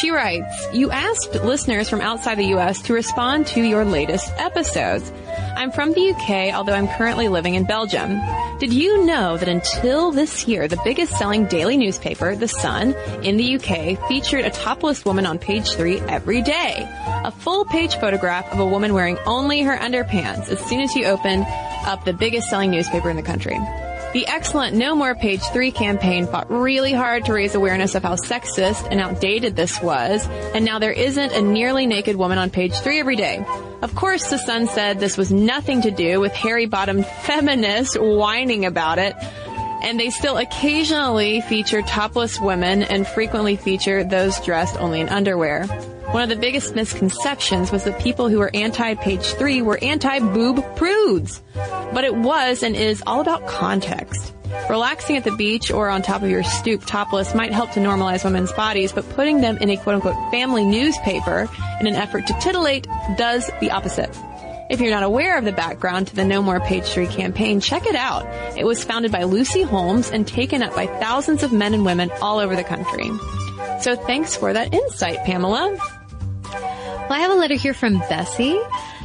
She 0.00 0.10
writes, 0.10 0.66
you 0.72 0.90
asked 0.90 1.34
listeners 1.44 1.88
from 1.88 2.00
outside 2.00 2.36
the 2.36 2.46
U.S. 2.46 2.82
to 2.82 2.92
respond 2.92 3.46
to 3.48 3.62
your 3.62 3.84
latest 3.84 4.28
episodes. 4.38 5.12
I'm 5.56 5.70
from 5.70 5.92
the 5.92 6.10
UK, 6.10 6.52
although 6.52 6.72
I'm 6.72 6.88
currently 6.88 7.28
living 7.28 7.54
in 7.54 7.64
Belgium. 7.64 8.20
Did 8.58 8.72
you 8.72 9.06
know 9.06 9.36
that 9.36 9.48
until 9.48 10.10
this 10.10 10.48
year, 10.48 10.66
the 10.66 10.80
biggest 10.82 11.16
selling 11.16 11.46
daily 11.46 11.76
newspaper, 11.76 12.34
The 12.34 12.48
Sun, 12.48 12.94
in 13.22 13.36
the 13.36 13.54
UK 13.54 14.08
featured 14.08 14.44
a 14.44 14.50
topless 14.50 15.04
woman 15.04 15.26
on 15.26 15.38
page 15.38 15.74
three 15.74 16.00
every 16.00 16.42
day? 16.42 16.88
A 17.24 17.30
full 17.30 17.64
page 17.64 17.94
photograph 17.94 18.52
of 18.52 18.58
a 18.58 18.66
woman 18.66 18.94
wearing 18.94 19.16
only 19.26 19.62
her 19.62 19.76
underpants 19.76 20.48
as 20.48 20.58
soon 20.66 20.80
as 20.80 20.92
you 20.96 21.04
opened 21.04 21.46
up 21.86 22.04
the 22.04 22.12
biggest 22.12 22.50
selling 22.50 22.72
newspaper 22.72 23.10
in 23.10 23.16
the 23.16 23.22
country. 23.22 23.58
The 24.14 24.28
excellent 24.28 24.76
No 24.76 24.94
More 24.94 25.16
Page 25.16 25.42
3 25.42 25.72
campaign 25.72 26.28
fought 26.28 26.48
really 26.48 26.92
hard 26.92 27.24
to 27.24 27.32
raise 27.32 27.56
awareness 27.56 27.96
of 27.96 28.04
how 28.04 28.14
sexist 28.14 28.86
and 28.88 29.00
outdated 29.00 29.56
this 29.56 29.82
was, 29.82 30.24
and 30.54 30.64
now 30.64 30.78
there 30.78 30.92
isn't 30.92 31.32
a 31.32 31.42
nearly 31.42 31.84
naked 31.84 32.14
woman 32.14 32.38
on 32.38 32.48
page 32.48 32.74
3 32.74 33.00
every 33.00 33.16
day. 33.16 33.44
Of 33.82 33.96
course, 33.96 34.30
the 34.30 34.38
Sun 34.38 34.68
said 34.68 35.00
this 35.00 35.18
was 35.18 35.32
nothing 35.32 35.82
to 35.82 35.90
do 35.90 36.20
with 36.20 36.32
hairy-bottomed 36.32 37.04
feminists 37.04 37.96
whining 37.98 38.64
about 38.64 39.00
it, 39.00 39.16
and 39.82 39.98
they 39.98 40.10
still 40.10 40.36
occasionally 40.36 41.40
feature 41.40 41.82
topless 41.82 42.40
women 42.40 42.84
and 42.84 43.08
frequently 43.08 43.56
feature 43.56 44.04
those 44.04 44.38
dressed 44.38 44.76
only 44.78 45.00
in 45.00 45.08
underwear. 45.08 45.66
One 46.14 46.22
of 46.22 46.28
the 46.28 46.36
biggest 46.36 46.76
misconceptions 46.76 47.72
was 47.72 47.82
that 47.82 48.00
people 48.00 48.28
who 48.28 48.38
were 48.38 48.52
anti-page 48.54 49.34
three 49.34 49.62
were 49.62 49.80
anti-boob 49.82 50.76
prudes. 50.76 51.42
But 51.92 52.04
it 52.04 52.14
was 52.14 52.62
and 52.62 52.76
is 52.76 53.02
all 53.04 53.20
about 53.20 53.48
context. 53.48 54.32
Relaxing 54.70 55.16
at 55.16 55.24
the 55.24 55.34
beach 55.34 55.72
or 55.72 55.90
on 55.90 56.02
top 56.02 56.22
of 56.22 56.30
your 56.30 56.44
stoop 56.44 56.86
topless 56.86 57.34
might 57.34 57.52
help 57.52 57.72
to 57.72 57.80
normalize 57.80 58.22
women's 58.22 58.52
bodies, 58.52 58.92
but 58.92 59.08
putting 59.10 59.40
them 59.40 59.58
in 59.58 59.70
a 59.70 59.76
quote 59.76 59.96
unquote 59.96 60.30
family 60.30 60.64
newspaper 60.64 61.48
in 61.80 61.88
an 61.88 61.96
effort 61.96 62.28
to 62.28 62.32
titillate 62.34 62.86
does 63.16 63.50
the 63.60 63.72
opposite. 63.72 64.16
If 64.70 64.80
you're 64.80 64.92
not 64.92 65.02
aware 65.02 65.36
of 65.36 65.44
the 65.44 65.50
background 65.50 66.06
to 66.06 66.14
the 66.14 66.24
No 66.24 66.42
More 66.42 66.60
Page 66.60 66.84
3 66.84 67.08
campaign, 67.08 67.58
check 67.58 67.86
it 67.86 67.96
out. 67.96 68.24
It 68.56 68.64
was 68.64 68.84
founded 68.84 69.10
by 69.10 69.24
Lucy 69.24 69.62
Holmes 69.62 70.12
and 70.12 70.28
taken 70.28 70.62
up 70.62 70.76
by 70.76 70.86
thousands 70.86 71.42
of 71.42 71.52
men 71.52 71.74
and 71.74 71.84
women 71.84 72.12
all 72.22 72.38
over 72.38 72.54
the 72.54 72.62
country. 72.62 73.10
So 73.80 73.96
thanks 73.96 74.36
for 74.36 74.52
that 74.52 74.72
insight, 74.72 75.18
Pamela. 75.24 75.76
Well, 77.08 77.18
I 77.18 77.18
have 77.18 77.32
a 77.32 77.34
letter 77.34 77.54
here 77.54 77.74
from 77.74 77.98
Bessie. 78.08 78.58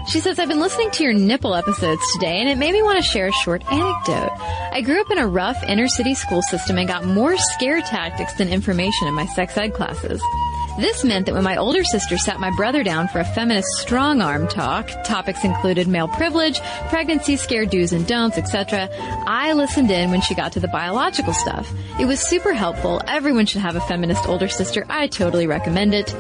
She 0.08 0.22
says, 0.22 0.40
I've 0.40 0.48
been 0.48 0.62
listening 0.62 0.90
to 0.92 1.04
your 1.04 1.12
nipple 1.12 1.54
episodes 1.54 2.02
today 2.14 2.40
and 2.40 2.48
it 2.48 2.58
made 2.58 2.72
me 2.72 2.82
want 2.82 2.96
to 2.98 3.04
share 3.04 3.28
a 3.28 3.32
short 3.34 3.62
anecdote. 3.70 4.32
I 4.72 4.82
grew 4.82 5.02
up 5.02 5.12
in 5.12 5.18
a 5.18 5.28
rough 5.28 5.62
inner 5.64 5.90
city 5.90 6.16
school 6.16 6.42
system 6.42 6.78
and 6.78 6.88
got 6.88 7.04
more 7.04 7.36
scare 7.38 7.82
tactics 7.82 8.34
than 8.36 8.48
information 8.48 9.10
in 9.10 9.14
my 9.14 9.26
sex 9.26 9.58
ed 9.58 9.74
classes. 9.74 10.22
This 10.80 11.04
meant 11.04 11.26
that 11.26 11.36
when 11.36 11.44
my 11.44 11.58
older 11.58 11.84
sister 11.84 12.18
sat 12.18 12.40
my 12.40 12.52
brother 12.52 12.84
down 12.84 13.10
for 13.10 13.20
a 13.20 13.26
feminist 13.26 13.68
strong 13.80 14.22
arm 14.22 14.48
talk, 14.48 14.90
topics 15.04 15.44
included 15.44 15.90
male 15.90 16.08
privilege, 16.08 16.62
pregnancy 16.88 17.36
scare 17.36 17.66
do's 17.66 17.92
and 17.92 18.08
don'ts, 18.08 18.38
etc. 18.38 18.88
I 19.28 19.52
listened 19.52 19.92
in 19.92 20.10
when 20.10 20.22
she 20.22 20.36
got 20.36 20.54
to 20.54 20.62
the 20.62 20.70
biological 20.70 21.34
stuff. 21.34 21.70
It 22.00 22.06
was 22.06 22.22
super 22.22 22.54
helpful. 22.54 23.02
Everyone 23.08 23.46
should 23.46 23.60
have 23.60 23.76
a 23.76 23.82
feminist 23.82 24.26
older 24.30 24.48
sister. 24.48 24.86
I 24.88 25.08
totally 25.08 25.48
recommend 25.48 25.94
it. 25.94 26.16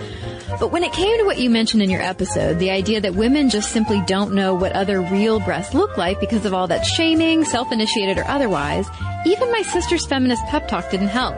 But 0.58 0.72
when 0.72 0.84
it 0.84 0.94
came 0.94 1.18
to 1.18 1.26
what 1.26 1.38
you 1.38 1.50
mentioned 1.50 1.84
in 1.84 1.90
your 1.90 2.02
episode, 2.02 2.60
the 2.60 2.72
idea 2.72 3.02
that 3.02 3.16
women 3.16 3.50
just 3.50 3.72
simply 3.72 4.02
don't 4.08 4.34
know 4.34 4.54
what 4.54 4.72
other 4.72 5.02
real 5.02 5.40
breasts 5.40 5.74
look 5.74 5.98
like 5.98 6.20
because 6.20 6.46
of 6.46 6.54
all 6.54 6.68
that 6.68 6.86
shaming, 6.86 7.44
self-initiated 7.46 8.18
or 8.18 8.26
otherwise, 8.26 8.88
even 9.26 9.52
my 9.52 9.62
sister's 9.62 10.06
feminist 10.06 10.44
pep 10.46 10.68
talk 10.68 10.90
didn't 10.90 11.10
help. 11.10 11.36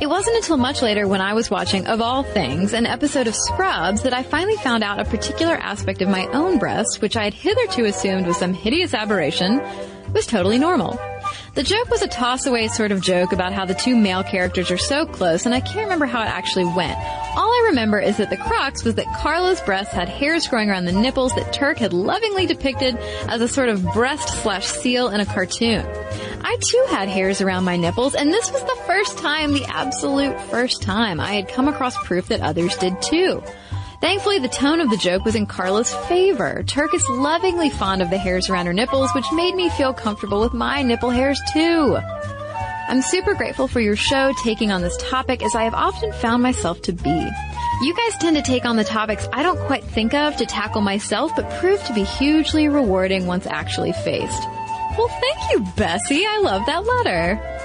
It 0.00 0.08
wasn't 0.08 0.36
until 0.36 0.56
much 0.56 0.80
later 0.80 1.06
when 1.06 1.20
I 1.20 1.34
was 1.34 1.50
watching, 1.50 1.86
of 1.86 2.00
all 2.00 2.22
things, 2.22 2.72
an 2.72 2.86
episode 2.86 3.26
of 3.26 3.34
Scrubs 3.34 4.02
that 4.02 4.14
I 4.14 4.22
finally 4.22 4.56
found 4.56 4.82
out 4.82 4.98
a 4.98 5.04
particular 5.04 5.54
aspect 5.54 6.00
of 6.00 6.08
my 6.08 6.26
own 6.28 6.58
breast, 6.58 7.02
which 7.02 7.16
I 7.16 7.24
had 7.24 7.34
hitherto 7.34 7.84
assumed 7.84 8.26
was 8.26 8.38
some 8.38 8.54
hideous 8.54 8.94
aberration, 8.94 9.60
was 10.12 10.26
totally 10.26 10.58
normal. 10.58 10.98
The 11.60 11.66
joke 11.66 11.90
was 11.90 12.00
a 12.00 12.08
toss 12.08 12.46
away 12.46 12.68
sort 12.68 12.90
of 12.90 13.02
joke 13.02 13.32
about 13.34 13.52
how 13.52 13.66
the 13.66 13.74
two 13.74 13.94
male 13.94 14.24
characters 14.24 14.70
are 14.70 14.78
so 14.78 15.04
close, 15.04 15.44
and 15.44 15.54
I 15.54 15.60
can't 15.60 15.84
remember 15.84 16.06
how 16.06 16.22
it 16.22 16.28
actually 16.28 16.64
went. 16.64 16.96
All 17.36 17.50
I 17.50 17.66
remember 17.66 18.00
is 18.00 18.16
that 18.16 18.30
the 18.30 18.38
crux 18.38 18.82
was 18.82 18.94
that 18.94 19.04
Carla's 19.18 19.60
breasts 19.60 19.92
had 19.92 20.08
hairs 20.08 20.48
growing 20.48 20.70
around 20.70 20.86
the 20.86 20.92
nipples 20.92 21.34
that 21.34 21.52
Turk 21.52 21.76
had 21.76 21.92
lovingly 21.92 22.46
depicted 22.46 22.96
as 23.28 23.42
a 23.42 23.46
sort 23.46 23.68
of 23.68 23.84
breast 23.92 24.42
slash 24.42 24.68
seal 24.68 25.10
in 25.10 25.20
a 25.20 25.26
cartoon. 25.26 25.84
I 26.40 26.56
too 26.62 26.86
had 26.88 27.10
hairs 27.10 27.42
around 27.42 27.64
my 27.64 27.76
nipples, 27.76 28.14
and 28.14 28.32
this 28.32 28.50
was 28.50 28.62
the 28.62 28.82
first 28.86 29.18
time, 29.18 29.52
the 29.52 29.66
absolute 29.66 30.40
first 30.40 30.80
time, 30.80 31.20
I 31.20 31.34
had 31.34 31.48
come 31.48 31.68
across 31.68 31.94
proof 32.06 32.28
that 32.28 32.40
others 32.40 32.74
did 32.78 33.02
too. 33.02 33.42
Thankfully, 34.00 34.38
the 34.38 34.48
tone 34.48 34.80
of 34.80 34.88
the 34.88 34.96
joke 34.96 35.26
was 35.26 35.34
in 35.34 35.46
Carla's 35.46 35.94
favor. 36.08 36.62
Turk 36.62 36.94
is 36.94 37.06
lovingly 37.10 37.68
fond 37.68 38.00
of 38.00 38.08
the 38.08 38.16
hairs 38.16 38.48
around 38.48 38.66
her 38.66 38.72
nipples, 38.72 39.10
which 39.14 39.30
made 39.32 39.54
me 39.54 39.68
feel 39.68 39.92
comfortable 39.92 40.40
with 40.40 40.54
my 40.54 40.80
nipple 40.82 41.10
hairs 41.10 41.40
too. 41.52 41.98
I'm 42.88 43.02
super 43.02 43.34
grateful 43.34 43.68
for 43.68 43.78
your 43.78 43.96
show 43.96 44.32
taking 44.42 44.72
on 44.72 44.80
this 44.80 44.96
topic 44.96 45.44
as 45.44 45.54
I 45.54 45.64
have 45.64 45.74
often 45.74 46.12
found 46.12 46.42
myself 46.42 46.80
to 46.82 46.92
be. 46.92 47.30
You 47.82 47.94
guys 47.94 48.18
tend 48.18 48.36
to 48.36 48.42
take 48.42 48.64
on 48.64 48.76
the 48.76 48.84
topics 48.84 49.28
I 49.32 49.42
don't 49.42 49.60
quite 49.66 49.84
think 49.84 50.14
of 50.14 50.36
to 50.38 50.46
tackle 50.46 50.80
myself, 50.80 51.32
but 51.36 51.50
prove 51.60 51.82
to 51.84 51.94
be 51.94 52.04
hugely 52.04 52.68
rewarding 52.68 53.26
once 53.26 53.46
actually 53.46 53.92
faced. 53.92 54.42
Well, 54.98 55.08
thank 55.08 55.50
you, 55.52 55.60
Bessie. 55.76 56.26
I 56.26 56.40
love 56.42 56.66
that 56.66 56.84
letter. 56.84 57.59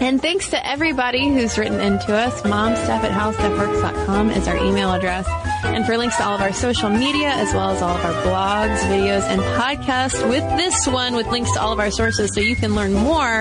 And 0.00 0.20
thanks 0.20 0.50
to 0.50 0.66
everybody 0.66 1.28
who's 1.28 1.56
written 1.56 1.78
into 1.80 2.12
us. 2.14 2.42
Momstuff 2.42 3.04
at 3.04 3.12
howstuffworks.com 3.12 4.30
is 4.30 4.48
our 4.48 4.56
email 4.56 4.92
address. 4.92 5.24
And 5.64 5.86
for 5.86 5.96
links 5.96 6.16
to 6.16 6.24
all 6.24 6.34
of 6.34 6.40
our 6.40 6.52
social 6.52 6.90
media, 6.90 7.28
as 7.30 7.54
well 7.54 7.70
as 7.70 7.80
all 7.80 7.96
of 7.96 8.04
our 8.04 8.12
blogs, 8.24 8.76
videos, 8.88 9.22
and 9.22 9.40
podcasts 9.40 10.28
with 10.28 10.42
this 10.58 10.86
one 10.86 11.14
with 11.14 11.28
links 11.28 11.52
to 11.52 11.60
all 11.60 11.72
of 11.72 11.78
our 11.78 11.90
sources 11.90 12.34
so 12.34 12.40
you 12.40 12.56
can 12.56 12.74
learn 12.74 12.92
more 12.92 13.40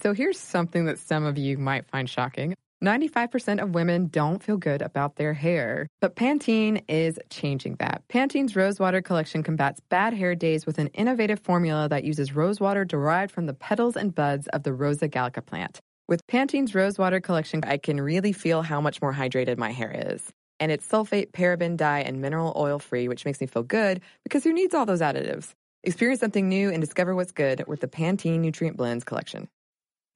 So 0.00 0.12
here's 0.12 0.38
something 0.38 0.86
that 0.86 0.98
some 0.98 1.24
of 1.24 1.38
you 1.38 1.58
might 1.58 1.86
find 1.86 2.08
shocking. 2.08 2.54
95% 2.82 3.60
of 3.60 3.74
women 3.74 4.06
don't 4.06 4.40
feel 4.40 4.56
good 4.56 4.82
about 4.82 5.16
their 5.16 5.34
hair, 5.34 5.88
but 6.00 6.14
Pantene 6.14 6.84
is 6.88 7.18
changing 7.28 7.74
that. 7.80 8.02
Pantene's 8.08 8.54
Rosewater 8.54 9.02
collection 9.02 9.42
combats 9.42 9.80
bad 9.88 10.14
hair 10.14 10.36
days 10.36 10.64
with 10.64 10.78
an 10.78 10.86
innovative 10.88 11.40
formula 11.40 11.88
that 11.88 12.04
uses 12.04 12.34
rosewater 12.34 12.84
derived 12.84 13.32
from 13.32 13.46
the 13.46 13.54
petals 13.54 13.96
and 13.96 14.14
buds 14.14 14.46
of 14.48 14.62
the 14.62 14.72
Rosa 14.72 15.08
gallica 15.08 15.42
plant. 15.44 15.80
With 16.08 16.26
Pantene's 16.26 16.74
Rosewater 16.74 17.20
collection, 17.20 17.60
I 17.64 17.76
can 17.76 18.00
really 18.00 18.32
feel 18.32 18.62
how 18.62 18.80
much 18.80 19.02
more 19.02 19.12
hydrated 19.12 19.58
my 19.58 19.72
hair 19.72 19.92
is. 19.94 20.32
And 20.58 20.72
it's 20.72 20.88
sulfate, 20.88 21.32
paraben, 21.32 21.76
dye, 21.76 22.00
and 22.00 22.22
mineral 22.22 22.54
oil 22.56 22.78
free, 22.78 23.08
which 23.08 23.26
makes 23.26 23.42
me 23.42 23.46
feel 23.46 23.62
good 23.62 24.00
because 24.24 24.42
who 24.42 24.54
needs 24.54 24.74
all 24.74 24.86
those 24.86 25.02
additives? 25.02 25.52
Experience 25.84 26.20
something 26.20 26.48
new 26.48 26.70
and 26.70 26.80
discover 26.80 27.14
what's 27.14 27.32
good 27.32 27.62
with 27.66 27.80
the 27.80 27.88
Pantene 27.88 28.40
Nutrient 28.40 28.78
Blends 28.78 29.04
collection. 29.04 29.48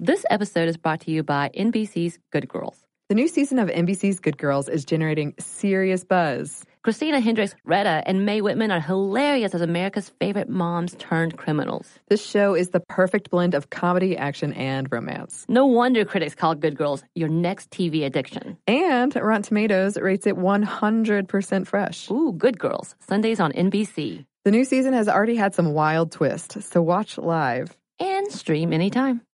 This 0.01 0.25
episode 0.31 0.71
is 0.71 0.79
brought 0.79 1.01
to 1.01 1.11
you 1.11 1.23
by 1.23 1.51
NBC's 1.55 2.19
Good 2.31 2.49
Girls. 2.49 2.79
The 3.11 3.15
new 3.15 3.29
season 3.29 3.59
of 3.59 3.69
NBC's 3.69 4.19
Good 4.19 4.39
Girls 4.39 4.71
is 4.71 4.87
generating 4.87 5.35
serious 5.39 6.05
buzz. 6.05 6.65
Christina 6.83 7.21
Hendricks, 7.21 7.55
Retta, 7.65 8.03
and 8.07 8.27
Mae 8.27 8.41
Whitman 8.41 8.73
are 8.73 8.81
hilarious 8.81 9.55
as 9.55 9.61
America's 9.61 10.09
favorite 10.19 10.49
moms 10.49 10.97
turned 10.97 11.39
criminals. 11.39 12.01
This 12.09 12.25
show 12.27 12.55
is 12.55 12.71
the 12.71 12.81
perfect 12.81 13.31
blend 13.31 13.55
of 13.55 13.71
comedy, 13.71 14.17
action, 14.17 14.53
and 14.55 14.91
romance. 14.91 15.47
No 15.49 15.67
wonder 15.67 16.05
critics 16.05 16.35
call 16.35 16.57
Good 16.57 16.77
Girls 16.77 17.05
your 17.15 17.29
next 17.29 17.71
TV 17.71 18.05
addiction. 18.05 18.59
And 18.67 19.15
Rotten 19.15 19.43
Tomatoes 19.43 19.97
rates 19.97 20.27
it 20.27 20.35
100% 20.35 21.67
fresh. 21.69 22.11
Ooh, 22.11 22.33
Good 22.33 22.59
Girls, 22.59 22.97
Sundays 23.07 23.39
on 23.39 23.53
NBC. 23.53 24.27
The 24.45 24.51
new 24.51 24.65
season 24.65 24.93
has 24.93 25.09
already 25.09 25.37
had 25.37 25.55
some 25.55 25.75
wild 25.75 26.11
twists, 26.11 26.67
so 26.67 26.83
watch 26.83 27.17
live. 27.17 27.77
And 28.01 28.33
stream 28.33 28.73
anytime. 28.73 29.23